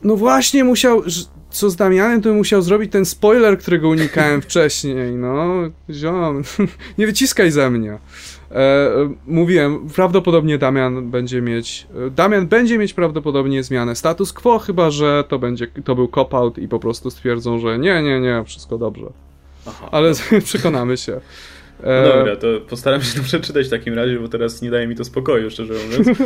No 0.02 0.16
właśnie 0.16 0.64
musiał, 0.64 1.02
co 1.50 1.70
z 1.70 1.76
Damianem, 1.76 2.22
to 2.22 2.34
musiał 2.34 2.62
zrobić 2.62 2.92
ten 2.92 3.04
spoiler, 3.04 3.58
którego 3.58 3.88
unikałem 3.88 4.42
wcześniej, 4.42 5.12
no, 5.16 5.48
ziom, 5.90 6.42
nie 6.98 7.06
wyciskaj 7.06 7.50
ze 7.50 7.70
mnie. 7.70 7.98
E, 8.52 8.90
mówiłem, 9.26 9.88
prawdopodobnie 9.94 10.58
Damian 10.58 11.10
będzie 11.10 11.42
mieć, 11.42 11.86
Damian 12.16 12.46
będzie 12.46 12.78
mieć 12.78 12.94
prawdopodobnie 12.94 13.62
zmianę 13.62 13.96
status 13.96 14.32
quo, 14.32 14.58
chyba, 14.58 14.90
że 14.90 15.24
to 15.28 15.38
będzie, 15.38 15.66
to 15.84 15.94
był 15.94 16.08
cop-out 16.08 16.58
i 16.58 16.68
po 16.68 16.78
prostu 16.78 17.10
stwierdzą, 17.10 17.58
że 17.58 17.78
nie, 17.78 18.02
nie, 18.02 18.20
nie, 18.20 18.44
wszystko 18.44 18.78
dobrze. 18.78 19.06
Aha, 19.66 19.88
Ale 19.92 20.12
przekonamy 20.44 20.96
się. 20.96 21.20
E, 21.82 22.02
no 22.02 22.18
dobra, 22.18 22.36
to 22.36 22.46
postaram 22.68 23.02
się 23.02 23.18
to 23.18 23.24
przeczytać 23.24 23.66
w 23.66 23.70
takim 23.70 23.94
razie, 23.94 24.18
bo 24.18 24.28
teraz 24.28 24.62
nie 24.62 24.70
daje 24.70 24.86
mi 24.86 24.96
to 24.96 25.04
spokoju, 25.04 25.50
szczerze 25.50 25.74
mówiąc. 25.84 26.18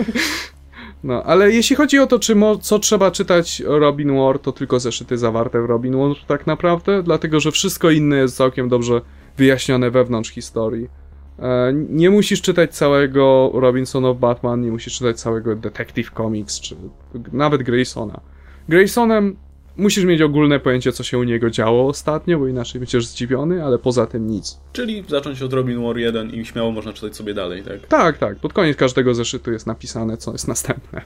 No, 1.04 1.22
ale 1.22 1.52
jeśli 1.52 1.76
chodzi 1.76 1.98
o 1.98 2.06
to, 2.06 2.18
czy 2.18 2.34
co 2.60 2.78
trzeba 2.78 3.10
czytać 3.10 3.62
Robin 3.66 4.16
War, 4.16 4.38
to 4.38 4.52
tylko 4.52 4.80
zeszyty 4.80 5.18
zawarte 5.18 5.62
w 5.62 5.64
Robin 5.64 5.96
War 5.96 6.16
tak 6.26 6.46
naprawdę, 6.46 7.02
dlatego 7.02 7.40
że 7.40 7.50
wszystko 7.50 7.90
inne 7.90 8.16
jest 8.16 8.36
całkiem 8.36 8.68
dobrze 8.68 9.00
wyjaśnione 9.36 9.90
wewnątrz 9.90 10.30
historii. 10.30 10.88
E, 11.38 11.72
nie 11.72 12.10
musisz 12.10 12.42
czytać 12.42 12.74
całego 12.74 13.50
Robinson 13.54 14.04
of 14.04 14.18
Batman, 14.18 14.60
nie 14.60 14.70
musisz 14.70 14.98
czytać 14.98 15.20
całego 15.20 15.56
Detective 15.56 16.10
Comics, 16.10 16.60
czy 16.60 16.76
nawet 17.32 17.62
Graysona. 17.62 18.20
Graysonem 18.68 19.36
musisz 19.76 20.04
mieć 20.04 20.22
ogólne 20.22 20.60
pojęcie, 20.60 20.92
co 20.92 21.02
się 21.02 21.18
u 21.18 21.22
niego 21.22 21.50
działo 21.50 21.88
ostatnio, 21.88 22.38
bo 22.38 22.48
inaczej 22.48 22.80
będziesz 22.80 23.06
zdziwiony, 23.06 23.64
ale 23.64 23.78
poza 23.78 24.06
tym 24.06 24.26
nic. 24.26 24.60
Czyli 24.72 25.04
zacząć 25.08 25.42
od 25.42 25.52
Robin 25.52 25.82
War 25.82 25.96
1 25.96 26.30
i 26.30 26.44
śmiało 26.44 26.70
można 26.70 26.92
czytać 26.92 27.16
sobie 27.16 27.34
dalej, 27.34 27.62
tak? 27.62 27.86
Tak, 27.86 28.18
tak. 28.18 28.36
Pod 28.38 28.52
koniec 28.52 28.76
każdego 28.76 29.14
zeszytu 29.14 29.52
jest 29.52 29.66
napisane, 29.66 30.16
co 30.16 30.32
jest 30.32 30.48
następne. 30.48 31.02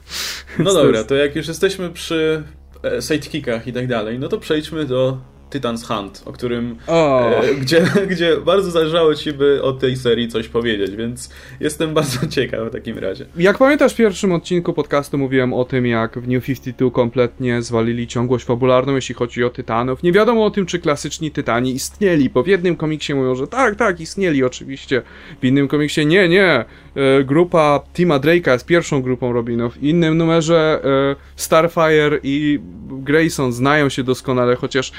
No 0.59 0.73
dobra, 0.83 1.03
to 1.03 1.15
jak 1.15 1.35
już 1.35 1.47
jesteśmy 1.47 1.89
przy 1.89 2.43
e, 2.83 3.01
sidekickach 3.01 3.67
i 3.67 3.73
tak 3.73 3.87
dalej, 3.87 4.19
no 4.19 4.27
to 4.27 4.37
przejdźmy 4.37 4.85
do 4.85 5.17
Titans 5.51 5.87
Hunt, 5.87 6.23
o 6.25 6.31
którym 6.31 6.75
e, 6.87 7.55
gdzie, 7.55 7.81
gdzie 8.11 8.37
bardzo 8.37 8.71
zależało 8.71 9.15
ci, 9.15 9.33
by 9.33 9.63
o 9.63 9.73
tej 9.73 9.97
serii 9.97 10.27
coś 10.27 10.47
powiedzieć, 10.47 10.95
więc 10.95 11.29
jestem 11.59 11.93
bardzo 12.01 12.27
ciekaw 12.27 12.67
w 12.67 12.71
takim 12.71 12.97
razie. 12.97 13.25
Jak 13.37 13.57
pamiętasz 13.57 13.93
w 13.93 13.95
pierwszym 13.95 14.31
odcinku 14.31 14.73
podcastu 14.73 15.17
mówiłem 15.17 15.53
o 15.53 15.65
tym, 15.65 15.85
jak 15.85 16.19
w 16.19 16.27
New 16.27 16.45
52 16.45 16.91
kompletnie 16.91 17.61
zwalili 17.61 18.07
ciągłość 18.07 18.45
fabularną, 18.45 18.95
jeśli 18.95 19.15
chodzi 19.15 19.43
o 19.43 19.49
Tytanów. 19.49 20.03
Nie 20.03 20.11
wiadomo 20.11 20.45
o 20.45 20.51
tym, 20.51 20.65
czy 20.65 20.79
klasyczni 20.79 21.31
Tytani 21.31 21.71
istnieli, 21.71 22.29
bo 22.29 22.43
w 22.43 22.47
jednym 22.47 22.75
komiksie 22.75 23.13
mówią, 23.13 23.35
że 23.35 23.47
tak, 23.47 23.75
tak, 23.75 23.99
istnieli 23.99 24.43
oczywiście, 24.43 25.01
w 25.41 25.45
innym 25.45 25.67
komiksie 25.67 26.05
nie, 26.05 26.29
nie, 26.29 26.65
e, 26.95 27.23
grupa 27.23 27.79
Tima 27.93 28.19
Drake'a 28.19 28.51
jest 28.51 28.65
pierwszą 28.65 29.01
grupą 29.01 29.33
Robinów, 29.33 29.73
w 29.73 29.83
innym 29.83 30.17
numerze 30.17 30.81
e, 30.83 31.15
Starfire 31.35 32.19
i 32.23 32.59
Grayson 32.91 33.53
znają 33.53 33.89
się 33.89 34.03
doskonale, 34.03 34.55
chociaż 34.55 34.91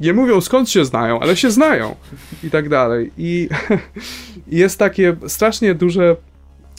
nie 0.00 0.12
mówią 0.12 0.40
skąd 0.40 0.70
się 0.70 0.84
znają, 0.84 1.20
ale 1.20 1.36
się 1.36 1.50
znają 1.50 1.94
i 2.44 2.50
tak 2.50 2.68
dalej. 2.68 3.10
I 3.18 3.48
jest 4.46 4.78
takie 4.78 5.16
strasznie 5.26 5.74
duże 5.74 6.16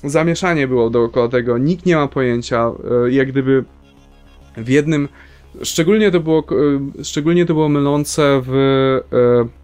zamieszanie 0.04 0.68
było 0.68 0.90
dookoła 0.90 1.28
tego. 1.28 1.58
Nikt 1.58 1.86
nie 1.86 1.96
ma 1.96 2.08
pojęcia, 2.08 2.72
e, 3.06 3.12
jak 3.12 3.28
gdyby 3.28 3.64
w 4.58 4.70
jednym. 4.70 5.10
Szczególnie 5.64 6.12
to 6.12 6.20
było, 6.20 6.44
e, 7.00 7.04
szczególnie 7.04 7.46
to 7.46 7.54
było 7.54 7.70
mylące 7.70 8.42
w 8.46 8.54
e, 9.14 9.64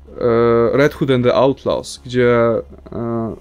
Red 0.78 0.94
Hood 0.94 1.12
and 1.12 1.26
the 1.26 1.34
Outlaws, 1.34 2.02
gdzie 2.06 2.38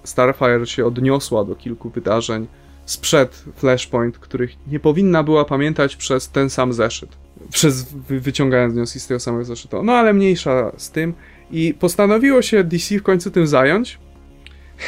Starfire 0.05 0.67
się 0.67 0.87
odniosła 0.87 1.45
do 1.45 1.55
kilku 1.55 1.91
wydarzeń 1.91 2.47
sprzed 2.85 3.45
Flashpoint, 3.57 4.19
których 4.19 4.51
nie 4.67 4.81
powinna 4.81 5.23
była 5.23 5.45
pamiętać 5.45 5.97
przez 5.97 6.29
ten 6.29 6.51
sam 6.51 6.73
zeszyt 6.73 7.28
przez, 7.51 7.93
wyciągając 8.09 8.75
wnioski 8.75 9.01
z 9.01 9.07
tego 9.07 9.21
samego 9.21 9.45
zeszytu. 9.45 9.83
No 9.83 9.93
ale 9.93 10.13
mniejsza 10.13 10.73
z 10.77 10.91
tym. 10.91 11.15
I 11.51 11.75
postanowiło 11.75 12.43
się 12.43 12.65
DC 12.65 12.99
w 12.99 13.03
końcu 13.03 13.31
tym 13.31 13.47
zająć 13.47 13.99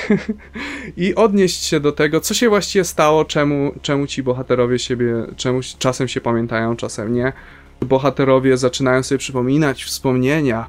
i 0.96 1.14
odnieść 1.14 1.64
się 1.64 1.80
do 1.80 1.92
tego, 1.92 2.20
co 2.20 2.34
się 2.34 2.48
właściwie 2.48 2.84
stało, 2.84 3.24
czemu, 3.24 3.72
czemu 3.82 4.06
ci 4.06 4.22
bohaterowie 4.22 4.78
siebie, 4.78 5.14
czemu 5.36 5.60
czasem 5.78 6.08
się 6.08 6.20
pamiętają, 6.20 6.76
czasem 6.76 7.14
nie. 7.14 7.32
Bohaterowie 7.80 8.56
zaczynają 8.56 9.02
sobie 9.02 9.18
przypominać 9.18 9.84
wspomnienia, 9.84 10.66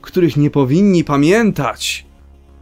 których 0.00 0.36
nie 0.36 0.50
powinni 0.50 1.04
pamiętać. 1.04 2.06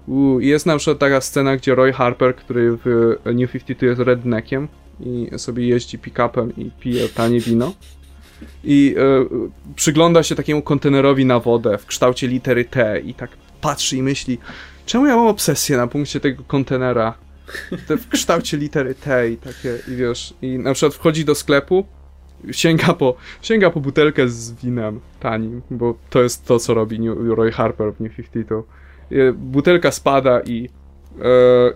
Uu, 0.07 0.41
jest 0.41 0.67
na 0.67 0.77
przykład 0.77 0.99
taka 0.99 1.21
scena, 1.21 1.57
gdzie 1.57 1.75
Roy 1.75 1.93
Harper, 1.93 2.37
który 2.37 2.79
w 2.85 3.17
New 3.25 3.53
52 3.53 3.89
jest 3.89 4.01
redneckiem 4.01 4.69
i 5.01 5.31
sobie 5.37 5.67
jeździ 5.67 5.99
pick-upem 5.99 6.59
i 6.59 6.71
pije 6.81 7.09
tanie 7.09 7.41
wino 7.41 7.73
i 8.65 8.95
e, 8.99 9.27
przygląda 9.77 10.23
się 10.23 10.35
takiemu 10.35 10.63
kontenerowi 10.63 11.25
na 11.25 11.41
wodę 11.41 11.79
w 11.79 11.87
kształcie 11.87 12.29
litery 12.29 12.65
T 12.65 13.01
i 13.01 13.15
tak 13.15 13.31
patrzy 13.61 13.97
i 13.97 14.03
myśli, 14.03 14.39
czemu 14.87 15.07
ja 15.07 15.17
mam 15.17 15.27
obsesję 15.27 15.77
na 15.77 15.87
punkcie 15.87 16.21
tego 16.21 16.43
kontenera 16.47 17.15
w 17.89 18.09
kształcie 18.09 18.57
litery 18.57 18.95
T 18.95 19.31
i 19.31 19.37
takie, 19.37 19.79
i 19.89 19.97
wiesz, 19.97 20.35
i 20.43 20.59
na 20.59 20.75
przykład 20.75 20.95
wchodzi 20.95 21.25
do 21.25 21.35
sklepu, 21.35 21.87
sięga 22.51 22.95
po, 22.95 23.17
sięga 23.43 23.71
po 23.71 23.81
butelkę 23.81 24.29
z 24.29 24.53
winem 24.53 25.01
tanim, 25.21 25.63
bo 25.71 25.95
to 26.11 26.23
jest 26.23 26.45
to, 26.45 26.59
co 26.59 26.75
robi 26.75 27.01
New, 27.01 27.19
Roy 27.37 27.53
Harper 27.53 27.93
w 27.95 28.01
New 28.01 28.17
52. 28.17 28.63
Butelka 29.33 29.91
spada 29.93 30.41
i 30.41 30.69
e, 31.21 31.73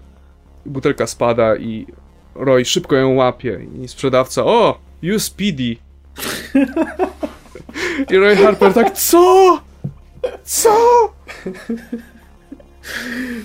butelka 0.66 1.07
spada 1.07 1.57
i 1.57 1.87
Roy 2.35 2.64
szybko 2.64 2.96
ją 2.96 3.14
łapie 3.14 3.61
i 3.83 3.88
sprzedawca, 3.88 4.44
o, 4.44 4.79
you 5.03 5.18
speedy, 5.18 5.77
i 8.11 8.16
Roy 8.16 8.37
Harper 8.37 8.75
tak, 8.75 8.92
co? 8.92 9.61
Co? 10.44 10.75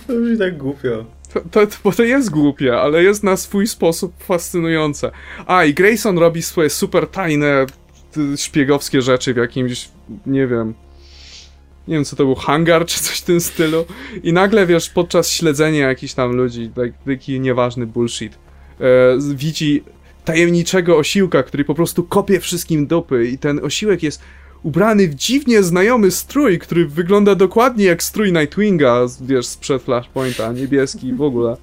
To 0.07 0.13
brzmi 0.13 0.37
tak 0.37 0.57
głupio. 0.57 1.05
To, 1.33 1.41
to, 1.51 1.67
bo 1.83 1.91
to 1.91 2.03
jest 2.03 2.29
głupie, 2.29 2.79
ale 2.79 3.03
jest 3.03 3.23
na 3.23 3.37
swój 3.37 3.67
sposób 3.67 4.13
fascynujące. 4.23 5.11
A, 5.45 5.63
i 5.63 5.73
Grayson 5.73 6.17
robi 6.17 6.41
swoje 6.41 6.69
super 6.69 7.07
tajne, 7.07 7.65
szpiegowskie 8.37 9.01
rzeczy 9.01 9.33
w 9.33 9.37
jakimś, 9.37 9.89
nie 10.25 10.47
wiem, 10.47 10.73
nie 11.87 11.95
wiem 11.95 12.05
co 12.05 12.15
to 12.15 12.25
był, 12.25 12.35
hangar 12.35 12.85
czy 12.85 12.99
coś 12.99 13.19
w 13.19 13.23
tym 13.23 13.41
stylu. 13.41 13.85
I 14.23 14.33
nagle, 14.33 14.65
wiesz, 14.65 14.89
podczas 14.89 15.31
śledzenia 15.31 15.87
jakichś 15.87 16.13
tam 16.13 16.31
ludzi, 16.31 16.71
taki 17.05 17.39
nieważny 17.39 17.85
bullshit, 17.85 18.33
e, 18.79 18.85
widzi 19.35 19.83
tajemniczego 20.27 20.97
osiłka, 20.97 21.43
który 21.43 21.65
po 21.65 21.75
prostu 21.75 22.03
kopie 22.03 22.39
wszystkim 22.39 22.87
dupy 22.87 23.27
i 23.27 23.37
ten 23.37 23.65
osiłek 23.65 24.03
jest 24.03 24.21
ubrany 24.63 25.07
w 25.07 25.15
dziwnie 25.15 25.63
znajomy 25.63 26.11
strój, 26.11 26.59
który 26.59 26.87
wygląda 26.87 27.35
dokładnie 27.35 27.85
jak 27.85 28.03
strój 28.03 28.33
Nightwinga, 28.33 29.05
wiesz, 29.21 29.45
sprzed 29.45 29.83
Flashpointa, 29.83 30.51
niebieski 30.51 31.13
w 31.13 31.21
ogóle. 31.21 31.57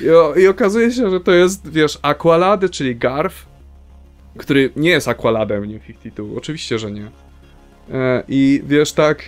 I, 0.00 0.40
I, 0.40 0.48
okazuje 0.48 0.92
się, 0.92 1.10
że 1.10 1.20
to 1.20 1.32
jest, 1.32 1.70
wiesz, 1.70 1.98
Aqualad, 2.02 2.70
czyli 2.70 2.96
Garf, 2.96 3.46
który 4.38 4.70
nie 4.76 4.90
jest 4.90 5.08
Aqualadem 5.08 5.72
New 5.72 5.82
52, 5.82 6.36
oczywiście, 6.36 6.78
że 6.78 6.90
nie. 6.90 7.10
E, 7.92 8.22
I 8.28 8.62
wiesz, 8.66 8.92
tak, 8.92 9.22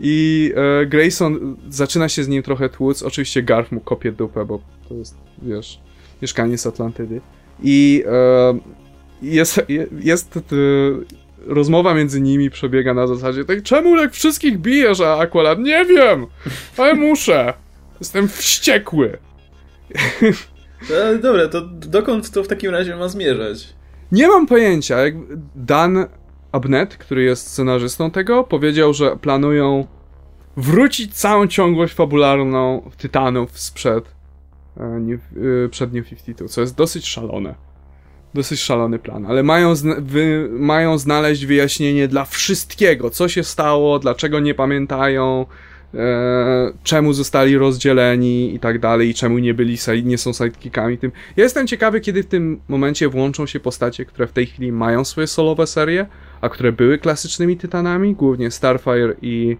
i 0.00 0.52
e, 0.56 0.86
Grayson 0.86 1.56
zaczyna 1.68 2.08
się 2.08 2.24
z 2.24 2.28
nim 2.28 2.42
trochę 2.42 2.68
tłuc, 2.68 3.02
oczywiście 3.02 3.42
Garf 3.42 3.72
mu 3.72 3.80
kopie 3.80 4.12
dupę, 4.12 4.44
bo 4.44 4.60
to 4.88 4.94
jest, 4.94 5.16
wiesz, 5.42 5.80
mieszkanie 6.22 6.58
z 6.58 6.66
Atlantydy. 6.66 7.20
I 7.62 8.04
e, 8.06 8.58
jest, 9.22 9.62
jest 10.00 10.38
rozmowa 11.46 11.94
między 11.94 12.20
nimi 12.20 12.50
przebiega 12.50 12.94
na 12.94 13.06
zasadzie 13.06 13.44
tak, 13.44 13.62
czemu 13.62 13.96
tak 13.96 14.12
wszystkich 14.12 14.58
bijesz, 14.58 15.00
a 15.00 15.18
Aqualad? 15.18 15.58
Nie 15.58 15.84
wiem, 15.84 16.26
ale 16.76 16.94
muszę. 16.94 17.54
Jestem 18.00 18.28
wściekły. 18.28 19.18
No, 20.90 21.18
dobra, 21.22 21.48
to 21.48 21.60
dokąd 21.70 22.30
to 22.30 22.44
w 22.44 22.48
takim 22.48 22.70
razie 22.70 22.96
ma 22.96 23.08
zmierzać? 23.08 23.68
Nie 24.12 24.28
mam 24.28 24.46
pojęcia. 24.46 24.96
Dan 25.54 26.06
Abnett, 26.52 26.96
który 26.96 27.22
jest 27.22 27.46
scenarzystą 27.46 28.10
tego, 28.10 28.44
powiedział, 28.44 28.94
że 28.94 29.16
planują 29.16 29.86
wrócić 30.56 31.14
całą 31.14 31.46
ciągłość 31.46 31.94
fabularną 31.94 32.90
Tytanów 32.98 33.58
sprzed 33.58 34.17
e, 34.78 35.00
New, 35.00 35.20
e, 35.20 35.68
przed 35.68 35.92
New 35.92 36.08
52, 36.08 36.48
co 36.48 36.60
jest 36.60 36.76
dosyć 36.76 37.06
szalone. 37.06 37.54
Dosyć 38.34 38.60
szalony 38.60 38.98
plan, 38.98 39.26
ale 39.26 39.42
mają, 39.42 39.74
zna 39.74 39.94
wy 39.98 40.48
mają 40.50 40.98
znaleźć 40.98 41.46
wyjaśnienie 41.46 42.08
dla 42.08 42.24
wszystkiego, 42.24 43.10
co 43.10 43.28
się 43.28 43.44
stało, 43.44 43.98
dlaczego 43.98 44.40
nie 44.40 44.54
pamiętają, 44.54 45.46
e, 45.94 46.72
czemu 46.82 47.12
zostali 47.12 47.58
rozdzieleni 47.58 48.54
i 48.54 48.60
tak 48.60 48.78
dalej, 48.78 49.08
i 49.08 49.14
czemu 49.14 49.38
nie 49.38 49.54
byli, 49.54 49.76
nie 50.04 50.18
są 50.18 50.32
sidekickami 50.32 50.98
tym. 50.98 51.12
Ja 51.36 51.44
jestem 51.44 51.66
ciekawy, 51.66 52.00
kiedy 52.00 52.22
w 52.22 52.26
tym 52.26 52.60
momencie 52.68 53.08
włączą 53.08 53.46
się 53.46 53.60
postacie, 53.60 54.04
które 54.04 54.26
w 54.26 54.32
tej 54.32 54.46
chwili 54.46 54.72
mają 54.72 55.04
swoje 55.04 55.26
solowe 55.26 55.66
serie, 55.66 56.06
a 56.40 56.48
które 56.48 56.72
były 56.72 56.98
klasycznymi 56.98 57.56
tytanami, 57.56 58.14
głównie 58.14 58.50
Starfire 58.50 59.14
i 59.22 59.56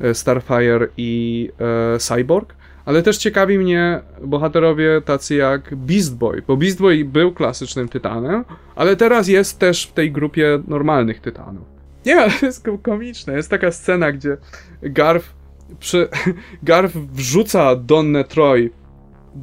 e, 0.00 0.14
Starfire 0.14 0.88
i 0.96 1.50
e, 1.94 1.98
Cyborg, 1.98 2.54
ale 2.88 3.02
też 3.02 3.18
ciekawi 3.18 3.58
mnie 3.58 4.00
bohaterowie 4.22 5.00
tacy 5.04 5.34
jak 5.34 5.74
Beast 5.74 6.16
Boy, 6.16 6.42
bo 6.46 6.56
Beast 6.56 6.78
Boy 6.78 7.04
był 7.04 7.32
klasycznym 7.32 7.88
tytanem, 7.88 8.44
ale 8.76 8.96
teraz 8.96 9.28
jest 9.28 9.58
też 9.58 9.86
w 9.86 9.92
tej 9.92 10.12
grupie 10.12 10.62
normalnych 10.68 11.20
tytanów. 11.20 11.64
Nie, 12.06 12.16
ale 12.20 12.30
to 12.30 12.46
jest 12.46 12.64
komiczne. 12.82 13.36
Jest 13.36 13.50
taka 13.50 13.72
scena, 13.72 14.12
gdzie 14.12 14.36
Garf, 14.82 15.34
przy, 15.80 16.08
Garf 16.62 16.92
wrzuca 16.94 17.76
Donnę 17.76 18.24
Troy 18.24 18.70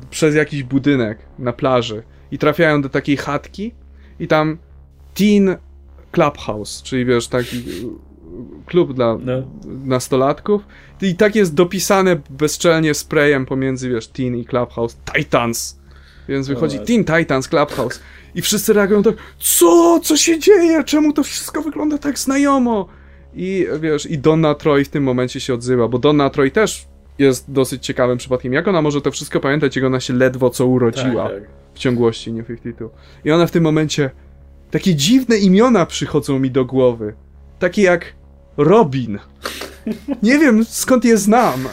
przez 0.10 0.36
jakiś 0.36 0.64
budynek 0.64 1.18
na 1.40 1.54
plaży 1.54 2.04
i 2.32 2.38
trafiają 2.38 2.82
do 2.82 2.90
takiej 2.90 3.18
chatki 3.18 3.74
i 4.20 4.28
tam 4.28 4.58
Teen 5.14 5.58
Clubhouse, 6.12 6.84
czyli 6.84 7.06
wiesz, 7.06 7.28
taki 7.28 7.64
klub 8.66 8.94
dla 8.94 9.18
no. 9.18 9.34
nastolatków. 9.66 10.62
I 11.02 11.16
tak 11.16 11.36
jest 11.36 11.54
dopisane 11.54 12.18
bezczelnie 12.30 12.94
sprayem 12.94 13.46
pomiędzy, 13.46 13.90
wiesz, 13.90 14.08
Teen 14.08 14.36
i 14.36 14.46
Clubhouse. 14.46 14.98
Titans! 15.16 15.80
Więc 16.28 16.48
wychodzi 16.48 16.80
Teen 16.80 17.04
Titans 17.04 17.48
Clubhouse. 17.48 18.00
I 18.36 18.42
wszyscy 18.42 18.74
reagują 18.74 19.04
tak, 19.04 19.16
co? 19.40 20.00
Co 20.04 20.18
się 20.18 20.40
dzieje? 20.40 20.84
Czemu 20.84 21.14
to 21.14 21.24
wszystko 21.24 21.62
wygląda 21.62 21.98
tak 21.98 22.20
znajomo? 22.20 22.88
I 23.36 23.68
wiesz, 23.80 24.06
i 24.06 24.18
Donna 24.18 24.56
Troy 24.56 24.86
w 24.86 24.90
tym 24.90 25.04
momencie 25.04 25.40
się 25.40 25.54
odzywa, 25.54 25.88
bo 25.88 26.00
Donna 26.00 26.30
Troy 26.30 26.52
też 26.52 26.88
jest 27.20 27.52
dosyć 27.52 27.86
ciekawym 27.86 28.18
przypadkiem. 28.18 28.54
Jak 28.54 28.68
ona 28.68 28.82
może 28.82 29.02
to 29.02 29.12
wszystko 29.12 29.40
pamiętać, 29.40 29.76
jak 29.76 29.86
ona 29.86 30.00
się 30.00 30.14
ledwo 30.14 30.50
co 30.50 30.68
urodziła 30.68 31.30
tak, 31.30 31.40
tak. 31.40 31.50
w 31.74 31.80
ciągłości 31.80 32.34
nie 32.34 32.44
52. 32.44 32.90
I 33.26 33.32
ona 33.32 33.48
w 33.48 33.52
tym 33.52 33.64
momencie 33.64 34.10
takie 34.72 34.96
dziwne 34.96 35.38
imiona 35.38 35.86
przychodzą 35.86 36.40
mi 36.40 36.52
do 36.52 36.66
głowy. 36.66 37.14
Takie 37.60 37.82
jak 37.82 38.14
Robin. 38.58 39.20
Nie 40.24 40.40
wiem 40.40 40.66
skąd 40.66 41.06
je 41.06 41.18
znam. 41.18 41.68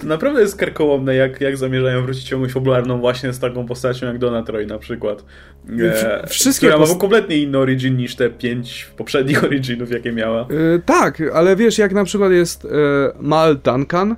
To 0.00 0.06
naprawdę 0.06 0.40
jest 0.40 0.56
karkołomne, 0.56 1.14
jak, 1.14 1.40
jak 1.40 1.56
zamierzają 1.56 2.02
wrócić 2.02 2.24
ciągłość 2.24 2.54
fabularną 2.54 3.00
właśnie 3.00 3.32
z 3.32 3.38
taką 3.38 3.66
postacią 3.66 4.06
jak 4.06 4.18
Donna 4.18 4.42
Troy 4.42 4.66
na 4.66 4.78
przykład. 4.78 5.24
E, 5.80 6.26
Wszystkie 6.26 6.66
która 6.66 6.78
post... 6.78 6.92
ma 6.92 7.00
kompletnie 7.00 7.36
inny 7.36 7.58
origin 7.58 7.96
niż 7.96 8.16
te 8.16 8.30
pięć 8.30 8.90
poprzednich 8.96 9.44
originów, 9.48 9.90
jakie 9.90 10.12
miała. 10.12 10.40
E, 10.40 10.46
tak, 10.86 11.22
ale 11.34 11.56
wiesz, 11.56 11.78
jak 11.78 11.92
na 11.92 12.04
przykład 12.04 12.32
jest 12.32 12.64
e, 12.64 12.68
Mal 13.20 13.58
Duncan, 13.64 14.16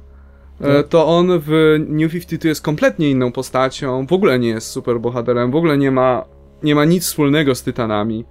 no. 0.60 0.82
to 0.82 1.06
on 1.06 1.40
w 1.46 1.76
New 1.88 2.12
52 2.12 2.48
jest 2.48 2.62
kompletnie 2.62 3.10
inną 3.10 3.32
postacią, 3.32 4.06
w 4.06 4.12
ogóle 4.12 4.38
nie 4.38 4.48
jest 4.48 4.66
super 4.66 5.00
bohaterem, 5.00 5.50
w 5.50 5.56
ogóle 5.56 5.78
nie 5.78 5.90
ma, 5.90 6.24
nie 6.62 6.74
ma 6.74 6.84
nic 6.84 7.04
wspólnego 7.04 7.54
z 7.54 7.62
Tytanami. 7.62 8.24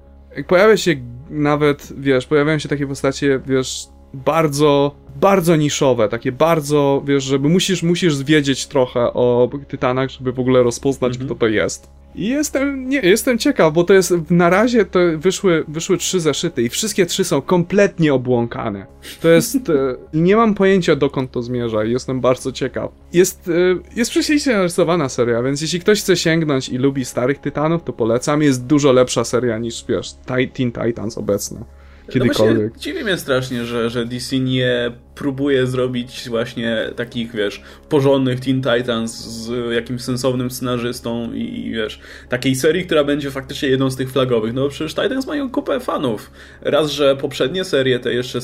Pojawia 0.47 0.77
się 0.77 0.95
nawet, 1.29 1.93
wiesz, 1.97 2.25
pojawiają 2.25 2.59
się 2.59 2.69
takie 2.69 2.87
postacie, 2.87 3.39
wiesz, 3.45 3.87
bardzo, 4.13 4.95
bardzo 5.15 5.55
niszowe, 5.55 6.09
takie 6.09 6.31
bardzo, 6.31 7.03
wiesz, 7.05 7.23
żeby 7.23 7.49
musisz, 7.49 7.83
musisz 7.83 8.23
wiedzieć 8.23 8.67
trochę 8.67 8.99
o 8.99 9.49
Tytanach, 9.67 10.09
żeby 10.09 10.31
w 10.31 10.39
ogóle 10.39 10.63
rozpoznać, 10.63 11.13
mhm. 11.13 11.25
kto 11.25 11.39
to 11.39 11.47
jest. 11.47 11.89
I 12.15 12.27
jestem, 12.27 12.89
nie, 12.89 12.99
jestem 12.99 13.37
ciekaw, 13.37 13.73
bo 13.73 13.83
to 13.83 13.93
jest, 13.93 14.13
na 14.29 14.49
razie 14.49 14.85
to 14.85 14.99
wyszły, 15.17 15.63
wyszły 15.67 15.97
trzy 15.97 16.19
zeszyty 16.19 16.61
i 16.63 16.69
wszystkie 16.69 17.05
trzy 17.05 17.23
są 17.23 17.41
kompletnie 17.41 18.13
obłąkane. 18.13 18.85
To 19.21 19.29
jest, 19.29 19.55
e, 19.69 19.95
nie 20.13 20.35
mam 20.35 20.53
pojęcia 20.53 20.95
dokąd 20.95 21.31
to 21.31 21.41
zmierza 21.41 21.83
i 21.83 21.91
jestem 21.91 22.21
bardzo 22.21 22.51
ciekaw. 22.51 22.91
Jest, 23.13 23.47
e, 23.47 23.51
jest 23.95 24.11
prześlicznie 24.11 24.53
narysowana 24.53 25.09
seria, 25.09 25.43
więc 25.43 25.61
jeśli 25.61 25.79
ktoś 25.79 26.01
chce 26.01 26.15
sięgnąć 26.15 26.69
i 26.69 26.77
lubi 26.77 27.05
starych 27.05 27.39
Tytanów, 27.39 27.83
to 27.83 27.93
polecam. 27.93 28.41
Jest 28.41 28.65
dużo 28.65 28.91
lepsza 28.91 29.23
seria 29.23 29.57
niż, 29.57 29.85
wiesz, 29.89 30.13
Teen 30.53 30.71
Titans 30.71 31.17
obecne. 31.17 31.82
No 32.07 32.13
kiedykolwiek. 32.13 32.73
No 32.73 32.79
dziwi 32.79 33.03
mnie 33.03 33.17
strasznie, 33.17 33.65
że, 33.65 33.89
że 33.89 34.05
DC 34.05 34.39
nie 34.39 34.91
próbuje 35.15 35.67
zrobić 35.67 36.29
właśnie 36.29 36.89
takich, 36.95 37.31
wiesz, 37.31 37.61
porządnych 37.89 38.39
Teen 38.39 38.61
Titans 38.61 39.11
z 39.11 39.73
jakimś 39.73 40.01
sensownym 40.01 40.51
scenarzystą 40.51 41.33
i, 41.33 41.71
wiesz, 41.71 41.99
takiej 42.29 42.55
serii, 42.55 42.85
która 42.85 43.03
będzie 43.03 43.31
faktycznie 43.31 43.69
jedną 43.69 43.89
z 43.89 43.95
tych 43.95 44.11
flagowych. 44.11 44.53
No 44.53 44.69
przecież 44.69 44.95
Titans 44.95 45.27
mają 45.27 45.51
kupę 45.51 45.79
fanów. 45.79 46.31
Raz, 46.61 46.91
że 46.91 47.15
poprzednie 47.15 47.63
serie, 47.63 47.99
te 47.99 48.13
jeszcze 48.13 48.39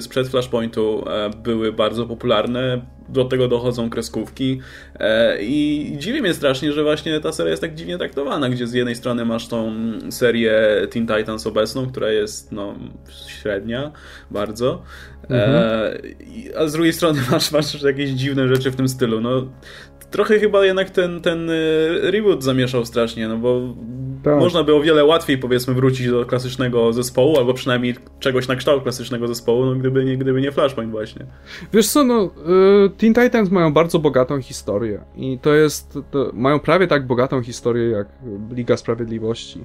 sprzed 0.00 0.28
Flashpointu 0.28 1.04
e, 1.08 1.30
były 1.30 1.72
bardzo 1.72 2.06
popularne, 2.06 2.80
do 3.08 3.24
tego 3.24 3.48
dochodzą 3.48 3.90
kreskówki 3.90 4.60
e, 5.00 5.42
i 5.42 5.92
dziwi 5.98 6.22
mnie 6.22 6.34
strasznie, 6.34 6.72
że 6.72 6.82
właśnie 6.82 7.20
ta 7.20 7.32
seria 7.32 7.50
jest 7.50 7.62
tak 7.62 7.74
dziwnie 7.74 7.98
traktowana, 7.98 8.48
gdzie 8.48 8.66
z 8.66 8.72
jednej 8.72 8.94
strony 8.94 9.24
masz 9.24 9.48
tą 9.48 9.72
serię 10.10 10.52
Teen 10.90 11.06
Titans 11.06 11.46
obecną, 11.46 11.86
która 11.86 12.10
jest, 12.10 12.52
no, 12.52 12.74
średnia 13.26 13.92
bardzo, 14.30 14.82
Mhm. 15.30 15.95
E, 15.96 16.58
a 16.58 16.68
z 16.68 16.72
drugiej 16.72 16.92
strony 16.92 17.20
masz, 17.30 17.52
masz 17.52 17.82
jakieś 17.82 18.10
dziwne 18.10 18.48
rzeczy 18.48 18.70
w 18.70 18.76
tym 18.76 18.88
stylu. 18.88 19.20
No, 19.20 19.46
trochę 20.10 20.38
chyba 20.38 20.64
jednak 20.64 20.90
ten, 20.90 21.20
ten 21.20 21.50
e, 21.50 21.54
reboot 22.10 22.44
zamieszał 22.44 22.84
strasznie, 22.84 23.28
no 23.28 23.36
bo 23.36 23.74
tak. 24.22 24.38
można 24.38 24.64
by 24.64 24.74
o 24.74 24.80
wiele 24.80 25.04
łatwiej 25.04 25.38
powiedzmy 25.38 25.74
wrócić 25.74 26.10
do 26.10 26.24
klasycznego 26.24 26.92
zespołu, 26.92 27.38
albo 27.38 27.54
przynajmniej 27.54 27.94
czegoś 28.20 28.48
na 28.48 28.56
kształt 28.56 28.82
klasycznego 28.82 29.28
zespołu, 29.28 29.64
no 29.64 29.74
gdyby 29.74 30.04
nie, 30.04 30.16
gdyby 30.16 30.40
nie 30.40 30.52
Flashpoint 30.52 30.90
właśnie. 30.90 31.26
Wiesz 31.72 31.88
co, 31.88 32.04
no 32.04 32.24
y, 32.86 32.90
Teen 32.90 33.14
Titans 33.14 33.50
mają 33.50 33.72
bardzo 33.72 33.98
bogatą 33.98 34.40
historię 34.40 35.00
i 35.16 35.38
to 35.38 35.54
jest, 35.54 35.98
to 36.10 36.30
mają 36.34 36.60
prawie 36.60 36.86
tak 36.86 37.06
bogatą 37.06 37.42
historię 37.42 37.90
jak 37.90 38.08
Liga 38.50 38.76
Sprawiedliwości. 38.76 39.64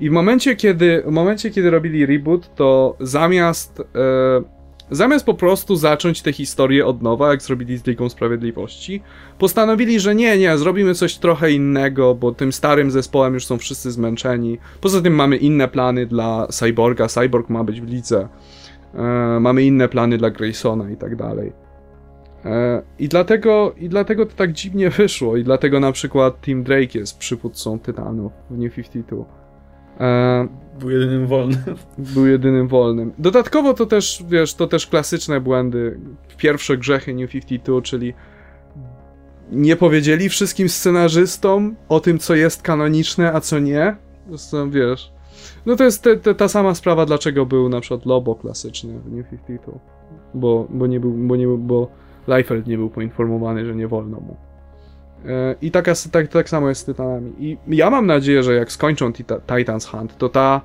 I 0.00 0.10
w 0.10 0.12
momencie, 0.12 0.56
kiedy, 0.56 1.02
w 1.06 1.10
momencie, 1.10 1.50
kiedy 1.50 1.70
robili 1.70 2.06
reboot, 2.06 2.54
to 2.54 2.96
zamiast 3.00 3.80
y, 3.80 3.84
Zamiast 4.92 5.26
po 5.26 5.34
prostu 5.34 5.76
zacząć 5.76 6.22
tę 6.22 6.32
historię 6.32 6.86
od 6.86 7.02
nowa, 7.02 7.30
jak 7.30 7.42
zrobili 7.42 7.76
z 7.76 7.86
Ligą 7.86 8.08
Sprawiedliwości, 8.08 9.02
postanowili, 9.38 10.00
że 10.00 10.14
nie, 10.14 10.38
nie, 10.38 10.58
zrobimy 10.58 10.94
coś 10.94 11.18
trochę 11.18 11.52
innego, 11.52 12.14
bo 12.14 12.32
tym 12.32 12.52
starym 12.52 12.90
zespołem 12.90 13.34
już 13.34 13.46
są 13.46 13.58
wszyscy 13.58 13.90
zmęczeni. 13.90 14.58
Poza 14.80 15.00
tym 15.00 15.14
mamy 15.14 15.36
inne 15.36 15.68
plany 15.68 16.06
dla 16.06 16.46
Cyborga, 16.50 17.08
Cyborg 17.08 17.48
ma 17.48 17.64
być 17.64 17.80
w 17.80 17.88
lidze. 17.88 18.28
E, 18.94 19.38
mamy 19.40 19.62
inne 19.62 19.88
plany 19.88 20.18
dla 20.18 20.30
Graysona 20.30 20.90
i 20.90 20.96
tak 20.96 21.16
dalej. 21.16 21.52
E, 22.44 22.82
I 22.98 23.08
dlatego, 23.08 23.74
I 23.78 23.88
dlatego 23.88 24.26
to 24.26 24.32
tak 24.36 24.52
dziwnie 24.52 24.90
wyszło, 24.90 25.36
i 25.36 25.44
dlatego 25.44 25.80
na 25.80 25.92
przykład 25.92 26.40
Team 26.40 26.62
Drake 26.62 26.98
jest 26.98 27.18
przywódcą 27.18 27.78
Tytanów 27.78 28.32
w 28.50 28.58
New 28.58 28.74
52. 28.74 29.24
E, 30.00 30.48
był 30.80 30.90
jedynym 30.90 31.26
wolnym. 31.26 31.62
Był 31.98 32.26
jedynym 32.26 32.68
wolnym. 32.68 33.12
Dodatkowo 33.18 33.74
to 33.74 33.86
też, 33.86 34.24
wiesz, 34.28 34.54
to 34.54 34.66
też 34.66 34.86
klasyczne 34.86 35.40
błędy. 35.40 36.00
Pierwsze 36.36 36.76
grzechy 36.76 37.14
New 37.14 37.30
52, 37.30 37.82
czyli 37.82 38.14
nie 39.52 39.76
powiedzieli 39.76 40.28
wszystkim 40.28 40.68
scenarzystom 40.68 41.76
o 41.88 42.00
tym, 42.00 42.18
co 42.18 42.34
jest 42.34 42.62
kanoniczne, 42.62 43.32
a 43.32 43.40
co 43.40 43.58
nie. 43.58 43.96
Zresztą, 44.28 44.70
wiesz. 44.70 45.12
No 45.66 45.76
to 45.76 45.84
jest 45.84 46.02
te, 46.02 46.16
te, 46.16 46.34
ta 46.34 46.48
sama 46.48 46.74
sprawa, 46.74 47.06
dlaczego 47.06 47.46
był 47.46 47.68
na 47.68 47.80
przykład 47.80 48.06
Lobo 48.06 48.34
klasyczny 48.34 49.00
w 49.00 49.12
New 49.12 49.28
52. 49.30 49.78
Bo, 50.34 50.66
bo 50.70 50.86
nie 50.86 51.00
był, 51.00 51.12
bo 51.12 51.36
nie 51.36 51.46
był, 51.46 51.58
bo 51.58 51.88
Liefeld 52.28 52.66
nie 52.66 52.76
był 52.76 52.90
poinformowany, 52.90 53.66
że 53.66 53.74
nie 53.74 53.88
wolno 53.88 54.20
mu. 54.20 54.36
I 55.62 55.70
taka, 55.70 55.92
tak, 56.12 56.28
tak 56.28 56.48
samo 56.48 56.68
jest 56.68 56.80
z 56.80 56.84
Tytanami. 56.84 57.32
I 57.38 57.58
ja 57.68 57.90
mam 57.90 58.06
nadzieję, 58.06 58.42
że 58.42 58.54
jak 58.54 58.72
skończą 58.72 59.12
Titans 59.56 59.86
Hunt, 59.86 60.18
to 60.18 60.28
ta, 60.28 60.60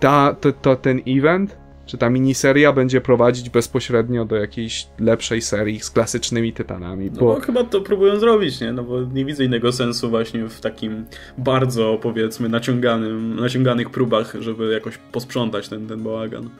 ta, 0.00 0.36
to, 0.40 0.52
to 0.52 0.76
ten 0.76 1.00
event 1.06 1.62
czy 1.86 1.98
ta 1.98 2.10
miniseria 2.10 2.72
będzie 2.72 3.00
prowadzić 3.00 3.50
bezpośrednio 3.50 4.24
do 4.24 4.36
jakiejś 4.36 4.86
lepszej 4.98 5.42
serii 5.42 5.80
z 5.80 5.90
klasycznymi 5.90 6.52
tytanami. 6.52 7.10
Bo... 7.10 7.20
No, 7.20 7.34
bo 7.34 7.40
chyba 7.40 7.64
to 7.64 7.80
próbują 7.80 8.18
zrobić, 8.18 8.60
nie? 8.60 8.72
No 8.72 8.82
bo 8.82 9.02
nie 9.02 9.24
widzę 9.24 9.44
innego 9.44 9.72
sensu 9.72 10.10
właśnie 10.10 10.48
w 10.48 10.60
takim 10.60 11.04
bardzo, 11.38 11.98
powiedzmy, 12.02 12.48
naciąganym, 12.48 13.36
naciąganych 13.40 13.90
próbach, 13.90 14.36
żeby 14.40 14.72
jakoś 14.72 14.98
posprzątać 15.12 15.68
ten, 15.68 15.86
ten 15.86 16.02
bałagan. 16.02 16.50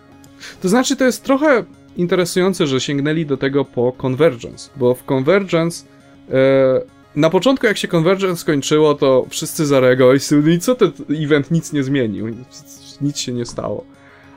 To 0.63 0.69
znaczy, 0.69 0.97
to 0.97 1.05
jest 1.05 1.25
trochę 1.25 1.65
interesujące, 1.97 2.67
że 2.67 2.81
sięgnęli 2.81 3.27
do 3.27 3.37
tego 3.37 3.65
po 3.65 3.93
Convergence, 4.07 4.71
bo 4.77 4.95
w 4.95 5.05
Convergence 5.13 5.87
e, 6.31 6.81
na 7.17 7.31
początku 7.31 7.67
jak 7.67 7.79
się 7.79 7.89
Convergence 7.89 8.41
skończyło, 8.41 8.95
to 8.95 9.27
wszyscy 9.29 9.67
zareagowali 9.67 10.21
no 10.31 10.51
i 10.51 10.59
co 10.59 10.75
ten 10.75 10.93
event 11.25 11.51
nic 11.51 11.73
nie 11.73 11.83
zmienił, 11.83 12.27
nic 13.01 13.19
się 13.19 13.33
nie 13.33 13.47
stało. 13.47 13.85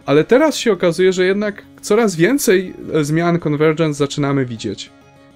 Ale 0.05 0.23
teraz 0.23 0.55
się 0.55 0.71
okazuje, 0.71 1.13
że 1.13 1.25
jednak 1.25 1.63
coraz 1.81 2.15
więcej 2.15 2.73
zmian 3.01 3.39
Convergence 3.39 3.97
zaczynamy 3.97 4.45
widzieć 4.45 4.89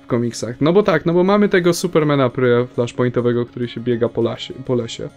w 0.04 0.08
komiksach. 0.08 0.56
No 0.62 0.74
bo 0.74 0.84
tak, 0.84 1.06
no 1.06 1.14
bo 1.14 1.24
mamy 1.24 1.50
tego 1.50 1.74
Supermana 1.74 2.30
pry 2.30 2.68
flashpointowego, 2.74 3.46
który 3.46 3.68
się 3.68 3.82
biega 3.82 4.10
po, 4.10 4.22
lasie, 4.22 4.54
po 4.66 4.76
lesie. 4.76 5.10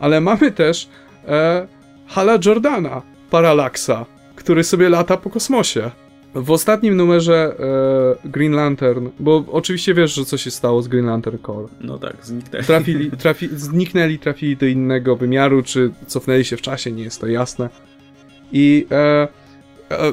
Ale 0.00 0.20
mamy 0.20 0.52
też 0.52 0.88
e, 1.28 1.66
Hala 2.06 2.38
Jordana, 2.44 3.02
Paralaksa, 3.30 4.06
który 4.36 4.64
sobie 4.64 4.88
lata 4.88 5.16
po 5.16 5.30
kosmosie. 5.30 5.90
W 6.36 6.50
ostatnim 6.50 6.96
numerze 6.96 7.56
e, 8.24 8.28
Green 8.28 8.52
Lantern, 8.52 9.08
bo 9.20 9.44
oczywiście 9.52 9.94
wiesz, 9.94 10.14
że 10.14 10.24
co 10.24 10.36
się 10.36 10.50
stało 10.50 10.82
z 10.82 10.88
Green 10.88 11.06
Lantern 11.06 11.38
Core. 11.46 11.68
No 11.80 11.98
tak, 11.98 12.16
zniknęli. 12.22 12.64
Trafili, 12.64 13.10
trafi, 13.10 13.48
zniknęli, 13.52 14.18
trafili 14.18 14.56
do 14.56 14.66
innego 14.66 15.16
wymiaru, 15.16 15.62
czy 15.62 15.90
cofnęli 16.06 16.44
się 16.44 16.56
w 16.56 16.62
czasie, 16.62 16.92
nie 16.92 17.02
jest 17.02 17.20
to 17.20 17.26
jasne. 17.26 17.68
I 18.52 18.86
e, 18.90 19.28
e, 19.90 20.12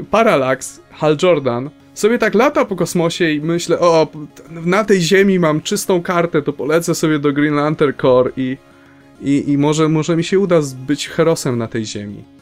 Parallax, 0.10 0.80
Hal 0.90 1.16
Jordan, 1.22 1.70
sobie 1.94 2.18
tak 2.18 2.34
lata 2.34 2.64
po 2.64 2.76
kosmosie 2.76 3.30
i 3.30 3.40
myślę, 3.40 3.78
o, 3.78 4.08
na 4.50 4.84
tej 4.84 5.00
ziemi 5.00 5.38
mam 5.38 5.60
czystą 5.60 6.02
kartę, 6.02 6.42
to 6.42 6.52
polecę 6.52 6.94
sobie 6.94 7.18
do 7.18 7.32
Green 7.32 7.54
Lantern 7.54 7.92
Core 8.00 8.30
i, 8.36 8.56
i, 9.20 9.50
i 9.50 9.58
może, 9.58 9.88
może 9.88 10.16
mi 10.16 10.24
się 10.24 10.38
uda 10.38 10.60
być 10.86 11.08
herosem 11.08 11.58
na 11.58 11.68
tej 11.68 11.84
ziemi. 11.84 12.35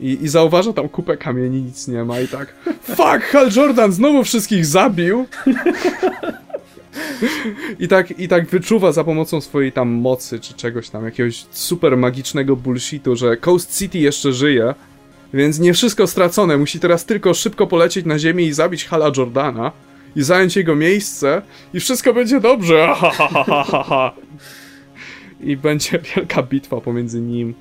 I, 0.00 0.18
I 0.22 0.28
zauważa 0.28 0.72
tam 0.72 0.88
kupę 0.88 1.16
kamieni, 1.16 1.62
nic 1.62 1.88
nie 1.88 2.04
ma 2.04 2.20
i 2.20 2.28
tak 2.28 2.54
Fuck, 2.82 3.24
Hal 3.30 3.50
Jordan 3.56 3.92
znowu 3.92 4.24
wszystkich 4.24 4.66
zabił! 4.66 5.26
I 7.78 7.88
tak, 7.88 8.18
I 8.18 8.28
tak 8.28 8.46
wyczuwa 8.46 8.92
za 8.92 9.04
pomocą 9.04 9.40
swojej 9.40 9.72
tam 9.72 9.88
mocy, 9.88 10.40
czy 10.40 10.54
czegoś 10.54 10.90
tam, 10.90 11.04
jakiegoś 11.04 11.46
super 11.50 11.96
magicznego 11.96 12.56
bullshitu, 12.56 13.16
że 13.16 13.36
Coast 13.36 13.78
City 13.78 13.98
jeszcze 13.98 14.32
żyje, 14.32 14.74
więc 15.34 15.58
nie 15.58 15.74
wszystko 15.74 16.06
stracone, 16.06 16.56
musi 16.56 16.80
teraz 16.80 17.04
tylko 17.04 17.34
szybko 17.34 17.66
polecieć 17.66 18.06
na 18.06 18.18
ziemię 18.18 18.44
i 18.44 18.52
zabić 18.52 18.84
Hala 18.84 19.10
Jordana 19.16 19.72
i 20.16 20.22
zająć 20.22 20.56
jego 20.56 20.76
miejsce 20.76 21.42
i 21.74 21.80
wszystko 21.80 22.14
będzie 22.14 22.40
dobrze. 22.40 22.94
I 25.40 25.56
będzie 25.56 25.98
wielka 26.16 26.42
bitwa 26.42 26.80
pomiędzy 26.80 27.20
nim 27.20 27.54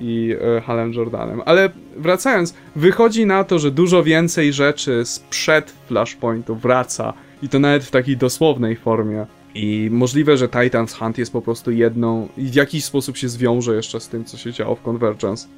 i 0.00 0.34
e, 0.56 0.60
Halem 0.60 0.92
Jordanem. 0.92 1.42
Ale 1.44 1.70
wracając, 1.96 2.54
wychodzi 2.76 3.26
na 3.26 3.44
to, 3.44 3.58
że 3.58 3.70
dużo 3.70 4.02
więcej 4.02 4.52
rzeczy 4.52 5.04
sprzed 5.04 5.70
Flashpointu 5.88 6.56
wraca 6.56 7.12
i 7.42 7.48
to 7.48 7.58
nawet 7.58 7.84
w 7.84 7.90
takiej 7.90 8.16
dosłownej 8.16 8.76
formie. 8.76 9.26
I 9.54 9.88
możliwe, 9.92 10.36
że 10.36 10.48
Titans 10.48 10.94
Hunt 10.94 11.18
jest 11.18 11.32
po 11.32 11.42
prostu 11.42 11.70
jedną 11.70 12.28
i 12.36 12.44
w 12.44 12.54
jakiś 12.54 12.84
sposób 12.84 13.16
się 13.16 13.28
zwiąże 13.28 13.74
jeszcze 13.74 14.00
z 14.00 14.08
tym, 14.08 14.24
co 14.24 14.36
się 14.36 14.52
działo 14.52 14.74
w 14.74 14.82
Convergence. 14.82 15.48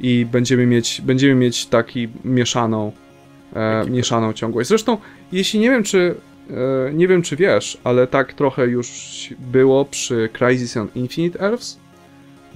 I 0.00 0.26
będziemy 0.32 0.66
mieć, 0.66 1.00
będziemy 1.04 1.34
mieć 1.34 1.66
taki 1.66 2.08
mieszaną, 2.24 2.92
e, 3.54 3.84
mieszaną 3.90 4.32
ciągłość. 4.32 4.68
Zresztą, 4.68 4.98
jeśli 5.32 5.60
nie 5.60 5.70
wiem, 5.70 5.82
czy 5.82 6.14
e, 6.50 6.92
nie 6.92 7.08
wiem, 7.08 7.22
czy 7.22 7.36
wiesz, 7.36 7.78
ale 7.84 8.06
tak 8.06 8.32
trochę 8.32 8.66
już 8.66 8.88
było 9.38 9.84
przy 9.84 10.28
Crisis 10.38 10.76
on 10.76 10.88
Infinite 10.94 11.40
Earths, 11.40 11.78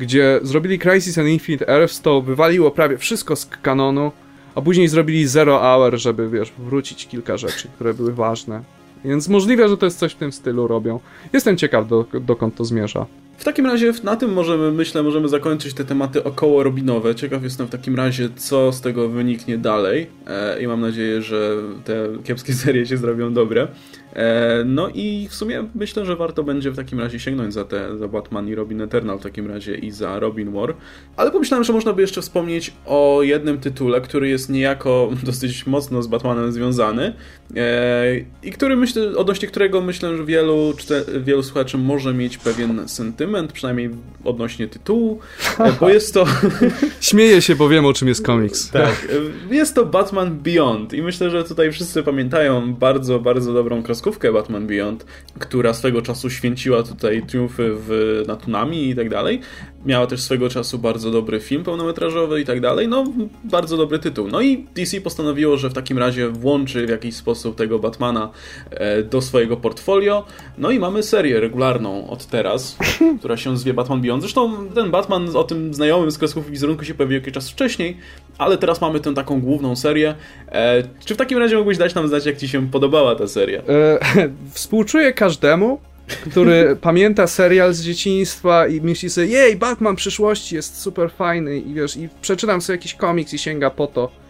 gdzie 0.02 0.40
zrobili 0.42 0.78
Crisis 0.78 1.18
on 1.18 1.28
Infinite 1.28 1.68
Earths, 1.68 2.00
to 2.00 2.22
wywaliło 2.22 2.70
prawie 2.70 2.98
wszystko 2.98 3.36
z 3.36 3.46
kanonu, 3.46 4.12
a 4.54 4.60
później 4.60 4.88
zrobili 4.88 5.26
Zero 5.26 5.58
Hour, 5.58 5.98
żeby, 5.98 6.28
wiesz, 6.28 6.52
wrócić 6.58 7.06
kilka 7.06 7.36
rzeczy, 7.36 7.68
które 7.74 7.94
były 7.94 8.12
ważne. 8.12 8.62
Więc 9.04 9.28
możliwe, 9.28 9.68
że 9.68 9.76
to 9.76 9.86
jest 9.86 9.98
coś 9.98 10.12
w 10.12 10.16
tym 10.16 10.32
stylu 10.32 10.66
robią. 10.66 11.00
Jestem 11.32 11.56
ciekaw, 11.56 11.88
do, 11.88 12.06
dokąd 12.20 12.54
to 12.54 12.64
zmierza. 12.64 13.06
W 13.38 13.44
takim 13.44 13.66
razie 13.66 13.92
na 14.04 14.16
tym 14.16 14.32
możemy, 14.32 14.72
myślę, 14.72 15.02
możemy 15.02 15.28
zakończyć 15.28 15.74
te 15.74 15.84
tematy 15.84 16.24
około 16.24 16.62
Robinowe. 16.62 17.14
Ciekaw 17.14 17.42
jestem 17.42 17.66
w 17.66 17.70
takim 17.70 17.96
razie, 17.96 18.28
co 18.36 18.72
z 18.72 18.80
tego 18.80 19.08
wyniknie 19.08 19.58
dalej. 19.58 20.06
E, 20.26 20.62
I 20.62 20.66
mam 20.66 20.80
nadzieję, 20.80 21.22
że 21.22 21.56
te 21.84 22.08
kiepskie 22.24 22.54
serie 22.64 22.86
się 22.86 22.96
zrobią 22.96 23.32
dobre. 23.32 23.68
E, 24.12 24.62
no 24.66 24.88
i 24.94 25.28
w 25.30 25.34
sumie 25.34 25.64
myślę, 25.74 26.04
że 26.04 26.16
warto 26.16 26.44
będzie 26.44 26.70
w 26.70 26.76
takim 26.76 27.00
razie 27.00 27.20
sięgnąć 27.20 27.54
za 27.54 27.64
te 27.64 27.98
za 27.98 28.08
Batman 28.08 28.48
i 28.48 28.54
Robin 28.54 28.80
Eternal 28.80 29.18
w 29.18 29.22
takim 29.22 29.46
razie 29.46 29.74
i 29.74 29.90
za 29.90 30.20
Robin 30.20 30.52
War. 30.52 30.74
Ale 31.16 31.30
pomyślałem, 31.30 31.64
że 31.64 31.72
można 31.72 31.92
by 31.92 32.02
jeszcze 32.02 32.22
wspomnieć 32.22 32.72
o 32.86 33.18
jednym 33.22 33.60
tytule, 33.60 34.00
który 34.00 34.28
jest 34.28 34.50
niejako 34.50 35.10
dosyć 35.22 35.66
mocno 35.66 36.02
z 36.02 36.06
Batmanem 36.06 36.52
związany 36.52 37.12
e, 37.56 38.04
i 38.42 38.52
który 38.52 38.76
myślę, 38.76 39.16
odnośnie 39.16 39.48
którego 39.48 39.80
myślę, 39.80 40.16
że 40.16 40.24
wielu, 40.24 40.74
wielu 41.20 41.42
słuchaczy 41.42 41.78
może 41.78 42.14
mieć 42.14 42.38
pewien 42.38 42.88
sentyment, 42.88 43.52
przynajmniej 43.52 43.90
odnośnie 44.24 44.68
tytułu, 44.68 45.18
e, 45.58 45.72
bo 45.80 45.88
jest 45.88 46.14
to... 46.14 46.26
Śmieję 47.00 47.42
się, 47.42 47.56
bo 47.56 47.68
wiem 47.68 47.84
o 47.86 47.92
czym 47.92 48.08
jest 48.08 48.24
komiks. 48.24 48.70
Tak, 48.70 49.08
jest 49.50 49.74
to 49.74 49.86
Batman 49.86 50.38
Beyond 50.38 50.92
i 50.92 51.02
myślę, 51.02 51.30
że 51.30 51.44
tutaj 51.44 51.72
wszyscy 51.72 52.02
pamiętają 52.02 52.74
bardzo, 52.74 53.20
bardzo 53.20 53.52
dobrą 53.52 53.82
kroskę 53.82 54.01
kreskówkę 54.02 54.32
Batman 54.32 54.66
Beyond, 54.66 55.06
która 55.38 55.74
swego 55.74 56.02
czasu 56.02 56.30
święciła 56.30 56.82
tutaj 56.82 57.22
triumfy 57.22 57.70
w, 57.74 58.22
na 58.26 58.36
Tunami 58.36 58.90
i 58.90 58.96
tak 58.96 59.08
dalej. 59.08 59.40
Miała 59.86 60.06
też 60.06 60.22
swego 60.22 60.48
czasu 60.48 60.78
bardzo 60.78 61.10
dobry 61.10 61.40
film 61.40 61.64
pełnometrażowy 61.64 62.40
i 62.40 62.44
tak 62.44 62.60
dalej. 62.60 62.88
No, 62.88 63.04
bardzo 63.44 63.76
dobry 63.76 63.98
tytuł. 63.98 64.28
No 64.28 64.40
i 64.40 64.66
DC 64.74 65.00
postanowiło, 65.00 65.56
że 65.56 65.70
w 65.70 65.72
takim 65.72 65.98
razie 65.98 66.28
włączy 66.28 66.86
w 66.86 66.90
jakiś 66.90 67.16
sposób 67.16 67.56
tego 67.56 67.78
Batmana 67.78 68.30
e, 68.70 69.02
do 69.02 69.22
swojego 69.22 69.56
portfolio. 69.56 70.24
No 70.58 70.70
i 70.70 70.78
mamy 70.78 71.02
serię 71.02 71.40
regularną 71.40 72.10
od 72.10 72.26
teraz, 72.26 72.76
która 73.18 73.36
się 73.36 73.56
zwie 73.56 73.74
Batman 73.74 74.00
Beyond. 74.00 74.22
Zresztą 74.22 74.68
ten 74.74 74.90
Batman 74.90 75.36
o 75.36 75.44
tym 75.44 75.74
znajomym 75.74 76.10
z 76.10 76.18
kreskówki 76.18 76.50
wizerunku 76.50 76.84
się 76.84 76.94
pojawił 76.94 77.18
jakiś 77.18 77.34
czas 77.34 77.50
wcześniej, 77.50 77.96
ale 78.38 78.58
teraz 78.58 78.80
mamy 78.80 79.00
tę 79.00 79.14
taką 79.14 79.40
główną 79.40 79.76
serię. 79.76 80.14
E, 80.48 80.82
czy 81.04 81.14
w 81.14 81.16
takim 81.16 81.38
razie 81.38 81.56
mógłbyś 81.56 81.78
dać 81.78 81.94
nam 81.94 82.08
znać, 82.08 82.26
jak 82.26 82.36
Ci 82.36 82.48
się 82.48 82.70
podobała 82.70 83.14
ta 83.14 83.26
seria? 83.26 83.62
E, 83.68 83.98
współczuję 84.54 85.12
każdemu, 85.12 85.80
który 86.06 86.76
pamięta 86.80 87.26
serial 87.26 87.74
z 87.74 87.82
dzieciństwa 87.82 88.66
i 88.66 88.80
myśli 88.80 89.10
sobie, 89.10 89.26
jej, 89.26 89.56
Batman 89.56 89.96
przyszłości 89.96 90.54
jest 90.54 90.80
super 90.80 91.10
fajny 91.10 91.58
i 91.58 91.74
wiesz, 91.74 91.96
i 91.96 92.08
przeczytam 92.20 92.60
sobie 92.60 92.76
jakiś 92.76 92.94
komiks 92.94 93.34
i 93.34 93.38
sięga 93.38 93.70
po 93.70 93.86
to. 93.86 94.22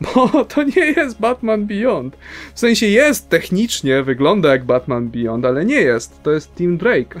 Bo 0.14 0.44
to 0.44 0.62
nie 0.62 0.84
jest 0.96 1.20
Batman 1.20 1.66
Beyond. 1.66 2.16
W 2.54 2.60
sensie 2.60 2.86
jest 2.86 3.28
technicznie, 3.28 4.02
wygląda 4.02 4.48
jak 4.48 4.64
Batman 4.64 5.08
Beyond, 5.08 5.44
ale 5.44 5.64
nie 5.64 5.80
jest. 5.80 6.22
To 6.22 6.30
jest 6.30 6.54
Tim 6.54 6.78
Drake. 6.78 7.20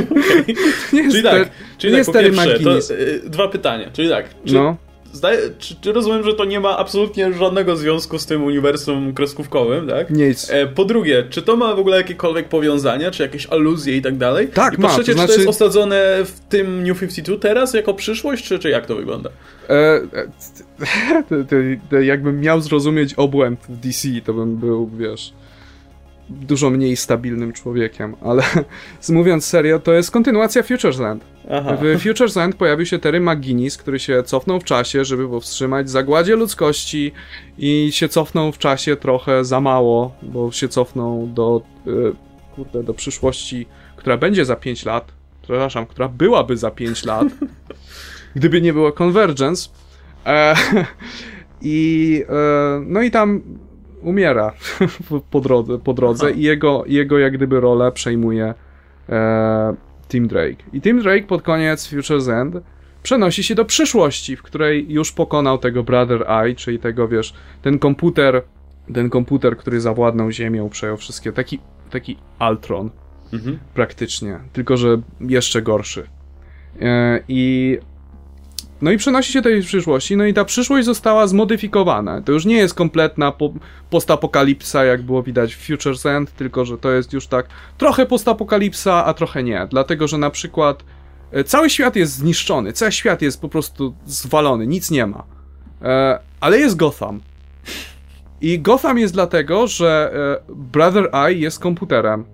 Okay. 0.00 0.54
nie 0.92 1.02
jest 1.02 1.16
czyli 1.16 1.22
tak, 1.22 1.50
czyli 1.78 1.96
tak, 1.96 2.06
po 2.06 2.12
pierwsze, 2.12 2.58
to, 2.58 2.94
y, 2.94 3.30
dwa 3.30 3.48
pytania. 3.48 3.90
Czyli 3.92 4.08
tak, 4.08 4.26
czy, 4.44 4.54
no. 4.54 4.76
Zdaje, 5.12 5.38
czy, 5.58 5.76
czy, 5.80 5.92
rozumiem, 5.92 6.24
że 6.24 6.34
to 6.34 6.44
nie 6.44 6.60
ma 6.60 6.78
absolutnie 6.78 7.32
żadnego 7.32 7.76
związku 7.76 8.18
z 8.18 8.26
tym 8.26 8.44
uniwersum 8.44 9.14
kreskówkowym, 9.14 9.88
tak? 9.88 10.10
Nic. 10.10 10.50
E, 10.50 10.66
po 10.66 10.84
drugie, 10.84 11.24
czy 11.30 11.42
to 11.42 11.56
ma 11.56 11.74
w 11.74 11.78
ogóle 11.78 11.96
jakiekolwiek 11.96 12.48
powiązania, 12.48 13.10
czy 13.10 13.22
jakieś 13.22 13.46
aluzje 13.46 13.96
i 13.96 14.02
tak 14.02 14.16
dalej? 14.16 14.48
Tak, 14.48 14.74
I 14.74 14.76
po 14.76 14.82
ma. 14.82 14.88
trzecie, 14.88 15.12
to 15.12 15.18
znaczy... 15.18 15.32
czy 15.32 15.34
to 15.34 15.40
jest 15.40 15.62
osadzone 15.62 16.24
w 16.24 16.40
tym 16.40 16.84
New 16.84 17.00
52 17.00 17.38
teraz 17.38 17.74
jako 17.74 17.94
przyszłość, 17.94 18.44
czy, 18.44 18.58
czy 18.58 18.70
jak 18.70 18.86
to 18.86 18.96
wygląda? 18.96 19.30
E, 19.68 19.72
e, 19.72 20.02
to, 21.28 21.36
to, 21.44 21.56
to 21.90 22.00
jakbym 22.00 22.40
miał 22.40 22.60
zrozumieć 22.60 23.14
obłęd 23.14 23.60
w 23.68 23.76
DC, 23.76 24.08
to 24.24 24.34
bym 24.34 24.56
był, 24.56 24.90
wiesz 24.98 25.32
dużo 26.30 26.70
mniej 26.70 26.96
stabilnym 26.96 27.52
człowiekiem, 27.52 28.16
ale 28.20 28.42
mówiąc 29.08 29.44
serio, 29.44 29.78
to 29.78 29.92
jest 29.92 30.10
kontynuacja 30.10 30.62
Futures 30.62 30.98
Land. 30.98 31.24
Aha. 31.50 31.76
W 31.82 32.02
Futures 32.02 32.36
End 32.36 32.56
pojawił 32.56 32.86
się 32.86 32.98
Terry 32.98 33.20
McGuinness, 33.20 33.76
który 33.76 33.98
się 33.98 34.22
cofnął 34.22 34.60
w 34.60 34.64
czasie, 34.64 35.04
żeby 35.04 35.28
powstrzymać 35.28 35.90
zagładzie 35.90 36.36
ludzkości 36.36 37.12
i 37.58 37.88
się 37.92 38.08
cofnął 38.08 38.52
w 38.52 38.58
czasie 38.58 38.96
trochę 38.96 39.44
za 39.44 39.60
mało, 39.60 40.14
bo 40.22 40.52
się 40.52 40.68
cofnął 40.68 41.26
do, 41.26 41.62
yy, 41.86 42.14
kurde, 42.56 42.82
do 42.82 42.94
przyszłości, 42.94 43.66
która 43.96 44.16
będzie 44.16 44.44
za 44.44 44.56
5 44.56 44.84
lat, 44.84 45.12
przepraszam, 45.42 45.86
która 45.86 46.08
byłaby 46.08 46.56
za 46.56 46.70
5 46.70 47.04
lat, 47.04 47.26
gdyby 48.36 48.60
nie 48.60 48.72
było 48.72 48.92
Convergence. 49.02 49.68
E, 50.26 50.54
I 51.62 52.24
e, 52.28 52.82
no 52.86 53.02
i 53.02 53.10
tam 53.10 53.42
umiera 54.02 54.52
po 55.30 55.40
drodze, 55.40 55.78
po 55.78 55.92
drodze 55.92 56.30
i 56.30 56.42
jego, 56.42 56.84
jego 56.86 57.18
jak 57.18 57.32
gdyby 57.32 57.60
rolę 57.60 57.92
przejmuje 57.92 58.54
e, 59.08 59.74
Tim 60.08 60.28
Drake. 60.28 60.64
I 60.72 60.80
Tim 60.80 61.02
Drake 61.02 61.22
pod 61.22 61.42
koniec 61.42 61.92
Future's 61.92 62.32
End 62.32 62.54
przenosi 63.02 63.44
się 63.44 63.54
do 63.54 63.64
przyszłości, 63.64 64.36
w 64.36 64.42
której 64.42 64.92
już 64.92 65.12
pokonał 65.12 65.58
tego 65.58 65.82
Brother 65.82 66.30
Eye, 66.30 66.54
czyli 66.54 66.78
tego, 66.78 67.08
wiesz, 67.08 67.34
ten 67.62 67.78
komputer, 67.78 68.42
ten 68.94 69.10
komputer, 69.10 69.56
który 69.56 69.80
zawładnął 69.80 70.30
Ziemią, 70.30 70.68
przejął 70.68 70.96
wszystkie, 70.96 71.32
taki, 71.32 71.58
taki 71.90 72.16
Altron 72.38 72.90
mhm. 73.32 73.58
praktycznie, 73.74 74.38
tylko 74.52 74.76
że 74.76 75.00
jeszcze 75.20 75.62
gorszy. 75.62 76.08
E, 76.80 77.20
I 77.28 77.78
no 78.82 78.90
i 78.90 78.96
przenosi 78.96 79.32
się 79.32 79.42
tej 79.42 79.62
przyszłości, 79.62 80.16
no 80.16 80.24
i 80.24 80.34
ta 80.34 80.44
przyszłość 80.44 80.86
została 80.86 81.26
zmodyfikowana. 81.26 82.22
To 82.22 82.32
już 82.32 82.44
nie 82.44 82.56
jest 82.56 82.74
kompletna 82.74 83.32
po, 83.32 83.52
postapokalipsa, 83.90 84.84
jak 84.84 85.02
było 85.02 85.22
widać 85.22 85.54
w 85.54 85.68
Future's 85.68 86.08
End, 86.08 86.36
tylko 86.36 86.64
że 86.64 86.78
to 86.78 86.90
jest 86.90 87.12
już 87.12 87.26
tak 87.26 87.46
trochę 87.78 88.06
postapokalipsa, 88.06 89.04
a 89.04 89.14
trochę 89.14 89.42
nie. 89.42 89.66
Dlatego, 89.70 90.08
że 90.08 90.18
na 90.18 90.30
przykład 90.30 90.84
e, 91.32 91.44
cały 91.44 91.70
świat 91.70 91.96
jest 91.96 92.12
zniszczony, 92.12 92.72
cały 92.72 92.92
świat 92.92 93.22
jest 93.22 93.40
po 93.40 93.48
prostu 93.48 93.94
zwalony, 94.06 94.66
nic 94.66 94.90
nie 94.90 95.06
ma. 95.06 95.24
E, 95.82 96.18
ale 96.40 96.58
jest 96.58 96.76
Gotham. 96.76 97.20
I 98.40 98.58
Gotham 98.58 98.98
jest 98.98 99.14
dlatego, 99.14 99.66
że 99.66 100.12
e, 100.48 100.52
Brother 100.54 101.10
Eye 101.12 101.38
jest 101.38 101.58
komputerem. 101.58 102.24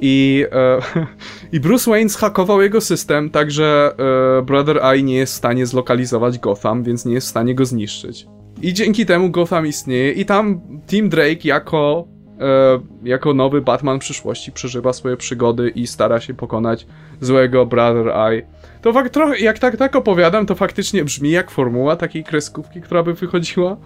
I, 0.00 0.46
e, 0.52 0.78
I 1.56 1.60
Bruce 1.60 1.90
Wayne 1.90 2.08
zhakował 2.08 2.62
jego 2.62 2.80
system, 2.80 3.30
tak 3.30 3.50
że 3.50 3.94
e, 4.38 4.42
Brother 4.42 4.78
Eye 4.84 5.02
nie 5.02 5.16
jest 5.16 5.32
w 5.32 5.36
stanie 5.36 5.66
zlokalizować 5.66 6.38
Gotham, 6.38 6.82
więc 6.82 7.04
nie 7.04 7.14
jest 7.14 7.26
w 7.26 7.30
stanie 7.30 7.54
go 7.54 7.64
zniszczyć. 7.64 8.26
I 8.62 8.72
dzięki 8.72 9.06
temu 9.06 9.30
Gotham 9.30 9.66
istnieje 9.66 10.12
i 10.12 10.24
tam 10.24 10.60
Tim 10.86 11.08
Drake 11.08 11.40
jako, 11.44 12.08
e, 12.40 12.80
jako 13.04 13.34
nowy 13.34 13.60
Batman 13.60 13.98
przyszłości 13.98 14.52
przeżywa 14.52 14.92
swoje 14.92 15.16
przygody 15.16 15.68
i 15.68 15.86
stara 15.86 16.20
się 16.20 16.34
pokonać 16.34 16.86
złego 17.20 17.66
Brother 17.66 18.08
Eye. 18.08 18.46
To 18.82 18.92
fakt 18.92 19.12
trochę, 19.12 19.38
jak 19.38 19.58
tak, 19.58 19.76
tak 19.76 19.96
opowiadam, 19.96 20.46
to 20.46 20.54
faktycznie 20.54 21.04
brzmi 21.04 21.30
jak 21.30 21.50
formuła 21.50 21.96
takiej 21.96 22.24
kreskówki, 22.24 22.80
która 22.80 23.02
by 23.02 23.14
wychodziła 23.14 23.76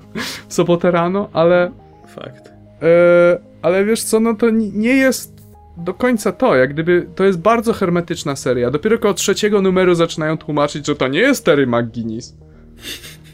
w 0.48 0.54
sobotę 0.54 0.90
rano, 0.90 1.28
ale... 1.32 1.70
Fakt. 2.14 2.48
E, 2.82 3.38
ale 3.62 3.84
wiesz 3.84 4.02
co, 4.02 4.20
no 4.20 4.34
to 4.34 4.50
nie 4.50 4.94
jest 4.94 5.37
do 5.84 5.94
końca 5.94 6.32
to, 6.32 6.56
jak 6.56 6.72
gdyby 6.72 7.06
to 7.14 7.24
jest 7.24 7.38
bardzo 7.38 7.72
hermetyczna 7.72 8.36
seria. 8.36 8.70
Dopiero 8.70 8.98
koło 8.98 9.14
trzeciego 9.14 9.62
numeru 9.62 9.94
zaczynają 9.94 10.38
tłumaczyć, 10.38 10.86
że 10.86 10.96
to 10.96 11.08
nie 11.08 11.20
jest 11.20 11.44
Terry 11.44 11.66
McGuinness. 11.66 12.36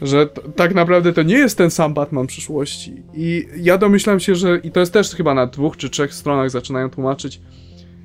Że 0.01 0.27
tak 0.55 0.75
naprawdę 0.75 1.13
to 1.13 1.23
nie 1.23 1.37
jest 1.37 1.57
ten 1.57 1.71
sam 1.71 1.93
Batman 1.93 2.27
przyszłości. 2.27 3.03
I 3.13 3.47
ja 3.57 3.77
domyślam 3.77 4.19
się, 4.19 4.35
że. 4.35 4.57
I 4.57 4.71
to 4.71 4.79
jest 4.79 4.93
też 4.93 5.15
chyba 5.15 5.33
na 5.33 5.47
dwóch 5.47 5.77
czy 5.77 5.89
trzech 5.89 6.13
stronach 6.13 6.49
zaczynają 6.49 6.89
tłumaczyć. 6.89 7.41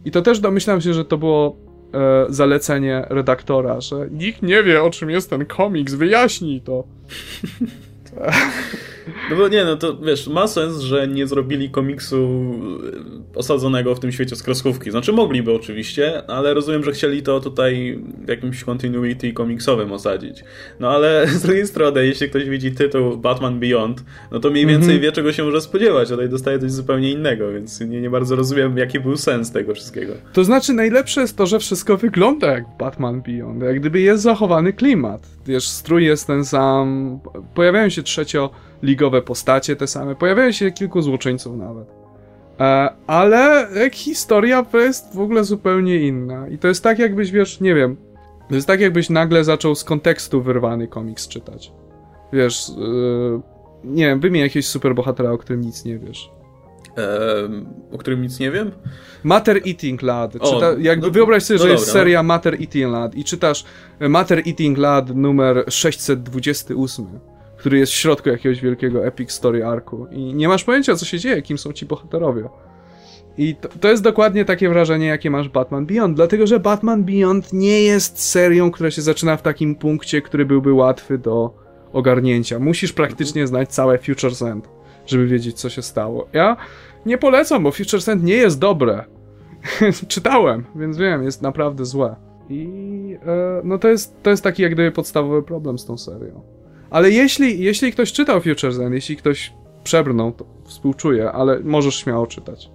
I 0.04 0.10
to 0.10 0.22
też 0.22 0.40
domyślam 0.40 0.80
się, 0.80 0.94
że 0.94 1.04
to 1.04 1.18
było 1.18 1.56
e, 1.94 2.26
zalecenie 2.28 3.06
redaktora, 3.08 3.80
że 3.80 4.08
nikt 4.10 4.42
nie 4.42 4.62
wie 4.62 4.82
o 4.82 4.90
czym 4.90 5.10
jest 5.10 5.30
ten 5.30 5.46
komiks, 5.46 5.94
wyjaśnij 5.94 6.60
to. 6.60 6.84
No 9.30 9.36
bo 9.36 9.48
nie, 9.48 9.64
no 9.64 9.76
to 9.76 9.96
wiesz, 9.96 10.28
ma 10.28 10.46
sens, 10.46 10.80
że 10.80 11.08
nie 11.08 11.26
zrobili 11.26 11.70
komiksu 11.70 12.54
e, 13.34 13.38
osadzonego 13.38 13.94
w 13.94 14.00
tym 14.00 14.12
świecie 14.12 14.36
z 14.36 14.42
kreskówki. 14.42 14.90
Znaczy 14.90 15.12
mogliby 15.12 15.52
oczywiście, 15.52 16.30
ale 16.30 16.54
rozumiem, 16.54 16.84
że 16.84 16.92
chcieli 16.92 17.22
to 17.22 17.40
tutaj 17.40 17.98
w 18.24 18.28
jakimś 18.28 18.64
continuity 18.64 19.32
komiksowym 19.32 19.92
osadzić. 19.92 20.44
No 20.80 20.90
ale 20.90 21.26
z 21.38 21.42
drugiej 21.42 21.66
strony, 21.66 22.06
jeśli 22.06 22.28
ktoś 22.28 22.48
widzi 22.48 22.72
tytuł 22.72 23.16
Batman 23.16 23.60
Beyond, 23.60 24.04
no 24.32 24.40
to 24.40 24.50
mniej 24.50 24.66
więcej 24.66 24.90
mm 24.90 24.98
-hmm. 24.98 25.02
wie, 25.02 25.12
czego 25.12 25.32
się 25.32 25.44
może 25.44 25.60
spodziewać, 25.60 26.08
tutaj 26.08 26.28
dostaje 26.28 26.58
coś 26.58 26.70
zupełnie 26.70 27.10
innego, 27.10 27.52
więc 27.52 27.80
nie, 27.80 28.00
nie 28.00 28.10
bardzo 28.10 28.36
rozumiem, 28.36 28.78
jaki 28.78 29.00
był 29.00 29.16
sens 29.16 29.52
tego 29.52 29.74
wszystkiego. 29.74 30.12
To 30.32 30.44
znaczy, 30.44 30.72
najlepsze 30.72 31.20
jest 31.20 31.36
to, 31.36 31.46
że 31.46 31.58
wszystko 31.58 31.96
wygląda 31.96 32.46
jak 32.46 32.64
Batman 32.78 33.22
Beyond, 33.22 33.62
jak 33.62 33.80
gdyby 33.80 34.00
jest 34.00 34.22
zachowany 34.22 34.72
klimat. 34.72 35.26
Wiesz, 35.46 35.68
strój 35.68 36.04
jest 36.04 36.26
ten 36.26 36.44
sam, 36.44 37.18
pojawiają 37.54 37.88
się 37.88 38.02
trzecio 38.02 38.50
ligowe 38.82 39.22
postacie 39.22 39.76
te 39.76 39.86
same. 39.86 40.14
Pojawiają 40.14 40.52
się 40.52 40.72
kilku 40.72 41.02
złoczyńców 41.02 41.56
nawet. 41.56 41.88
E, 42.60 42.90
ale 43.06 43.68
historia 43.92 44.66
jest 44.74 45.14
w 45.14 45.20
ogóle 45.20 45.44
zupełnie 45.44 45.96
inna. 45.96 46.48
I 46.48 46.58
to 46.58 46.68
jest 46.68 46.84
tak, 46.84 46.98
jakbyś, 46.98 47.30
wiesz, 47.30 47.60
nie 47.60 47.74
wiem, 47.74 47.96
to 48.48 48.54
jest 48.54 48.66
tak, 48.66 48.80
jakbyś 48.80 49.10
nagle 49.10 49.44
zaczął 49.44 49.74
z 49.74 49.84
kontekstu 49.84 50.42
wyrwany 50.42 50.88
komiks 50.88 51.28
czytać. 51.28 51.72
Wiesz, 52.32 52.68
yy, 52.68 53.40
nie 53.84 54.06
wiem, 54.06 54.20
wymień 54.20 54.42
jakiegoś 54.42 54.66
superbohatera, 54.66 55.30
o 55.30 55.38
którym 55.38 55.60
nic 55.60 55.84
nie 55.84 55.98
wiesz. 55.98 56.30
Eee, 56.96 57.66
o 57.92 57.98
którym 57.98 58.22
nic 58.22 58.40
nie 58.40 58.50
wiem? 58.50 58.70
Matter 59.24 59.60
Eating 59.68 60.02
Lad. 60.02 60.32
Czyta, 60.32 60.72
jakby 60.78 61.06
no, 61.06 61.12
wyobraź 61.12 61.42
sobie, 61.42 61.58
no 61.58 61.62
że 61.62 61.68
dobra, 61.68 61.80
jest 61.80 61.86
no. 61.86 61.92
seria. 61.92 62.22
Matter 62.22 62.54
Eating 62.54 62.92
Lad 62.92 63.14
i 63.14 63.24
czytasz 63.24 63.64
Matter 64.00 64.42
Eating 64.46 64.78
Lad 64.78 65.16
numer 65.16 65.64
628 65.68 67.06
który 67.60 67.78
jest 67.78 67.92
w 67.92 67.96
środku 67.96 68.28
jakiegoś 68.28 68.60
wielkiego 68.60 69.06
epic 69.06 69.32
story 69.32 69.64
arku 69.64 70.06
i 70.10 70.34
nie 70.34 70.48
masz 70.48 70.64
pojęcia, 70.64 70.96
co 70.96 71.04
się 71.04 71.18
dzieje, 71.18 71.42
kim 71.42 71.58
są 71.58 71.72
ci 71.72 71.86
bohaterowie. 71.86 72.48
I 73.38 73.56
to, 73.56 73.68
to, 73.68 73.88
jest 73.88 74.02
dokładnie 74.02 74.44
takie 74.44 74.68
wrażenie, 74.68 75.06
jakie 75.06 75.30
masz 75.30 75.48
Batman 75.48 75.86
Beyond, 75.86 76.16
dlatego 76.16 76.46
że 76.46 76.60
Batman 76.60 77.04
Beyond 77.04 77.52
nie 77.52 77.82
jest 77.82 78.20
serią, 78.20 78.70
która 78.70 78.90
się 78.90 79.02
zaczyna 79.02 79.36
w 79.36 79.42
takim 79.42 79.74
punkcie, 79.74 80.22
który 80.22 80.46
byłby 80.46 80.72
łatwy 80.72 81.18
do 81.18 81.54
ogarnięcia. 81.92 82.58
Musisz 82.58 82.92
praktycznie 82.92 83.46
znać 83.46 83.68
całe 83.68 83.98
Future's 83.98 84.50
End, 84.50 84.68
żeby 85.06 85.26
wiedzieć, 85.26 85.60
co 85.60 85.70
się 85.70 85.82
stało. 85.82 86.28
Ja 86.32 86.56
nie 87.06 87.18
polecam, 87.18 87.62
bo 87.62 87.70
Future's 87.70 88.12
End 88.12 88.22
nie 88.22 88.36
jest 88.36 88.58
dobre. 88.58 89.04
Czytałem, 90.08 90.64
więc 90.74 90.96
wiem, 90.96 91.22
jest 91.22 91.42
naprawdę 91.42 91.84
złe. 91.84 92.16
I 92.50 92.68
e, 93.26 93.60
no 93.64 93.78
to 93.78 93.88
jest, 93.88 94.22
to 94.22 94.30
jest 94.30 94.44
taki 94.44 94.62
jak 94.62 94.72
gdyby 94.72 94.92
podstawowy 94.92 95.42
problem 95.42 95.78
z 95.78 95.86
tą 95.86 95.98
serią. 95.98 96.59
Ale 96.90 97.10
jeśli, 97.10 97.60
jeśli 97.60 97.92
ktoś 97.92 98.12
czytał 98.12 98.40
Future's 98.40 98.82
End, 98.82 98.94
jeśli 98.94 99.16
ktoś 99.16 99.52
przebrnął, 99.84 100.32
to 100.32 100.46
współczuję, 100.64 101.32
ale 101.32 101.60
możesz 101.60 101.96
śmiało 101.96 102.26
czytać. 102.26 102.70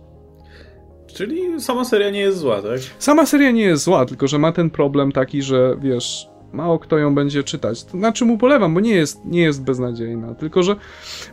Czyli 1.07 1.61
sama 1.61 1.85
seria 1.85 2.09
nie 2.09 2.19
jest 2.19 2.37
zła, 2.37 2.61
tak? 2.61 2.79
Sama 2.99 3.25
seria 3.25 3.51
nie 3.51 3.61
jest 3.61 3.83
zła, 3.83 4.05
tylko 4.05 4.27
że 4.27 4.39
ma 4.39 4.51
ten 4.51 4.69
problem 4.69 5.11
taki, 5.11 5.41
że 5.41 5.77
wiesz, 5.81 6.27
mało 6.53 6.79
kto 6.79 6.97
ją 6.97 7.15
będzie 7.15 7.43
czytać. 7.43 7.83
To 7.83 7.97
znaczy 7.97 8.25
mu 8.25 8.37
polewam, 8.37 8.73
bo 8.73 8.79
nie 8.79 8.95
jest, 8.95 9.25
nie 9.25 9.41
jest 9.41 9.63
beznadziejna, 9.63 10.35
tylko 10.35 10.63
że 10.63 10.75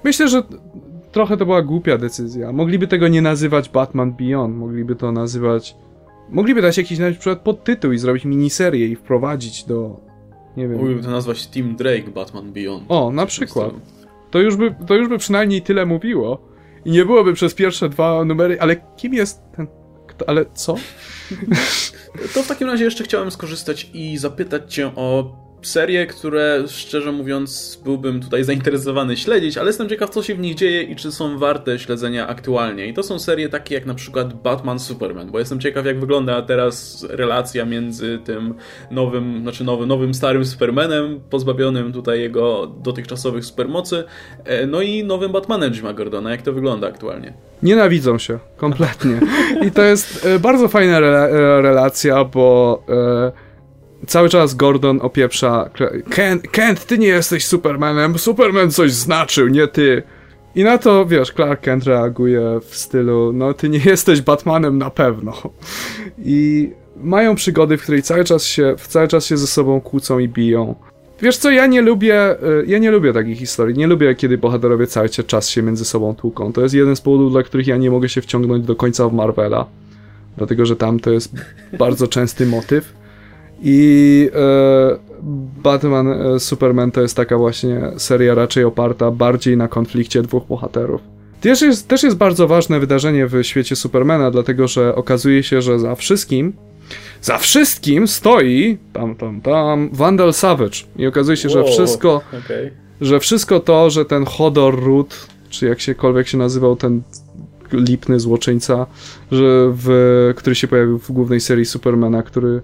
myślę, 0.05 0.29
że 0.29 0.43
trochę 1.13 1.37
to 1.37 1.45
była 1.47 1.63
głupia 1.63 1.99
decyzja. 1.99 2.53
Mogliby 2.53 2.87
tego 2.87 3.09
nie 3.09 3.23
nazywać 3.23 3.69
Batman 3.69 4.13
Beyond, 4.13 4.57
mogliby 4.57 4.97
to 4.97 5.13
nazywać... 5.13 5.77
Mogliby 6.31 6.63
dać 6.63 6.79
jakiś 6.79 6.99
na 6.99 7.11
przykład 7.11 7.41
podtytuł 7.41 7.93
i 7.93 7.99
zrobić 7.99 8.25
miniserię 8.25 8.87
i 8.87 8.97
wprowadzić 8.97 9.65
do, 9.65 10.01
nie 10.57 10.69
wiem. 10.69 10.79
Mógłby 10.79 11.03
to 11.03 11.11
nazwać 11.11 11.47
Team 11.47 11.77
Drake 11.77 12.11
Batman 12.11 12.53
Beyond. 12.53 12.85
O, 12.89 13.13
na 13.13 13.27
przykład. 13.27 13.71
To 14.31 14.39
już, 14.39 14.57
by, 14.57 14.75
to 14.87 14.95
już 14.95 15.09
by 15.09 15.19
przynajmniej 15.19 15.63
tyle 15.63 15.87
mówiło. 15.87 16.53
I 16.85 16.91
nie 16.91 17.05
byłoby 17.05 17.33
przez 17.33 17.55
pierwsze 17.55 17.89
dwa 17.89 18.25
numery, 18.25 18.61
ale 18.61 18.77
kim 18.97 19.15
jest 19.15 19.41
ten. 19.57 19.67
Kto, 20.07 20.29
ale 20.29 20.45
co? 20.55 20.75
To 22.35 22.43
w 22.43 22.49
takim 22.49 22.69
razie 22.69 22.85
jeszcze 22.85 23.05
chciałem 23.05 23.31
skorzystać 23.31 23.91
i 23.95 24.19
zapytać 24.19 24.75
Cię 24.75 24.93
o 24.97 25.37
serie, 25.63 26.07
które 26.07 26.65
szczerze 26.69 27.13
mówiąc 27.13 27.81
byłbym 27.85 28.21
tutaj 28.21 28.45
zainteresowany 28.45 29.17
śledzić, 29.17 29.59
ale 29.59 29.67
jestem 29.67 29.89
ciekaw, 29.89 30.11
co 30.11 30.23
się 30.23 30.35
w 30.35 30.39
nich 30.39 30.55
dzieje 30.55 30.83
i 30.83 30.97
czy 30.97 31.13
są 31.13 31.39
warte 31.39 31.79
śledzenia 31.79 32.29
aktualnie. 32.29 32.87
I 32.87 32.95
to 32.95 33.03
są 33.03 33.19
serie 33.19 33.49
takie 33.49 33.75
jak 33.75 33.87
na 33.87 33.95
przykład 33.95 34.35
Batman 34.35 34.79
Superman, 34.79 35.31
bo 35.31 35.39
jestem 35.39 35.61
ciekaw, 35.61 35.87
jak 35.87 36.01
wygląda 36.01 36.43
teraz 36.43 37.07
relacja 37.11 37.65
między 37.65 38.19
tym 38.25 38.55
nowym, 38.91 39.43
znaczy 39.43 39.65
nowym, 39.65 39.89
nowym 39.89 40.15
starym 40.15 40.45
Supermanem, 40.45 41.21
pozbawionym 41.31 41.93
tutaj 41.93 42.21
jego 42.21 42.67
dotychczasowych 42.67 43.45
supermocy, 43.45 44.05
e, 44.45 44.67
no 44.67 44.83
i 44.83 45.05
nowym 45.05 45.33
Batmanem 45.33 45.73
Jima 45.73 45.93
Gordona. 45.93 46.31
Jak 46.31 46.43
to 46.43 46.53
wygląda 46.53 46.89
aktualnie? 46.89 47.33
Nienawidzą 47.63 48.19
się, 48.19 48.39
kompletnie. 48.57 49.21
I 49.67 49.71
to 49.71 49.83
jest 49.83 50.27
e, 50.27 50.39
bardzo 50.39 50.69
fajna 50.69 50.99
re 50.99 51.09
e, 51.09 51.63
relacja, 51.63 52.25
bo 52.25 52.83
cały 54.07 54.29
czas 54.29 54.55
Gordon 54.55 54.99
opieprza 55.03 55.71
Kent, 56.11 56.49
Kent, 56.51 56.87
ty 56.87 56.99
nie 56.99 57.07
jesteś 57.07 57.47
Supermanem, 57.47 58.19
Superman 58.19 58.71
coś 58.71 58.93
znaczył, 58.93 59.49
nie 59.49 59.69
ty. 59.69 60.03
I 60.55 60.65
na 60.65 60.79
to, 60.79 61.07
wiesz, 61.07 61.33
Clark 61.33 61.61
Kent 61.61 61.85
reaguje 61.85 62.61
w 62.61 62.77
stylu, 62.77 63.33
no 63.33 63.55
ty 63.55 63.69
nie 63.69 63.81
jesteś 63.85 64.21
Batmanem 64.21 64.79
na 64.79 64.91
pewno. 64.91 65.33
I 66.19 66.71
mają 66.97 67.35
przygody, 67.35 67.79
w 67.79 67.83
której 67.83 68.03
cały 68.03 68.25
czas 68.25 68.45
się, 68.45 68.75
cały 68.89 69.09
czas 69.09 69.27
się 69.27 69.37
ze 69.37 69.47
sobą 69.47 69.81
kłócą 69.81 70.19
i 70.19 70.29
biją. 70.29 70.75
Wiesz 71.23 71.37
co, 71.37 71.51
ja 71.51 71.67
nie 71.67 71.83
lubię, 71.83 72.43
y, 72.43 72.65
ja 72.67 72.79
nie 72.79 72.91
lubię 72.91 73.13
takich 73.13 73.39
historii. 73.39 73.79
Nie 73.79 73.87
lubię, 73.87 74.15
kiedy 74.15 74.39
bohaterowie 74.39 74.87
cały 74.87 75.09
czas 75.09 75.49
się 75.49 75.63
między 75.63 75.85
sobą 75.85 76.15
tłuką. 76.15 76.53
To 76.53 76.63
jest 76.63 76.75
jeden 76.75 76.97
z 76.97 77.01
powodów, 77.01 77.33
dla 77.33 77.43
których 77.43 77.67
ja 77.67 77.77
nie 77.77 77.91
mogę 77.91 78.09
się 78.09 78.21
wciągnąć 78.21 78.65
do 78.65 78.77
końca 78.77 79.09
w 79.09 79.13
Marvela. 79.13 79.67
Dlatego, 80.37 80.67
że 80.67 80.77
tam 80.77 81.01
to 81.01 81.11
jest 81.11 81.35
bardzo 81.79 82.09
częsty 82.09 82.47
motyw. 82.47 83.02
I 83.63 84.31
e, 84.35 85.13
Batman 85.63 86.09
e, 86.09 86.41
Superman 86.41 86.91
to 86.91 87.01
jest 87.01 87.17
taka 87.17 87.39
właśnie 87.39 87.81
seria 87.97 88.35
raczej 88.35 88.65
oparta 88.65 89.11
bardziej 89.11 89.57
na 89.57 89.69
konflikcie 89.69 90.23
dwóch 90.23 90.47
bohaterów. 90.47 91.01
Też 91.41 91.63
jest, 91.63 91.89
też 91.89 92.03
jest 92.03 92.17
bardzo 92.17 92.49
ważne 92.49 92.81
wydarzenie 92.81 93.27
w 93.27 93.43
świecie 93.43 93.77
Supermana, 93.77 94.31
dlatego 94.31 94.69
że 94.69 94.95
okazuje 94.95 95.43
się, 95.43 95.63
że 95.63 95.79
za 95.79 95.95
wszystkim 95.95 96.53
za 97.21 97.39
wszystkim 97.39 98.09
stoi 98.09 98.79
tam, 98.93 99.15
tam, 99.15 99.41
tam 99.41 99.91
Vandal 99.93 100.33
Savage. 100.33 100.79
I 100.97 101.07
okazuje 101.07 101.37
się, 101.37 101.49
Wow, 101.49 101.57
że 101.67 101.73
wszystko, 101.73 102.21
okej. 102.45 102.71
że 103.01 103.21
wszystko 103.21 103.61
to, 103.61 103.91
że 103.91 104.05
ten 104.05 104.25
Hodor 104.25 104.85
Root, 104.85 105.27
czy 105.51 105.67
jak 105.67 105.81
siekolwiek 105.81 106.29
się 106.29 106.39
nazywał 106.39 106.77
ten 106.77 107.03
lipny 107.73 108.21
złoczyńca, 108.21 108.87
że 109.33 109.73
w, 109.73 110.33
który 110.37 110.57
się 110.57 110.69
pojawił 110.69 110.99
w 110.99 111.13
głównej 111.13 111.41
serii 111.41 111.65
Supermana, 111.65 112.23
który 112.23 112.63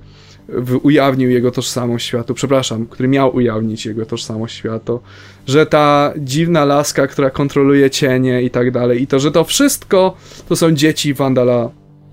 ujawnił 0.83 1.31
jego 1.31 1.51
tożsamość 1.51 2.07
światu, 2.07 2.35
przepraszam, 2.35 2.87
który 2.87 3.09
miał 3.09 3.37
ujawnić 3.37 3.87
jego 3.87 4.07
tożsamość 4.07 4.57
światu, 4.57 5.01
że 5.47 5.67
ta 5.67 6.13
dziwna 6.19 6.65
laska, 6.65 7.07
która 7.07 7.31
kontroluje 7.31 7.91
cienie 7.91 8.43
i 8.43 8.51
tak 8.51 8.71
dalej, 8.71 9.03
i 9.03 9.07
to, 9.07 9.19
że 9.19 9.33
to 9.33 9.45
wszystko 9.45 10.17
to 10.49 10.57
są 10.57 10.73
dzieci 10.73 11.15
Vandala 11.15 11.71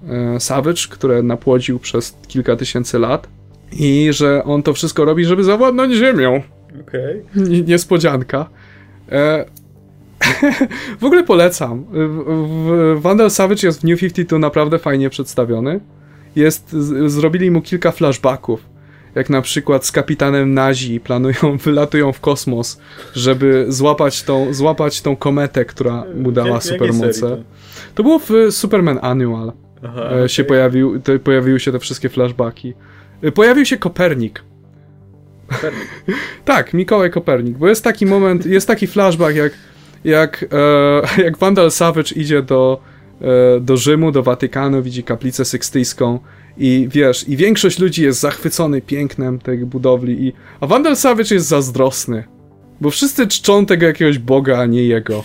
e, 0.07 0.39
Savage, 0.39 0.81
które 0.89 1.23
napłodził 1.23 1.79
przez 1.79 2.17
kilka 2.27 2.55
tysięcy 2.55 2.99
lat 2.99 3.27
i 3.71 4.07
że 4.11 4.43
on 4.43 4.63
to 4.63 4.73
wszystko 4.73 5.05
robi, 5.05 5.25
żeby 5.25 5.43
zawładnąć 5.43 5.93
ziemią. 5.93 6.41
Okej. 6.81 7.21
N- 7.37 7.65
niespodzianka. 7.65 8.49
E, 9.11 9.45
w 11.01 11.03
ogóle 11.05 11.23
polecam. 11.23 11.85
W, 11.91 12.23
w, 12.95 13.01
Vandal 13.01 13.31
Savage 13.31 13.67
jest 13.67 13.81
w 13.81 13.83
New 13.83 13.99
52 13.99 14.39
naprawdę 14.39 14.79
fajnie 14.79 15.09
przedstawiony. 15.09 15.79
Jest, 16.35 16.71
z, 16.71 17.11
zrobili 17.11 17.51
mu 17.51 17.61
kilka 17.61 17.91
flashbacków. 17.91 18.75
Jak 19.15 19.29
na 19.29 19.41
przykład 19.41 19.85
z 19.85 19.91
kapitanem 19.91 20.53
Nazi 20.53 20.99
planują, 20.99 21.57
wylatują 21.65 22.11
w 22.13 22.19
kosmos, 22.19 22.79
żeby 23.13 23.65
złapać 23.69 24.23
tą, 24.23 24.53
złapać 24.53 25.01
tą 25.01 25.15
kometę, 25.15 25.65
która 25.65 26.03
mu 26.15 26.31
dała 26.31 26.61
supermoce. 26.61 27.43
To 27.95 28.03
było 28.03 28.19
w 28.19 28.31
Superman 28.49 28.99
Annual. 29.01 29.51
Aha, 29.83 30.09
E, 30.23 30.29
się 30.29 30.43
pojawił, 30.43 30.99
te, 30.99 31.19
pojawiły 31.19 31.59
się 31.59 31.71
te 31.71 31.79
wszystkie 31.79 32.09
flashbacki. 32.09 32.73
E, 33.21 33.31
Pojawił 33.31 33.65
się 33.65 33.77
Kopernik. 33.77 34.43
Kopernik. 35.47 35.87
Tak, 36.45 36.73
Mikołaj 36.73 37.11
Kopernik, 37.11 37.57
bo 37.57 37.67
jest 37.67 37.83
taki 37.83 38.05
moment, 38.05 38.45
jest 38.45 38.67
taki 38.67 38.87
flashback, 38.87 39.35
jak, 39.35 39.53
jak, 40.03 40.45
e, 41.17 41.23
jak 41.25 41.37
Vandal 41.37 41.71
Savage 41.71 42.15
idzie 42.15 42.41
do, 42.41 42.81
e, 42.81 42.94
do 43.61 43.77
Rzymu, 43.77 44.11
do 44.11 44.23
Watykanu, 44.23 44.83
widzi 44.83 45.03
kaplicę 45.03 45.45
sykstyjską 45.45 46.19
i 46.57 46.87
wiesz, 46.91 47.29
i 47.29 47.37
większość 47.37 47.79
ludzi 47.79 48.03
jest 48.03 48.19
zachwycony 48.19 48.81
pięknem 48.81 49.39
tej 49.39 49.57
budowli, 49.57 50.27
i, 50.27 50.33
a 50.59 50.67
Vandal 50.67 50.95
Savage 50.95 51.35
jest 51.35 51.47
zazdrosny, 51.47 52.23
bo 52.81 52.89
wszyscy 52.89 53.27
czczą 53.27 53.65
tego 53.65 53.85
jakiegoś 53.85 54.19
boga, 54.19 54.59
a 54.59 54.65
nie 54.65 54.83
jego. 54.83 55.23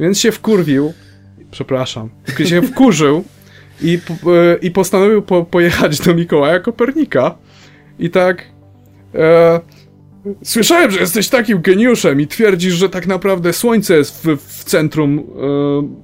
Więc 0.00 0.20
się 0.20 0.32
wkurwił, 0.32 0.92
przepraszam, 1.50 2.10
się 2.44 2.62
wkurzył 2.62 3.24
i, 3.82 3.98
e, 4.26 4.56
i 4.62 4.70
postanowił 4.70 5.22
po, 5.22 5.44
pojechać 5.44 6.00
do 6.00 6.14
Mikołaja 6.14 6.60
Kopernika. 6.60 7.34
I 7.98 8.10
tak... 8.10 8.44
E, 9.14 9.60
Słyszałem, 10.44 10.90
że 10.90 11.00
jesteś 11.00 11.28
takim 11.28 11.60
geniuszem 11.60 12.20
i 12.20 12.26
twierdzisz, 12.26 12.74
że 12.74 12.88
tak 12.88 13.06
naprawdę 13.06 13.52
Słońce 13.52 13.96
jest 13.96 14.26
w, 14.26 14.36
w 14.36 14.64
centrum 14.64 15.18
e, 15.18 15.22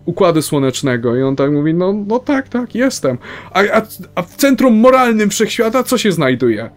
Układu 0.04 0.42
Słonecznego. 0.42 1.16
I 1.16 1.22
on 1.22 1.36
tak 1.36 1.52
mówi, 1.52 1.74
no, 1.74 1.92
no 1.92 2.18
tak, 2.18 2.48
tak, 2.48 2.74
jestem. 2.74 3.18
A, 3.50 3.60
a, 3.60 3.82
a 4.14 4.22
w 4.22 4.36
centrum 4.36 4.74
moralnym 4.74 5.30
Wszechświata 5.30 5.82
co 5.82 5.98
się 5.98 6.12
znajduje? 6.12 6.70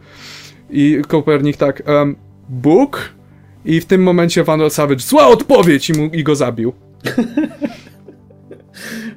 I 0.70 1.02
Kopernik 1.08 1.58
tak, 1.58 1.84
Bóg? 2.50 3.10
I 3.66 3.82
w 3.82 3.86
tym 3.86 4.04
momencie 4.04 4.43
Vandal 4.43 4.72
Savage, 4.72 5.00
zła 5.00 5.28
odpowiedź! 5.28 5.89
I, 5.89 5.93
mu, 5.93 6.06
i 6.06 6.24
go 6.24 6.36
zabił. 6.36 6.74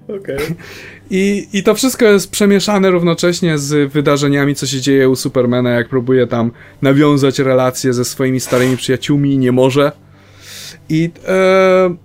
Okej. 0.08 0.38
I, 1.10 1.48
I 1.52 1.62
to 1.62 1.74
wszystko 1.74 2.04
jest 2.04 2.30
przemieszane 2.30 2.90
równocześnie 2.90 3.58
z 3.58 3.92
wydarzeniami, 3.92 4.54
co 4.54 4.66
się 4.66 4.80
dzieje 4.80 5.08
u 5.08 5.16
Supermana, 5.16 5.70
jak 5.70 5.88
próbuje 5.88 6.26
tam 6.26 6.50
nawiązać 6.82 7.38
relacje 7.38 7.92
ze 7.92 8.04
swoimi 8.04 8.40
starymi 8.40 8.76
przyjaciółmi 8.76 9.38
nie 9.38 9.52
może. 9.52 9.92
I 10.88 11.10
e, 11.28 11.96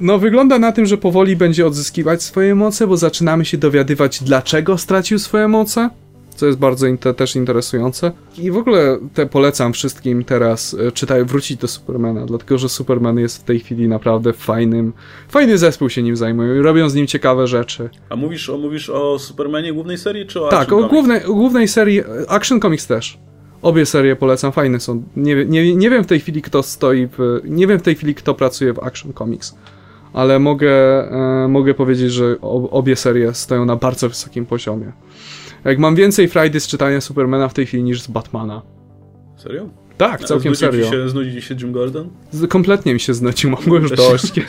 no 0.00 0.18
wygląda 0.18 0.58
na 0.58 0.72
tym, 0.72 0.86
że 0.86 0.98
powoli 0.98 1.36
będzie 1.36 1.66
odzyskiwać 1.66 2.22
swoje 2.22 2.54
moce, 2.54 2.86
bo 2.86 2.96
zaczynamy 2.96 3.44
się 3.44 3.58
dowiadywać, 3.58 4.22
dlaczego 4.22 4.78
stracił 4.78 5.18
swoje 5.18 5.48
moce, 5.48 5.90
co 6.36 6.46
jest 6.46 6.58
bardzo 6.58 6.86
inte- 6.86 7.14
też 7.14 7.36
interesujące. 7.36 8.12
I 8.38 8.50
w 8.50 8.56
ogóle 8.56 8.98
te 9.14 9.26
polecam 9.26 9.72
wszystkim 9.72 10.24
teraz 10.24 10.76
e, 10.88 10.92
czytaj, 10.92 11.24
wrócić 11.24 11.56
do 11.56 11.68
Supermana, 11.68 12.26
dlatego 12.26 12.58
że 12.58 12.68
Superman 12.68 13.18
jest 13.18 13.38
w 13.38 13.44
tej 13.44 13.60
chwili 13.60 13.88
naprawdę 13.88 14.32
fajnym, 14.32 14.92
fajny 15.28 15.58
zespół 15.58 15.90
się 15.90 16.02
nim 16.02 16.16
zajmuje 16.16 16.58
i 16.58 16.62
robią 16.62 16.88
z 16.88 16.94
nim 16.94 17.06
ciekawe 17.06 17.46
rzeczy. 17.46 17.88
A 18.10 18.16
mówisz 18.16 18.50
o, 18.50 18.58
mówisz 18.58 18.90
o 18.90 19.18
Supermanie 19.18 19.72
głównej 19.72 19.98
serii, 19.98 20.26
czy 20.26 20.42
o 20.42 20.48
Tak, 20.48 20.72
o 20.72 20.88
głównej, 20.88 21.20
głównej 21.20 21.68
serii 21.68 22.00
e, 22.00 22.04
Action 22.28 22.60
Comics 22.60 22.86
też. 22.86 23.18
Obie 23.62 23.86
serie 23.86 24.16
polecam, 24.16 24.52
fajne 24.52 24.80
są. 24.80 25.02
Nie, 25.16 25.44
nie, 25.44 25.76
nie 25.76 25.90
wiem 25.90 26.04
w 26.04 26.06
tej 26.06 26.20
chwili 26.20 26.42
kto 26.42 26.62
stoi 26.62 27.06
w, 27.18 27.40
nie 27.44 27.66
wiem 27.66 27.78
w 27.78 27.82
tej 27.82 27.94
chwili 27.94 28.14
kto 28.14 28.34
pracuje 28.34 28.72
w 28.72 28.78
Action 28.78 29.12
Comics, 29.12 29.54
ale 30.12 30.38
mogę, 30.38 30.70
e, 31.44 31.48
mogę 31.48 31.74
powiedzieć, 31.74 32.12
że 32.12 32.36
obie 32.70 32.96
serie 32.96 33.34
stoją 33.34 33.64
na 33.64 33.76
bardzo 33.76 34.08
wysokim 34.08 34.46
poziomie. 34.46 34.92
Jak 35.66 35.78
mam 35.78 35.94
więcej 35.94 36.28
Friday 36.28 36.60
z 36.60 36.66
czytania 36.66 37.00
Supermana 37.00 37.48
w 37.48 37.54
tej 37.54 37.66
chwili 37.66 37.82
niż 37.82 38.02
z 38.02 38.06
Batmana. 38.06 38.62
Serio? 39.36 39.68
Tak, 39.98 40.24
całkiem 40.24 40.52
ci 40.54 40.58
serio. 40.60 40.90
Się, 40.90 41.08
znudził 41.08 41.42
się 41.42 41.54
Jim 41.54 41.72
Gordon? 41.72 42.10
Z- 42.30 42.46
Kompletnie 42.50 42.94
mi 42.94 43.00
się 43.00 43.14
znudził, 43.14 43.50
mam 43.50 43.64
go 43.66 43.76
już 43.76 43.90
dość. 43.90 44.24
Strasznie. 44.32 44.42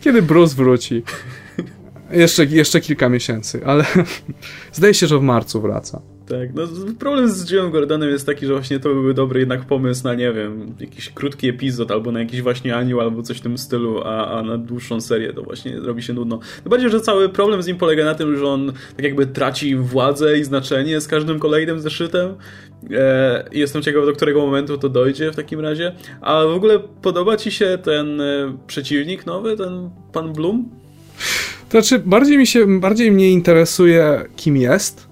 Kiedy 0.00 0.22
Bruce 0.22 0.54
wróci? 0.56 1.02
Jeszcze, 2.10 2.44
jeszcze 2.44 2.80
kilka 2.80 3.08
miesięcy, 3.08 3.60
ale 3.66 3.84
zdaje 4.72 4.94
się, 4.94 5.06
że 5.06 5.18
w 5.18 5.22
marcu 5.22 5.60
wraca. 5.60 6.02
Tak, 6.28 6.54
no 6.54 6.62
problem 6.98 7.28
z 7.28 7.50
Jimem 7.50 7.70
Gordonem 7.70 8.10
jest 8.10 8.26
taki, 8.26 8.46
że 8.46 8.52
właśnie 8.52 8.80
to 8.80 8.88
byłby 8.88 9.14
dobry 9.14 9.40
jednak 9.40 9.64
pomysł 9.64 10.04
na, 10.04 10.14
nie 10.14 10.32
wiem, 10.32 10.74
jakiś 10.80 11.10
krótki 11.10 11.48
epizod, 11.48 11.90
albo 11.90 12.12
na 12.12 12.20
jakiś 12.20 12.42
właśnie 12.42 12.76
anioł, 12.76 13.00
albo 13.00 13.22
coś 13.22 13.38
w 13.38 13.40
tym 13.40 13.58
stylu, 13.58 14.00
a, 14.04 14.38
a 14.38 14.42
na 14.42 14.58
dłuższą 14.58 15.00
serię 15.00 15.32
to 15.32 15.42
właśnie 15.42 15.80
robi 15.80 16.02
się 16.02 16.12
nudno. 16.12 16.38
Tym 16.62 16.70
bardziej, 16.70 16.90
że 16.90 17.00
cały 17.00 17.28
problem 17.28 17.62
z 17.62 17.66
nim 17.66 17.76
polega 17.76 18.04
na 18.04 18.14
tym, 18.14 18.36
że 18.36 18.46
on 18.46 18.72
tak 18.96 19.04
jakby 19.04 19.26
traci 19.26 19.76
władzę 19.76 20.38
i 20.38 20.44
znaczenie 20.44 21.00
z 21.00 21.08
każdym 21.08 21.38
kolejnym 21.38 21.80
zeszytem. 21.80 22.34
E, 22.90 23.48
jestem 23.52 23.82
ciekaw, 23.82 24.06
do 24.06 24.12
którego 24.12 24.46
momentu 24.46 24.78
to 24.78 24.88
dojdzie 24.88 25.32
w 25.32 25.36
takim 25.36 25.60
razie. 25.60 25.92
A 26.20 26.44
w 26.44 26.54
ogóle 26.54 26.78
podoba 27.02 27.36
ci 27.36 27.50
się 27.50 27.78
ten 27.82 28.20
e, 28.20 28.58
przeciwnik 28.66 29.26
nowy, 29.26 29.56
ten 29.56 29.90
pan 30.12 30.32
Bloom? 30.32 30.68
To 31.68 31.70
znaczy, 31.70 32.02
bardziej 32.06 32.38
mi 32.38 32.46
się, 32.46 32.80
bardziej 32.80 33.12
mnie 33.12 33.30
interesuje, 33.30 34.24
kim 34.36 34.56
jest, 34.56 35.07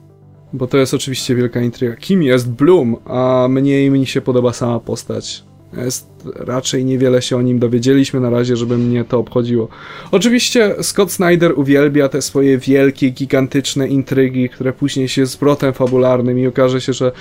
bo 0.57 0.67
to 0.67 0.79
jest 0.79 0.95
oczywiście 0.95 1.35
wielka 1.35 1.61
intryga. 1.61 1.97
Kim 1.97 2.23
jest 2.23 2.51
Bloom, 2.51 2.97
a 3.05 3.47
mniej 3.51 3.91
mi 3.91 4.07
się 4.07 4.21
podoba 4.21 4.53
sama 4.53 4.81
postać. 4.81 5.45
Jest, 5.77 6.09
raczej 6.35 6.85
niewiele 6.85 7.23
się 7.23 7.37
o 7.37 7.43
nim 7.43 7.59
dowiedzieliśmy 7.59 8.21
na 8.21 8.31
razie, 8.31 8.57
żeby 8.57 8.79
mnie 8.79 9.05
to 9.05 9.19
obchodziło. 9.19 9.69
Oczywiście 10.11 10.75
Scott 10.83 11.13
Snyder 11.13 11.59
uwielbia 11.59 12.09
te 12.09 12.23
swoje 12.23 12.59
wielkie, 12.59 13.11
gigantyczne 13.11 13.89
intrygi, 13.89 14.49
które 14.49 14.73
później 14.73 15.09
się 15.09 15.27
zwrotem 15.27 15.73
fabularnym 15.73 16.39
i 16.39 16.47
okaże 16.47 16.81
się, 16.81 16.93
że 16.93 17.13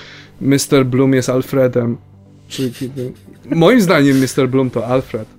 Mr. 0.42 0.86
Bloom 0.86 1.14
jest 1.14 1.30
Alfredem. 1.30 1.98
Czyli, 2.48 2.72
moim 3.50 3.82
zdaniem 3.82 4.18
Mr. 4.18 4.50
Bloom 4.50 4.70
to 4.70 4.88
Alfred. 4.88 5.35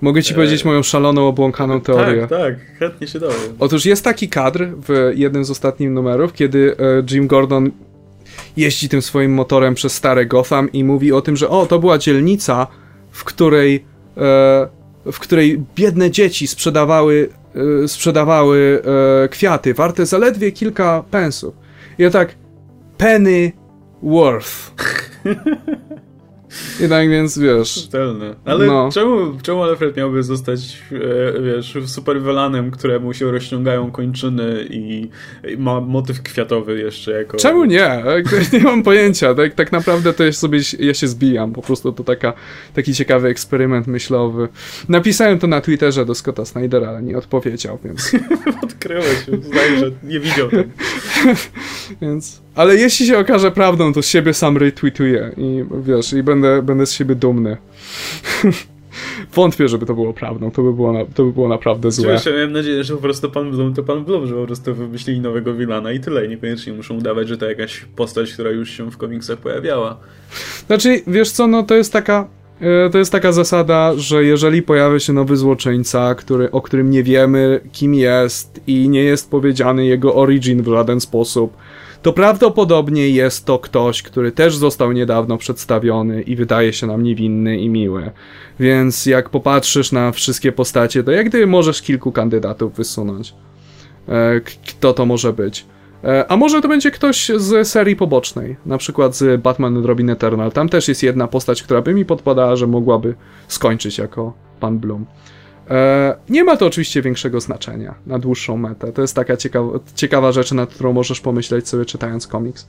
Mogę 0.00 0.22
ci 0.22 0.30
Eee. 0.30 0.36
powiedzieć 0.36 0.64
moją 0.64 0.82
szaloną, 0.82 1.28
obłąkaną 1.28 1.80
teorię. 1.80 2.26
Tak, 2.26 2.40
tak, 2.40 2.54
chętnie 2.78 3.06
się 3.06 3.18
dowiem. 3.18 3.56
Otóż 3.58 3.86
jest 3.86 4.04
taki 4.04 4.28
kadr 4.28 4.66
w 4.88 5.12
jednym 5.14 5.44
z 5.44 5.50
ostatnich 5.50 5.90
numerów, 5.90 6.32
kiedy 6.32 6.76
e, 6.78 7.14
Jim 7.14 7.26
Gordon 7.26 7.70
jeździ 8.56 8.88
tym 8.88 9.02
swoim 9.02 9.34
motorem 9.34 9.74
przez 9.74 9.92
stare 9.92 10.26
Gotham 10.26 10.72
i 10.72 10.84
mówi 10.84 11.12
o 11.12 11.20
tym, 11.20 11.36
że 11.36 11.48
o, 11.48 11.66
to 11.66 11.78
była 11.78 11.98
dzielnica, 11.98 12.66
w 13.10 13.24
której, 13.24 13.84
e, 14.16 14.68
w 15.12 15.18
której 15.18 15.62
biedne 15.76 16.10
dzieci 16.10 16.46
sprzedawały, 16.46 17.28
e, 17.84 17.88
sprzedawały 17.88 18.82
e, 19.24 19.28
kwiaty 19.28 19.74
warte 19.74 20.06
zaledwie 20.06 20.52
kilka 20.52 21.04
pensów. 21.10 21.54
I 21.98 22.02
ja 22.02 22.10
tak, 22.10 22.34
penny 22.98 23.52
worth. 24.02 24.70
I 26.86 26.88
tak 26.88 27.10
więc, 27.10 27.38
wiesz, 27.38 27.74
Czytelne. 27.74 28.34
Ale 28.44 28.66
No. 28.66 28.88
czemu, 28.92 29.38
czemu 29.42 29.62
Alfred 29.62 29.96
miałby 29.96 30.22
zostać, 30.22 30.82
e, 31.36 31.42
wiesz, 31.42 31.76
superwillanem, 31.86 32.70
któremu 32.70 33.14
się 33.14 33.32
rozciągają 33.32 33.90
kończyny 33.90 34.66
i, 34.70 35.08
i 35.52 35.56
ma 35.56 35.80
motyw 35.80 36.22
kwiatowy 36.22 36.78
jeszcze 36.78 37.12
jako... 37.12 37.36
Czemu 37.36 37.64
nie? 37.64 38.02
Nie 38.52 38.60
mam 38.60 38.82
pojęcia. 38.82 39.34
Tak, 39.34 39.54
tak 39.54 39.72
naprawdę 39.72 40.12
to 40.12 40.24
jest 40.24 40.38
sobie, 40.38 40.58
ja 40.78 40.94
się 40.94 41.08
zbijam. 41.08 41.52
Po 41.52 41.62
prostu 41.62 41.92
to 41.92 42.04
taka, 42.04 42.32
taki 42.74 42.94
ciekawy 42.94 43.28
eksperyment 43.28 43.86
myślowy. 43.86 44.48
Napisałem 44.88 45.38
to 45.38 45.46
na 45.46 45.60
Twitterze 45.60 46.04
do 46.04 46.14
Scotta 46.14 46.44
Snydera, 46.44 46.88
ale 46.88 47.02
nie 47.02 47.18
odpowiedział, 47.18 47.78
więc... 47.84 48.12
Odkryłeś, 48.64 49.26
zdaje, 49.42 49.78
że 49.78 49.90
nie 50.02 50.20
widział 50.20 50.48
tego. 50.48 50.70
więc... 52.02 52.47
Ale 52.58 52.76
jeśli 52.76 53.06
się 53.06 53.18
okaże 53.18 53.50
prawdą, 53.50 53.92
to 53.92 54.02
z 54.02 54.06
siebie 54.06 54.34
sam 54.34 54.56
retweetuję 54.56 55.32
i 55.36 55.64
wiesz, 55.82 56.12
i 56.12 56.22
będę, 56.22 56.62
będę 56.62 56.86
z 56.86 56.92
siebie 56.92 57.14
dumny. 57.14 57.56
wątpię, 59.34 59.68
żeby 59.68 59.86
to 59.86 59.94
było 59.94 60.12
prawdą. 60.12 60.50
To 60.50 60.62
by 60.62 60.72
było, 60.72 60.92
na, 60.92 61.04
to 61.04 61.24
by 61.24 61.32
było 61.32 61.48
naprawdę 61.48 61.90
złe. 61.90 62.06
Oczywiście, 62.06 62.32
miałem 62.32 62.52
nadzieję, 62.52 62.84
że 62.84 62.94
po 62.94 63.00
prostu 63.00 63.30
pan 63.30 63.50
Bloom 63.50 63.74
to 63.74 63.82
pan 63.82 64.04
Bloom, 64.04 64.26
że 64.26 64.34
po 64.34 64.46
prostu 64.46 64.74
wymyślili 64.74 65.20
nowego 65.20 65.54
Wilana 65.54 65.92
i 65.92 66.00
tyle. 66.00 66.28
Niekoniecznie 66.28 66.72
muszą 66.72 66.96
udawać, 66.96 67.28
że 67.28 67.38
to 67.38 67.48
jakaś 67.48 67.84
postać, 67.96 68.32
która 68.32 68.50
już 68.50 68.70
się 68.70 68.90
w 68.90 68.96
komiksach 68.96 69.38
pojawiała. 69.38 69.96
Znaczy, 70.66 71.02
wiesz 71.06 71.30
co, 71.30 71.46
no 71.46 71.62
to 71.62 71.74
jest 71.74 71.92
taka 71.92 72.28
E, 72.60 72.90
to 72.90 72.98
jest 72.98 73.12
taka 73.12 73.32
zasada, 73.32 73.92
że 73.96 74.24
jeżeli 74.24 74.62
pojawia 74.62 74.98
się 74.98 75.12
nowy 75.12 75.36
złoczyńca, 75.36 76.14
który, 76.14 76.50
o 76.50 76.62
którym 76.62 76.90
nie 76.90 77.02
wiemy, 77.02 77.60
kim 77.72 77.94
jest 77.94 78.60
i 78.66 78.88
nie 78.88 79.02
jest 79.02 79.30
powiedziany 79.30 79.86
jego 79.86 80.14
origin 80.14 80.62
w 80.62 80.68
żaden 80.68 81.00
sposób, 81.00 81.56
to 82.02 82.12
prawdopodobnie 82.12 83.08
jest 83.08 83.44
to 83.44 83.58
ktoś, 83.58 84.02
który 84.02 84.32
też 84.32 84.56
został 84.56 84.92
niedawno 84.92 85.38
przedstawiony 85.38 86.22
i 86.22 86.36
wydaje 86.36 86.72
się 86.72 86.86
nam 86.86 87.02
niewinny 87.02 87.58
i 87.58 87.68
miły. 87.68 88.10
Więc 88.60 89.06
jak 89.06 89.30
popatrzysz 89.30 89.92
na 89.92 90.12
wszystkie 90.12 90.52
postacie, 90.52 91.04
to 91.04 91.10
jak 91.10 91.28
gdyby 91.28 91.46
możesz 91.46 91.82
kilku 91.82 92.12
kandydatów 92.12 92.74
wysunąć. 92.74 93.34
E, 94.08 94.40
kto 94.40 94.92
to 94.92 95.06
może 95.06 95.32
być? 95.32 95.66
E, 96.04 96.24
a 96.28 96.36
może 96.36 96.60
to 96.60 96.68
będzie 96.68 96.90
ktoś 96.90 97.30
z 97.36 97.68
serii 97.68 97.96
pobocznej, 97.96 98.56
na 98.66 98.78
przykład 98.78 99.16
z 99.16 99.42
Batman 99.42 99.84
Robin 99.84 100.10
Eternal. 100.10 100.52
Tam 100.52 100.68
też 100.68 100.88
jest 100.88 101.02
jedna 101.02 101.28
postać, 101.28 101.62
która 101.62 101.82
by 101.82 101.94
mi 101.94 102.04
podpadała, 102.04 102.56
że 102.56 102.66
mogłaby 102.66 103.14
skończyć 103.48 103.98
jako 103.98 104.32
Pan 104.60 104.78
Bloom. 104.78 105.06
E, 105.70 106.16
nie 106.28 106.44
ma 106.44 106.56
to 106.56 106.66
oczywiście 106.66 107.02
większego 107.02 107.40
znaczenia 107.40 107.94
na 108.06 108.18
dłuższą 108.18 108.56
metę. 108.56 108.92
To 108.92 109.02
jest 109.02 109.14
taka 109.14 109.36
ciekawa, 109.36 109.78
ciekawa 109.94 110.32
rzecz, 110.32 110.52
nad 110.52 110.74
którą 110.74 110.92
możesz 110.92 111.20
pomyśleć 111.20 111.68
sobie 111.68 111.84
czytając 111.84 112.26
komiks. 112.26 112.66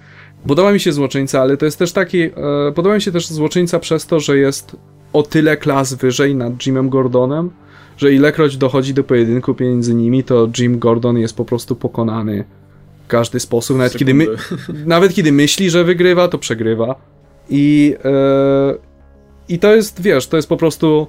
Podoba 0.47 0.71
mi 0.71 0.79
się 0.79 0.91
Złoczyńca, 0.91 1.41
ale 1.41 1.57
to 1.57 1.65
jest 1.65 1.79
też 1.79 1.91
taki... 1.91 2.21
E, 2.21 2.31
podoba 2.75 2.95
mi 2.95 3.01
się 3.01 3.11
też 3.11 3.27
Złoczyńca 3.27 3.79
przez 3.79 4.05
to, 4.05 4.19
że 4.19 4.37
jest 4.37 4.75
o 5.13 5.23
tyle 5.23 5.57
klas 5.57 5.93
wyżej 5.93 6.35
nad 6.35 6.65
Jimem 6.65 6.89
Gordonem, 6.89 7.49
że 7.97 8.13
ilekroć 8.13 8.57
dochodzi 8.57 8.93
do 8.93 9.03
pojedynku 9.03 9.55
między 9.59 9.95
nimi, 9.95 10.23
to 10.23 10.49
Jim 10.57 10.79
Gordon 10.79 11.17
jest 11.17 11.35
po 11.35 11.45
prostu 11.45 11.75
pokonany 11.75 12.43
każdy 13.07 13.39
sposób, 13.39 13.77
nawet 13.77 13.97
kiedy, 13.97 14.13
my, 14.13 14.25
nawet 14.85 15.13
kiedy 15.13 15.31
myśli, 15.31 15.69
że 15.69 15.83
wygrywa, 15.83 16.27
to 16.27 16.37
przegrywa. 16.37 16.95
I, 17.49 17.95
e, 18.05 18.75
I 19.49 19.59
to 19.59 19.75
jest, 19.75 20.01
wiesz, 20.01 20.27
to 20.27 20.37
jest 20.37 20.49
po 20.49 20.57
prostu 20.57 21.07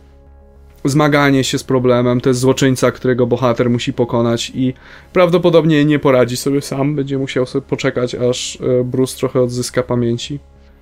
zmaganie 0.85 1.45
się 1.45 1.59
z 1.59 1.64
problemem, 1.64 2.20
to 2.20 2.31
jest 2.31 2.41
złoczyńca, 2.41 2.91
którego 2.91 3.26
bohater 3.26 3.70
musi 3.70 3.93
pokonać 3.93 4.53
i 4.55 4.74
prawdopodobnie 5.12 5.85
nie 5.85 5.99
poradzi 5.99 6.37
sobie 6.37 6.61
sam, 6.61 6.97
będzie 6.97 7.18
musiał 7.18 7.47
sobie 7.47 7.66
poczekać, 7.66 8.14
aż 8.14 8.59
e, 8.61 8.85
Bruce 8.85 9.18
trochę 9.18 9.41
odzyska 9.41 9.83
pamięci. 9.83 10.39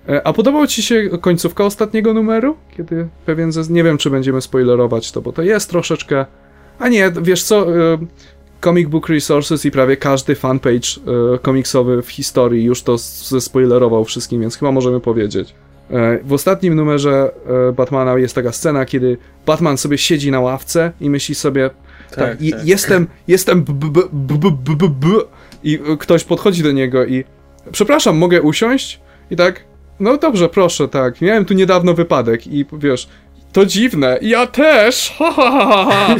E, 0.09 0.27
a 0.27 0.33
podobała 0.33 0.67
ci 0.67 0.83
się 0.83 1.09
końcówka 1.21 1.65
ostatniego 1.65 2.15
numeru? 2.15 2.57
Kiedy 2.77 3.09
pewien 3.27 3.53
ze... 3.53 3.73
Nie 3.73 3.85
wiem, 3.85 3.99
czy 3.99 4.11
będziemy 4.11 4.41
spoilerować 4.41 5.13
to, 5.13 5.21
bo 5.21 5.33
to 5.33 5.43
jest 5.43 5.71
troszeczkę... 5.71 6.27
A 6.79 6.89
nie, 6.89 7.13
wiesz 7.23 7.43
co, 7.43 7.67
Comic 8.61 8.89
Book 8.89 9.09
Resources 9.09 9.65
i 9.65 9.71
prawie 9.71 9.97
każdy 9.97 10.35
fanpage 10.35 10.89
e, 11.35 11.39
komiksowy 11.39 12.03
w 12.03 12.11
historii 12.11 12.65
już 12.65 12.83
to 12.83 12.99
zespoilerował 12.99 14.05
wszystkim, 14.05 14.41
więc 14.41 14.57
chyba 14.57 14.73
możemy 14.73 15.01
powiedzieć. 15.01 15.55
E, 15.91 16.19
w 16.25 16.33
ostatnim 16.33 16.75
numerze 16.75 17.31
e, 17.69 17.73
Batmana 17.73 18.19
jest 18.19 18.35
taka 18.35 18.53
scena, 18.53 18.87
kiedy 18.87 19.19
Batman 19.47 19.79
sobie 19.79 19.99
siedzi 19.99 20.31
na 20.31 20.41
ławce 20.41 20.93
i 21.01 21.11
myśli 21.11 21.35
sobie 21.35 21.71
tak, 22.11 22.19
tak, 22.19 22.39
tak. 22.51 22.67
jestem, 22.67 23.07
jestem 23.29 23.65
i 25.65 25.79
ktoś 25.99 26.25
podchodzi 26.25 26.63
do 26.63 26.73
niego 26.73 27.07
i 27.07 27.25
przepraszam, 27.73 28.17
mogę 28.17 28.43
usiąść? 28.43 29.01
I 29.31 29.37
tak, 29.37 29.65
no 30.01 30.17
dobrze, 30.17 30.49
proszę, 30.49 30.89
tak, 30.89 31.21
miałem 31.21 31.45
tu 31.45 31.55
niedawno 31.55 31.95
wypadek 31.95 32.47
i 32.47 32.67
wiesz, 32.73 33.09
to 33.53 33.67
dziwne, 33.67 34.19
ja 34.23 34.47
też, 34.47 35.15
ha, 35.19 35.33
ha, 35.33 35.51
ha, 35.51 35.87
ha. 35.91 36.17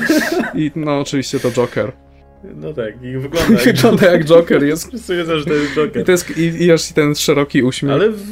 I 0.55 0.71
no 0.77 1.01
oczywiście 1.01 1.41
to 1.41 1.51
Joker. 1.51 1.93
No 2.57 2.73
tak, 2.73 3.03
i 3.03 3.19
wygląda 3.19 3.53
jak, 3.53 3.65
wygląda 3.65 4.13
jak 4.13 4.25
Joker. 4.25 4.65
Jest. 4.65 4.91
Wiedzą, 5.17 5.39
że 5.39 5.45
to 5.45 5.55
jest 5.55 5.75
Joker. 5.75 6.03
I, 6.03 6.05
to 6.05 6.13
jest, 6.13 6.39
i, 6.39 6.43
i 6.43 6.95
ten 6.95 7.15
szeroki 7.15 7.63
uśmiech. 7.63 7.93
Ale 7.93 8.11
w, 8.11 8.23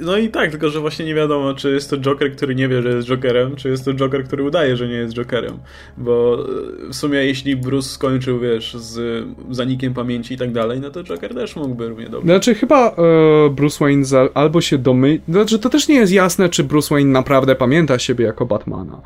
no 0.00 0.16
i 0.16 0.28
tak, 0.28 0.50
tylko 0.50 0.70
że 0.70 0.80
właśnie 0.80 1.04
nie 1.04 1.14
wiadomo, 1.14 1.54
czy 1.54 1.70
jest 1.70 1.90
to 1.90 1.96
Joker, 1.96 2.32
który 2.32 2.54
nie 2.54 2.68
wie, 2.68 2.82
że 2.82 2.88
jest 2.88 3.08
Jokerem, 3.08 3.56
czy 3.56 3.68
jest 3.68 3.84
to 3.84 3.94
Joker, 3.94 4.24
który 4.24 4.42
udaje, 4.42 4.76
że 4.76 4.88
nie 4.88 4.94
jest 4.94 5.14
Jokerem. 5.14 5.58
Bo 5.96 6.46
w 6.90 6.94
sumie 6.94 7.18
jeśli 7.18 7.56
Bruce 7.56 7.88
skończył, 7.88 8.40
wiesz, 8.40 8.74
z 8.74 9.24
zanikiem 9.50 9.94
pamięci 9.94 10.34
i 10.34 10.38
tak 10.38 10.52
dalej, 10.52 10.80
no 10.80 10.90
to 10.90 11.04
Joker 11.04 11.34
też 11.34 11.56
mógłby 11.56 11.88
równie 11.88 12.08
dobrze. 12.08 12.26
Znaczy 12.26 12.54
chyba 12.54 12.88
e, 12.90 13.50
Bruce 13.50 13.84
Wayne 13.84 14.04
za, 14.04 14.28
albo 14.34 14.60
się 14.60 14.78
domyśla, 14.78 15.24
znaczy 15.28 15.58
to 15.58 15.68
też 15.68 15.88
nie 15.88 15.94
jest 15.94 16.12
jasne, 16.12 16.48
czy 16.48 16.64
Bruce 16.64 16.94
Wayne 16.94 17.12
naprawdę 17.12 17.56
pamięta 17.56 17.98
siebie 17.98 18.24
jako 18.24 18.46
Batmana 18.46 19.00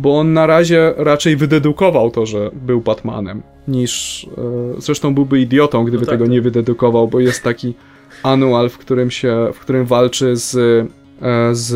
bo 0.00 0.18
on 0.18 0.32
na 0.32 0.46
razie 0.46 0.94
raczej 0.96 1.36
wydedukował 1.36 2.10
to, 2.10 2.26
że 2.26 2.50
był 2.52 2.80
Batmanem, 2.80 3.42
niż 3.68 4.26
e, 4.78 4.80
zresztą 4.80 5.14
byłby 5.14 5.40
idiotą, 5.40 5.84
gdyby 5.84 6.00
no 6.00 6.06
tak, 6.06 6.14
tego 6.14 6.24
tak. 6.24 6.32
nie 6.32 6.42
wydedukował, 6.42 7.08
bo 7.08 7.20
jest 7.20 7.42
taki 7.42 7.74
anual, 8.22 8.68
w 8.68 8.78
którym 8.78 9.10
się, 9.10 9.48
w 9.54 9.60
którym 9.60 9.86
walczy 9.86 10.36
z, 10.36 10.56
e, 11.22 11.54
z 11.54 11.74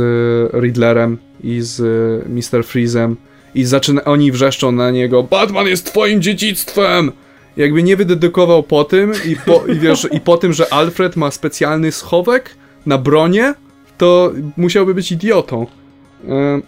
Riddlerem 0.55 1.19
i 1.43 1.61
z 1.61 1.83
Mr. 2.29 2.65
Freezem 2.65 3.17
i 3.55 3.65
zaczyna, 3.65 4.05
oni 4.05 4.33
wrzeszczą 4.33 4.73
na 4.73 4.91
niego 4.91 5.23
Batman 5.23 5.67
jest 5.67 5.87
twoim 5.87 6.23
dziedzictwem! 6.23 7.13
Jakby 7.57 7.83
nie 7.83 7.97
wydedukował 7.97 8.63
po 8.63 8.85
tym 8.85 9.13
i 9.29 9.37
po, 9.37 9.67
i 9.67 9.75
wiesz, 9.75 10.09
i 10.13 10.21
po 10.21 10.37
tym, 10.37 10.53
że 10.53 10.73
Alfred 10.73 11.17
ma 11.17 11.31
specjalny 11.31 11.93
schowek 11.93 12.57
na 12.87 12.99
bronie, 12.99 13.55
to 13.99 14.33
musiałby 14.57 14.95
być 14.95 15.13
idiotą. 15.13 15.67
E, 16.29 16.61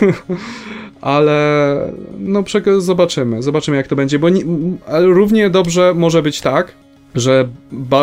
ale 1.02 1.92
no 2.18 2.44
zobaczymy, 2.78 3.42
zobaczymy 3.42 3.76
jak 3.76 3.86
to 3.86 3.96
będzie, 3.96 4.18
bo 4.18 4.28
nie, 4.28 4.42
równie 4.88 5.50
dobrze 5.50 5.94
może 5.94 6.22
być 6.22 6.40
tak, 6.40 6.74
że 7.14 7.48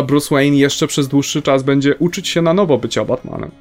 Bruce 0.07 0.35
Wayne 0.35 0.57
jeszcze 0.57 0.87
przez 0.87 1.07
dłuższy 1.07 1.41
czas 1.41 1.63
będzie 1.63 1.95
uczyć 1.95 2.27
się 2.27 2.41
na 2.41 2.53
nowo 2.53 2.77
bycia 2.77 3.05
Batmanem. 3.05 3.51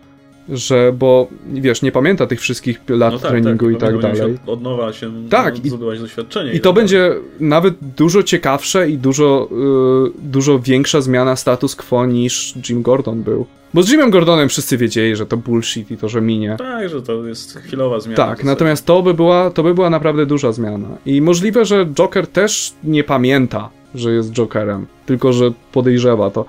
Że, 0.48 0.92
bo 0.98 1.28
wiesz, 1.52 1.82
nie 1.82 1.92
pamięta 1.92 2.26
tych 2.26 2.40
wszystkich 2.40 2.80
lat 2.88 3.12
no 3.12 3.18
tak, 3.18 3.30
treningu 3.30 3.66
tak, 3.66 3.74
i 3.74 3.80
tak 3.80 3.98
dalej. 3.98 4.38
Od 4.46 4.62
nowa 4.62 4.92
się 4.92 5.28
tak, 5.28 5.64
i, 5.64 5.70
doświadczenie. 5.70 6.52
I, 6.52 6.56
i 6.56 6.60
to 6.60 6.68
tak 6.68 6.76
będzie 6.76 7.14
nawet 7.40 7.74
dużo 7.96 8.22
ciekawsze 8.22 8.90
i 8.90 8.98
dużo, 8.98 9.48
yy, 9.50 10.12
dużo 10.30 10.58
większa 10.58 11.00
zmiana 11.00 11.36
status 11.36 11.76
quo 11.76 12.06
niż 12.06 12.54
Jim 12.68 12.82
Gordon 12.82 13.22
był. 13.22 13.46
Bo 13.74 13.82
z 13.82 13.90
Jimem 13.90 14.10
Gordonem 14.10 14.48
wszyscy 14.48 14.76
wiedzieli, 14.76 15.16
że 15.16 15.26
to 15.26 15.36
bullshit 15.36 15.90
i 15.90 15.96
to, 15.96 16.08
że 16.08 16.20
minie. 16.20 16.56
Tak, 16.58 16.88
że 16.88 17.02
to 17.02 17.26
jest 17.26 17.58
chwilowa 17.58 18.00
zmiana. 18.00 18.16
Tak, 18.16 18.44
natomiast 18.44 18.86
to 18.86 19.02
by, 19.02 19.14
była, 19.14 19.50
to 19.50 19.62
by 19.62 19.74
była 19.74 19.90
naprawdę 19.90 20.26
duża 20.26 20.52
zmiana. 20.52 20.88
I 21.06 21.22
możliwe, 21.22 21.64
że 21.64 21.86
Joker 21.86 22.26
też 22.26 22.72
nie 22.84 23.04
pamięta, 23.04 23.70
że 23.94 24.12
jest 24.12 24.32
Jokerem, 24.32 24.86
tylko 25.06 25.32
że 25.32 25.52
podejrzewa 25.72 26.30
to. 26.30 26.44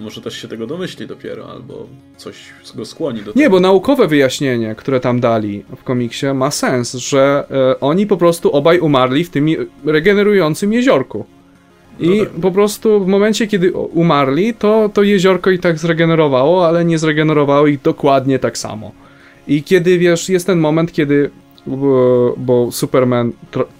Może 0.00 0.20
też 0.20 0.42
się 0.42 0.48
tego 0.48 0.66
domyśli 0.66 1.06
dopiero, 1.06 1.50
albo 1.50 1.86
coś 2.16 2.36
go 2.74 2.84
skłoni 2.84 3.18
do 3.18 3.32
tego. 3.32 3.40
Nie, 3.40 3.50
bo 3.50 3.60
naukowe 3.60 4.06
wyjaśnienie, 4.06 4.74
które 4.74 5.00
tam 5.00 5.20
dali 5.20 5.64
w 5.76 5.84
komiksie, 5.84 6.26
ma 6.34 6.50
sens, 6.50 6.94
że 6.94 7.46
e, 7.50 7.80
oni 7.80 8.06
po 8.06 8.16
prostu 8.16 8.50
obaj 8.52 8.78
umarli 8.78 9.24
w 9.24 9.30
tym 9.30 9.46
regenerującym 9.84 10.72
jeziorku. 10.72 11.26
I 12.00 12.08
no 12.08 12.24
tak. 12.24 12.32
po 12.32 12.50
prostu 12.50 13.04
w 13.04 13.06
momencie, 13.06 13.46
kiedy 13.46 13.72
umarli, 13.72 14.54
to, 14.54 14.90
to 14.94 15.02
jeziorko 15.02 15.50
i 15.50 15.58
tak 15.58 15.78
zregenerowało, 15.78 16.66
ale 16.66 16.84
nie 16.84 16.98
zregenerowało 16.98 17.66
ich 17.66 17.82
dokładnie 17.82 18.38
tak 18.38 18.58
samo. 18.58 18.92
I 19.48 19.62
kiedy, 19.62 19.98
wiesz, 19.98 20.28
jest 20.28 20.46
ten 20.46 20.58
moment, 20.58 20.92
kiedy 20.92 21.30
bo, 21.68 22.34
bo 22.36 22.72
Superman 22.72 23.32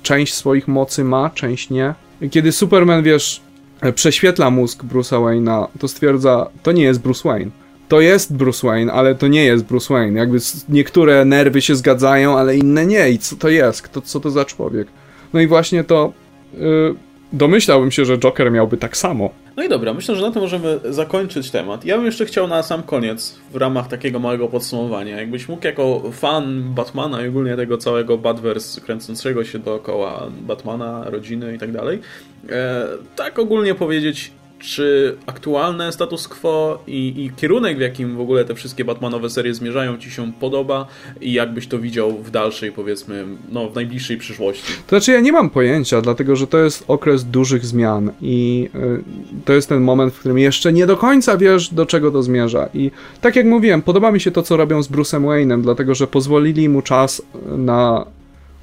część 0.03 0.35
swoich 0.35 0.69
mocy 0.69 1.05
ma, 1.05 1.31
część 1.31 1.71
nie. 1.71 1.95
Kiedy 2.31 2.53
Superman, 2.53 3.03
wiesz, 3.03 3.41
prześwietla 3.95 4.51
mózg 4.51 4.85
Bruce'a 4.85 5.23
Wayne'a, 5.23 5.67
to 5.79 5.89
stwierdza, 5.89 6.51
to 6.63 6.73
nie 6.73 6.83
jest 6.83 7.01
Bruce 7.01 7.29
Wayne. 7.29 7.51
To 7.89 8.01
jest 8.01 8.37
Bruce 8.37 8.67
Wayne, 8.67 8.93
ale 8.93 9.15
to 9.15 9.29
nie 9.29 9.45
jest 9.45 9.65
Bruce 9.65 9.95
Wayne. 9.95 10.19
Jakby 10.19 10.39
niektóre 10.69 11.25
nerwy 11.25 11.63
się 11.63 11.75
zgadzają, 11.77 12.39
ale 12.39 12.57
inne 12.57 12.87
nie. 12.87 13.11
I 13.11 13.19
co 13.19 13.37
to 13.37 13.49
jest? 13.49 13.83
Kto, 13.83 14.01
co 14.01 14.21
to 14.21 14.31
za 14.31 14.45
człowiek? 14.45 14.89
No 15.33 15.41
i 15.41 15.47
właśnie 15.47 15.85
to... 15.85 16.13
Yy, 16.55 16.95
domyślałbym 17.33 17.91
się, 17.91 18.05
że 18.05 18.19
Joker 18.19 18.53
miałby 18.53 18.77
tak 18.77 18.97
samo. 18.97 19.31
No 19.57 19.63
i 19.65 19.69
dobra, 19.69 19.95
myślę, 19.95 20.17
że 20.17 20.23
na 20.23 20.31
tym 20.31 20.43
możemy 20.43 20.81
zakończyć 20.85 21.51
temat. 21.51 21.85
Ja 21.85 21.97
bym 21.97 22.07
jeszcze 22.07 22.27
chciał 22.27 22.49
na 22.49 22.63
sam 22.63 22.83
koniec, 22.83 23.39
w 23.53 23.57
ramach 23.57 23.89
takiego 23.89 24.19
małego 24.19 24.49
podsumowania, 24.49 25.21
jakbyś 25.21 25.49
mógł 25.49 25.67
jako 25.67 26.11
fan 26.13 26.63
Batmana 26.75 27.25
i 27.25 27.29
ogólnie 27.29 27.57
tego 27.57 27.79
całego 27.79 28.19
Batverse 28.19 28.81
kręcącego 28.81 29.45
się 29.45 29.59
dookoła 29.59 30.27
Batmana, 30.41 31.05
rodziny 31.11 31.55
i 31.55 31.59
tak 31.59 31.73
dalej, 31.73 32.01
e, 32.51 32.87
tak 33.17 33.39
ogólnie 33.39 33.75
powiedzieć, 33.75 34.31
czy 34.59 35.17
aktualne 35.27 35.93
status 35.93 36.29
quo 36.29 36.83
i, 36.87 37.25
i, 37.25 37.31
kierunek, 37.37 37.77
w 37.77 37.81
jakim 37.81 38.17
w 38.17 38.21
ogóle 38.21 38.45
te 38.45 38.55
wszystkie 38.55 38.85
Batmanowe 38.85 39.31
serie 39.31 39.55
zmierzają, 39.55 39.99
ci 39.99 40.11
się 40.11 40.33
podoba 40.33 40.87
i 41.21 41.33
jakbyś 41.33 41.67
to 41.67 41.79
widział 41.79 42.19
w 42.19 42.31
dalszej, 42.31 42.73
powiedzmy, 42.73 43.25
no 43.53 43.71
w 43.71 43.75
najbliższej 43.75 44.17
przyszłości? 44.17 44.73
To 44.87 44.89
znaczy 44.89 45.13
ja 45.13 45.21
nie 45.21 45.33
mam 45.33 45.51
pojęcia, 45.51 46.01
dlatego 46.01 46.37
że 46.37 46.47
to 46.47 46.59
jest 46.59 46.85
okres 46.89 47.25
dużych 47.25 47.67
zmian 47.67 48.11
i 48.23 48.69
y, 48.75 49.45
to 49.45 49.53
jest 49.53 49.69
ten 49.69 49.81
moment, 49.81 50.15
w 50.15 50.19
którym 50.19 50.39
jeszcze 50.39 50.73
nie 50.73 50.87
do 50.87 50.97
końca 50.97 51.37
wiesz, 51.37 51.75
do 51.75 51.87
czego 51.87 52.11
to 52.11 52.23
zmierza. 52.23 52.69
I 52.75 52.91
tak 53.21 53.37
jak 53.37 53.47
mówiłem, 53.47 53.83
podoba 53.83 54.13
mi 54.13 54.21
się 54.21 54.31
to, 54.31 54.43
co 54.43 54.57
robią 54.57 54.83
z 54.83 54.89
Bruce'em 54.89 55.25
Wayne'em, 55.25 55.63
dlatego 55.63 55.95
że 55.95 56.07
pozwolili 56.07 56.69
mu 56.69 56.83
czas 56.83 57.23
na 57.57 58.07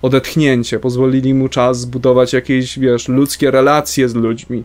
odetchnięcie, 0.02 0.80
pozwolili 0.80 1.34
mu 1.34 1.50
czas 1.50 1.80
zbudować 1.80 2.34
jakieś, 2.34 2.80
wiesz, 2.80 3.08
ludzkie 3.08 3.52
relacje 3.52 4.10
z 4.10 4.16
ludźmi. 4.16 4.64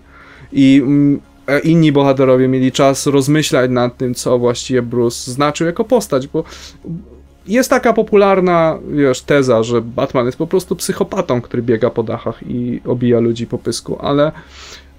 I 0.52 0.80
mm, 0.82 1.20
e, 1.46 1.58
inni 1.58 1.92
bohaterowie 1.92 2.48
mieli 2.48 2.72
czas 2.72 3.06
rozmyślać 3.06 3.70
nad 3.70 3.96
tym, 3.96 4.14
co 4.14 4.38
właściwie 4.38 4.82
Bruce 4.82 5.30
znaczył 5.30 5.66
jako 5.66 5.84
postać, 5.84 6.28
bo 6.28 6.44
jest 7.46 7.70
taka 7.70 7.92
popularna, 7.92 8.78
wiesz, 8.90 9.22
teza, 9.22 9.62
że 9.62 9.80
Batman 9.80 10.26
jest 10.26 10.38
po 10.38 10.46
prostu 10.46 10.76
psychopatą, 10.76 11.40
który 11.40 11.62
biega 11.62 11.90
po 11.90 12.02
dachach 12.02 12.42
i 12.46 12.80
obija 12.86 13.20
ludzi 13.20 13.46
po 13.46 13.58
pysku, 13.58 13.98
ale 14.00 14.32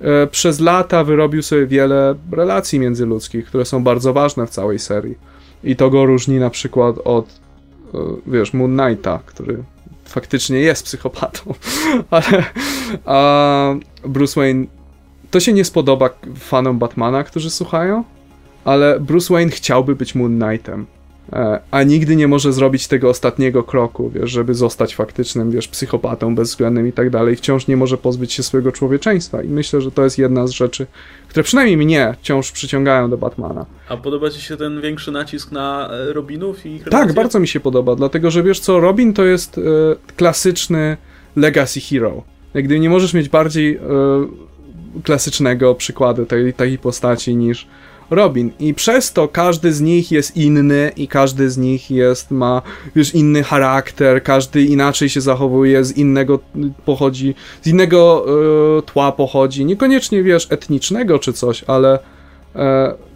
e, 0.02 0.28
przez 0.28 0.60
lata 0.60 1.04
wyrobił 1.04 1.42
sobie 1.42 1.68
wiele 1.68 2.16
relacji 2.32 2.80
międzyludzkich, 2.80 3.46
które 3.46 3.66
są 3.66 3.84
bardzo 3.84 4.14
ważne 4.14 4.48
w 4.48 4.50
całej 4.50 4.80
serii. 4.80 5.16
I 5.64 5.76
to 5.76 5.90
go 5.90 6.06
różni 6.06 6.40
na 6.40 6.50
przykład 6.50 6.96
od, 7.04 7.26
e, 7.94 7.98
wiesz, 8.28 8.54
Moon 8.54 8.78
Knighta, 8.78 9.20
który 9.26 9.64
faktycznie 10.06 10.60
jest 10.60 10.86
psychopatą, 10.86 11.54
ale 12.10 12.44
a 13.06 13.76
Bruce 14.06 14.42
Wayne 14.42 14.66
to 15.32 15.40
się 15.40 15.54
nie 15.54 15.66
spodoba 15.66 16.10
fanom 16.36 16.80
Batmana, 16.80 17.24
którzy 17.24 17.50
słuchają, 17.50 18.04
ale 18.66 19.00
Bruce 19.00 19.34
Wayne 19.34 19.52
chciałby 19.52 19.96
być 19.96 20.16
Moon 20.16 20.40
Knightem. 20.40 20.86
E, 21.34 21.60
a 21.72 21.84
nigdy 21.84 22.16
nie 22.16 22.28
może 22.28 22.54
zrobić 22.54 22.88
tego 22.88 23.10
ostatniego 23.10 23.64
kroku, 23.64 24.10
wiesz, 24.10 24.32
żeby 24.32 24.54
zostać 24.54 24.96
faktycznym, 24.96 25.52
wiesz, 25.52 25.68
psychopatą 25.68 26.36
bezwzględnym 26.36 26.88
i 26.88 26.92
tak 26.92 27.10
dalej. 27.10 27.36
Wciąż 27.36 27.68
nie 27.68 27.78
może 27.78 27.98
pozbyć 27.98 28.34
się 28.34 28.44
swojego 28.44 28.72
człowieczeństwa 28.72 29.44
i 29.44 29.48
myślę, 29.48 29.82
że 29.82 29.92
to 29.92 30.04
jest 30.04 30.18
jedna 30.18 30.48
z 30.48 30.52
rzeczy, 30.52 30.88
które 31.28 31.44
przynajmniej 31.44 31.78
mnie 31.78 32.16
wciąż 32.22 32.52
przyciągają 32.52 33.10
do 33.10 33.18
Batmana. 33.18 33.66
A 33.90 33.98
podoba 33.98 34.30
ci 34.30 34.42
się 34.42 34.58
ten 34.58 34.82
większy 34.82 35.12
nacisk 35.12 35.52
na 35.52 35.90
e, 35.92 36.14
Robinów 36.14 36.66
i 36.66 36.70
ich 36.70 36.84
Tak, 36.84 37.14
bardzo 37.14 37.40
mi 37.40 37.48
się 37.48 37.60
podoba, 37.60 37.96
dlatego, 37.96 38.32
że 38.32 38.44
wiesz 38.44 38.60
co, 38.60 38.80
Robin 38.80 39.14
to 39.14 39.26
jest 39.26 39.58
e, 39.58 39.62
klasyczny 40.16 40.98
legacy 41.36 41.82
hero. 41.82 42.24
Jak 42.54 42.66
gdyby 42.66 42.80
nie 42.80 42.90
możesz 42.90 43.14
mieć 43.14 43.30
bardziej 43.30 43.76
e, 43.76 43.82
klasycznego 45.04 45.76
przykładu 45.76 46.26
tej, 46.26 46.54
tej 46.54 46.78
postaci 46.78 47.36
niż 47.36 47.68
Robin. 48.10 48.52
I 48.60 48.74
przez 48.74 49.14
to 49.14 49.28
każdy 49.28 49.74
z 49.74 49.82
nich 49.82 50.12
jest 50.12 50.38
inny 50.38 50.92
i 50.96 51.08
każdy 51.08 51.50
z 51.50 51.58
nich 51.58 51.92
jest, 51.92 52.32
ma 52.32 52.62
już 52.96 53.16
inny 53.16 53.44
charakter, 53.44 54.24
każdy 54.24 54.62
inaczej 54.64 55.10
się 55.10 55.22
zachowuje, 55.22 55.84
z 55.84 55.98
innego 55.98 56.40
pochodzi, 56.86 57.36
z 57.62 57.68
innego 57.68 58.26
y, 58.80 58.82
tła 58.82 59.12
pochodzi. 59.12 59.66
Niekoniecznie, 59.66 60.24
wiesz, 60.24 60.48
etnicznego 60.50 61.20
czy 61.20 61.34
coś, 61.34 61.64
ale 61.68 62.00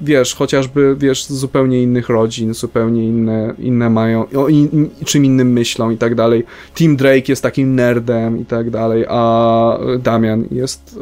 wiesz, 0.02 0.36
chociażby, 0.36 0.96
wiesz, 1.00 1.26
z 1.26 1.34
zupełnie 1.34 1.84
innych 1.84 2.10
rodzin, 2.10 2.54
zupełnie 2.54 3.08
inne, 3.08 3.54
inne 3.60 3.90
mają, 3.90 4.26
o 4.30 4.48
in, 4.48 4.90
czym 5.06 5.26
innym 5.26 5.54
myślą 5.54 5.90
i 5.90 5.98
tak 5.98 6.16
dalej. 6.16 6.44
Tim 6.76 6.96
Drake 6.96 7.24
jest 7.28 7.44
takim 7.44 7.76
nerdem 7.76 8.40
i 8.40 8.46
tak 8.46 8.70
dalej, 8.70 9.06
a 9.10 9.78
Damian 10.00 10.46
jest 10.52 11.00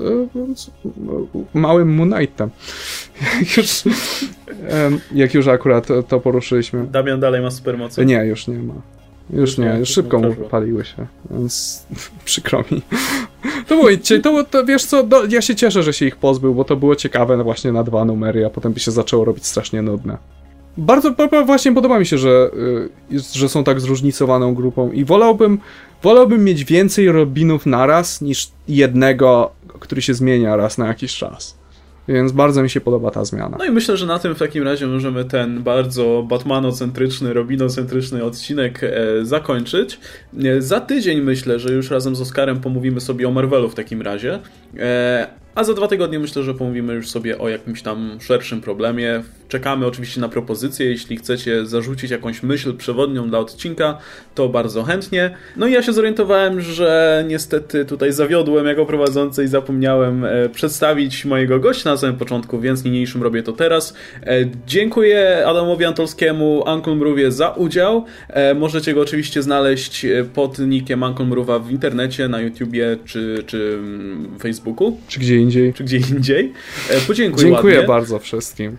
e, 1.53 1.59
małym 1.59 1.95
Moon 1.95 2.11
Knightem. 2.11 2.49
Jak 3.39 3.57
już, 3.57 3.83
jak 5.13 5.33
już 5.33 5.47
akurat 5.47 5.87
to 6.07 6.19
poruszyliśmy. 6.19 6.87
Damian 6.87 7.19
dalej 7.19 7.41
ma 7.41 7.51
supermoce? 7.51 8.05
Nie, 8.05 8.25
już 8.25 8.47
nie 8.47 8.57
ma. 8.57 8.92
Już 9.29 9.57
nie, 9.57 9.75
już 9.79 9.89
szybko 9.89 10.19
mu 10.19 10.33
paliły 10.33 10.85
się, 10.85 11.07
więc 11.31 11.83
przykro 12.25 12.63
mi. 12.71 12.81
To 13.67 13.75
było, 13.75 13.89
to, 14.23 14.43
to 14.43 14.65
wiesz 14.65 14.85
co, 14.85 15.03
do, 15.03 15.25
ja 15.25 15.41
się 15.41 15.55
cieszę, 15.55 15.83
że 15.83 15.93
się 15.93 16.05
ich 16.05 16.15
pozbył, 16.15 16.55
bo 16.55 16.63
to 16.63 16.75
było 16.75 16.95
ciekawe 16.95 17.37
no 17.37 17.43
właśnie 17.43 17.71
na 17.71 17.83
dwa 17.83 18.05
numery, 18.05 18.45
a 18.45 18.49
potem 18.49 18.73
by 18.73 18.79
się 18.79 18.91
zaczęło 18.91 19.25
robić 19.25 19.45
strasznie 19.45 19.81
nudne. 19.81 20.17
Bardzo 20.77 21.15
właśnie 21.45 21.73
podoba 21.73 21.99
mi 21.99 22.05
się, 22.05 22.17
że, 22.17 22.51
y, 23.11 23.19
że 23.33 23.49
są 23.49 23.63
tak 23.63 23.81
zróżnicowaną 23.81 24.53
grupą 24.53 24.91
i 24.91 25.05
wolałbym, 25.05 25.59
wolałbym 26.03 26.43
mieć 26.43 26.65
więcej 26.65 27.11
Robinów 27.11 27.65
naraz 27.65 28.21
niż 28.21 28.51
jednego, 28.67 29.51
który 29.79 30.01
się 30.01 30.13
zmienia 30.13 30.55
raz 30.55 30.77
na 30.77 30.87
jakiś 30.87 31.15
czas. 31.15 31.62
Więc 32.07 32.31
bardzo 32.31 32.63
mi 32.63 32.69
się 32.69 32.81
podoba 32.81 33.11
ta 33.11 33.25
zmiana. 33.25 33.57
No 33.59 33.65
i 33.65 33.71
myślę, 33.71 33.97
że 33.97 34.05
na 34.05 34.19
tym 34.19 34.35
w 34.35 34.39
takim 34.39 34.63
razie 34.63 34.87
możemy 34.87 35.25
ten 35.25 35.63
bardzo 35.63 36.25
Batmanocentryczny, 36.29 37.33
Robinocentryczny 37.33 38.23
odcinek 38.23 38.83
e, 38.83 38.89
zakończyć. 39.25 39.99
E, 40.43 40.61
za 40.61 40.79
tydzień 40.79 41.21
myślę, 41.21 41.59
że 41.59 41.73
już 41.73 41.91
razem 41.91 42.15
z 42.15 42.21
Oskarem 42.21 42.59
pomówimy 42.59 43.01
sobie 43.01 43.27
o 43.27 43.31
Marvelu 43.31 43.69
w 43.69 43.75
takim 43.75 44.01
razie. 44.01 44.39
A 45.55 45.63
za 45.63 45.73
dwa 45.73 45.87
tygodnie 45.87 46.19
myślę, 46.19 46.43
że 46.43 46.53
pomówimy 46.53 46.93
już 46.93 47.09
sobie 47.09 47.37
o 47.37 47.49
jakimś 47.49 47.81
tam 47.81 48.17
szerszym 48.21 48.61
problemie. 48.61 49.23
Czekamy 49.47 49.85
oczywiście 49.85 50.21
na 50.21 50.29
propozycje. 50.29 50.85
Jeśli 50.85 51.17
chcecie 51.17 51.65
zarzucić 51.65 52.11
jakąś 52.11 52.43
myśl 52.43 52.73
przewodnią 52.73 53.29
dla 53.29 53.39
odcinka, 53.39 53.97
to 54.35 54.49
bardzo 54.49 54.83
chętnie. 54.83 55.35
No 55.57 55.67
i 55.67 55.71
ja 55.71 55.83
się 55.83 55.93
zorientowałem, 55.93 56.61
że 56.61 57.23
niestety 57.27 57.85
tutaj 57.85 58.11
zawiodłem 58.11 58.65
jako 58.65 58.85
prowadzący 58.85 59.43
i 59.43 59.47
zapomniałem 59.47 60.25
e, 60.25 60.49
przedstawić 60.49 61.25
mojego 61.25 61.59
gościa 61.59 61.89
na 61.89 61.97
samym 61.97 62.15
początku, 62.15 62.59
więc 62.59 62.83
niniejszym 62.83 63.23
robię 63.23 63.43
to 63.43 63.53
teraz. 63.53 63.93
E, 64.23 64.45
dziękuję 64.67 65.43
Adamowi 65.47 65.85
Antolskiemu, 65.85 66.63
Uncle 66.75 66.95
Mrówie 66.95 67.31
za 67.31 67.49
udział. 67.49 68.05
E, 68.29 68.53
możecie 68.53 68.93
go 68.93 69.01
oczywiście 69.01 69.41
znaleźć 69.41 70.05
pod 70.33 70.59
nickiem 70.59 71.03
Uncle 71.03 71.25
Mrówa 71.25 71.59
w 71.59 71.71
internecie, 71.71 72.27
na 72.27 72.41
YouTubie 72.41 72.97
czy, 73.05 73.43
czy 73.47 73.77
mm, 73.79 74.39
Facebooku. 74.39 74.97
Czy 75.07 75.19
gdzie 75.19 75.42
indziej. 75.43 75.73
Czy 75.73 75.83
gdzie 75.83 75.97
indziej. 75.97 76.53
Podziękuję 77.07 77.45
Dziękuję 77.45 77.75
ładnie. 77.75 77.87
bardzo 77.87 78.19
wszystkim. 78.19 78.77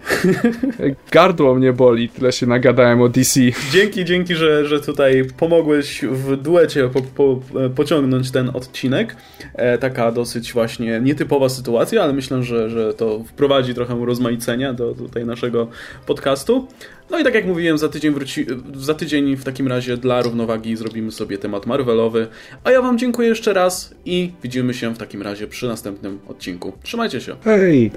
Gardło 1.12 1.55
mnie 1.55 1.73
boli, 1.73 2.09
tyle 2.09 2.33
się 2.33 2.47
nagadałem 2.47 3.03
o 3.03 3.09
DC. 3.09 3.41
Dzięki, 3.73 4.05
dzięki, 4.05 4.35
że, 4.35 4.67
że 4.67 4.81
tutaj 4.81 5.25
pomogłeś 5.39 6.03
w 6.03 6.37
duecie 6.37 6.89
po, 6.89 7.03
po, 7.03 7.41
pociągnąć 7.75 8.31
ten 8.31 8.51
odcinek. 8.55 9.17
E, 9.55 9.79
taka 9.79 10.12
dosyć 10.12 10.53
właśnie 10.53 11.01
nietypowa 11.01 11.49
sytuacja, 11.49 12.03
ale 12.03 12.12
myślę, 12.12 12.43
że, 12.43 12.71
że 12.71 12.95
to 12.95 13.25
wprowadzi 13.27 13.75
trochę 13.75 13.95
urozmaicenia 13.95 14.73
do 14.73 14.95
tutaj 14.95 15.27
naszego 15.27 15.69
podcastu. 16.07 16.69
No 17.15 17.21
i 17.21 17.25
tak 17.25 17.35
jak 17.35 17.47
mówiłem, 17.47 17.79
za 17.79 17.89
tydzień, 17.89 18.15
wróci, 18.15 18.47
za 18.75 18.95
tydzień 18.95 19.37
w 19.37 19.45
takim 19.45 19.69
razie 19.69 19.97
dla 19.97 20.23
równowagi 20.23 20.77
zrobimy 20.77 21.12
sobie 21.12 21.39
temat 21.39 21.67
Marvelowy. 21.67 22.27
A 22.65 22.71
ja 22.71 22.83
Wam 22.83 22.99
dziękuję 22.99 23.29
jeszcze 23.29 23.53
raz 23.53 23.95
i 24.05 24.33
widzimy 24.43 24.75
się 24.75 24.95
w 24.95 24.99
takim 24.99 25.23
razie 25.23 25.47
przy 25.47 25.67
następnym 25.67 26.19
odcinku. 26.29 26.73
Trzymajcie 26.83 27.21
się. 27.21 27.37
Hej! 27.45 27.91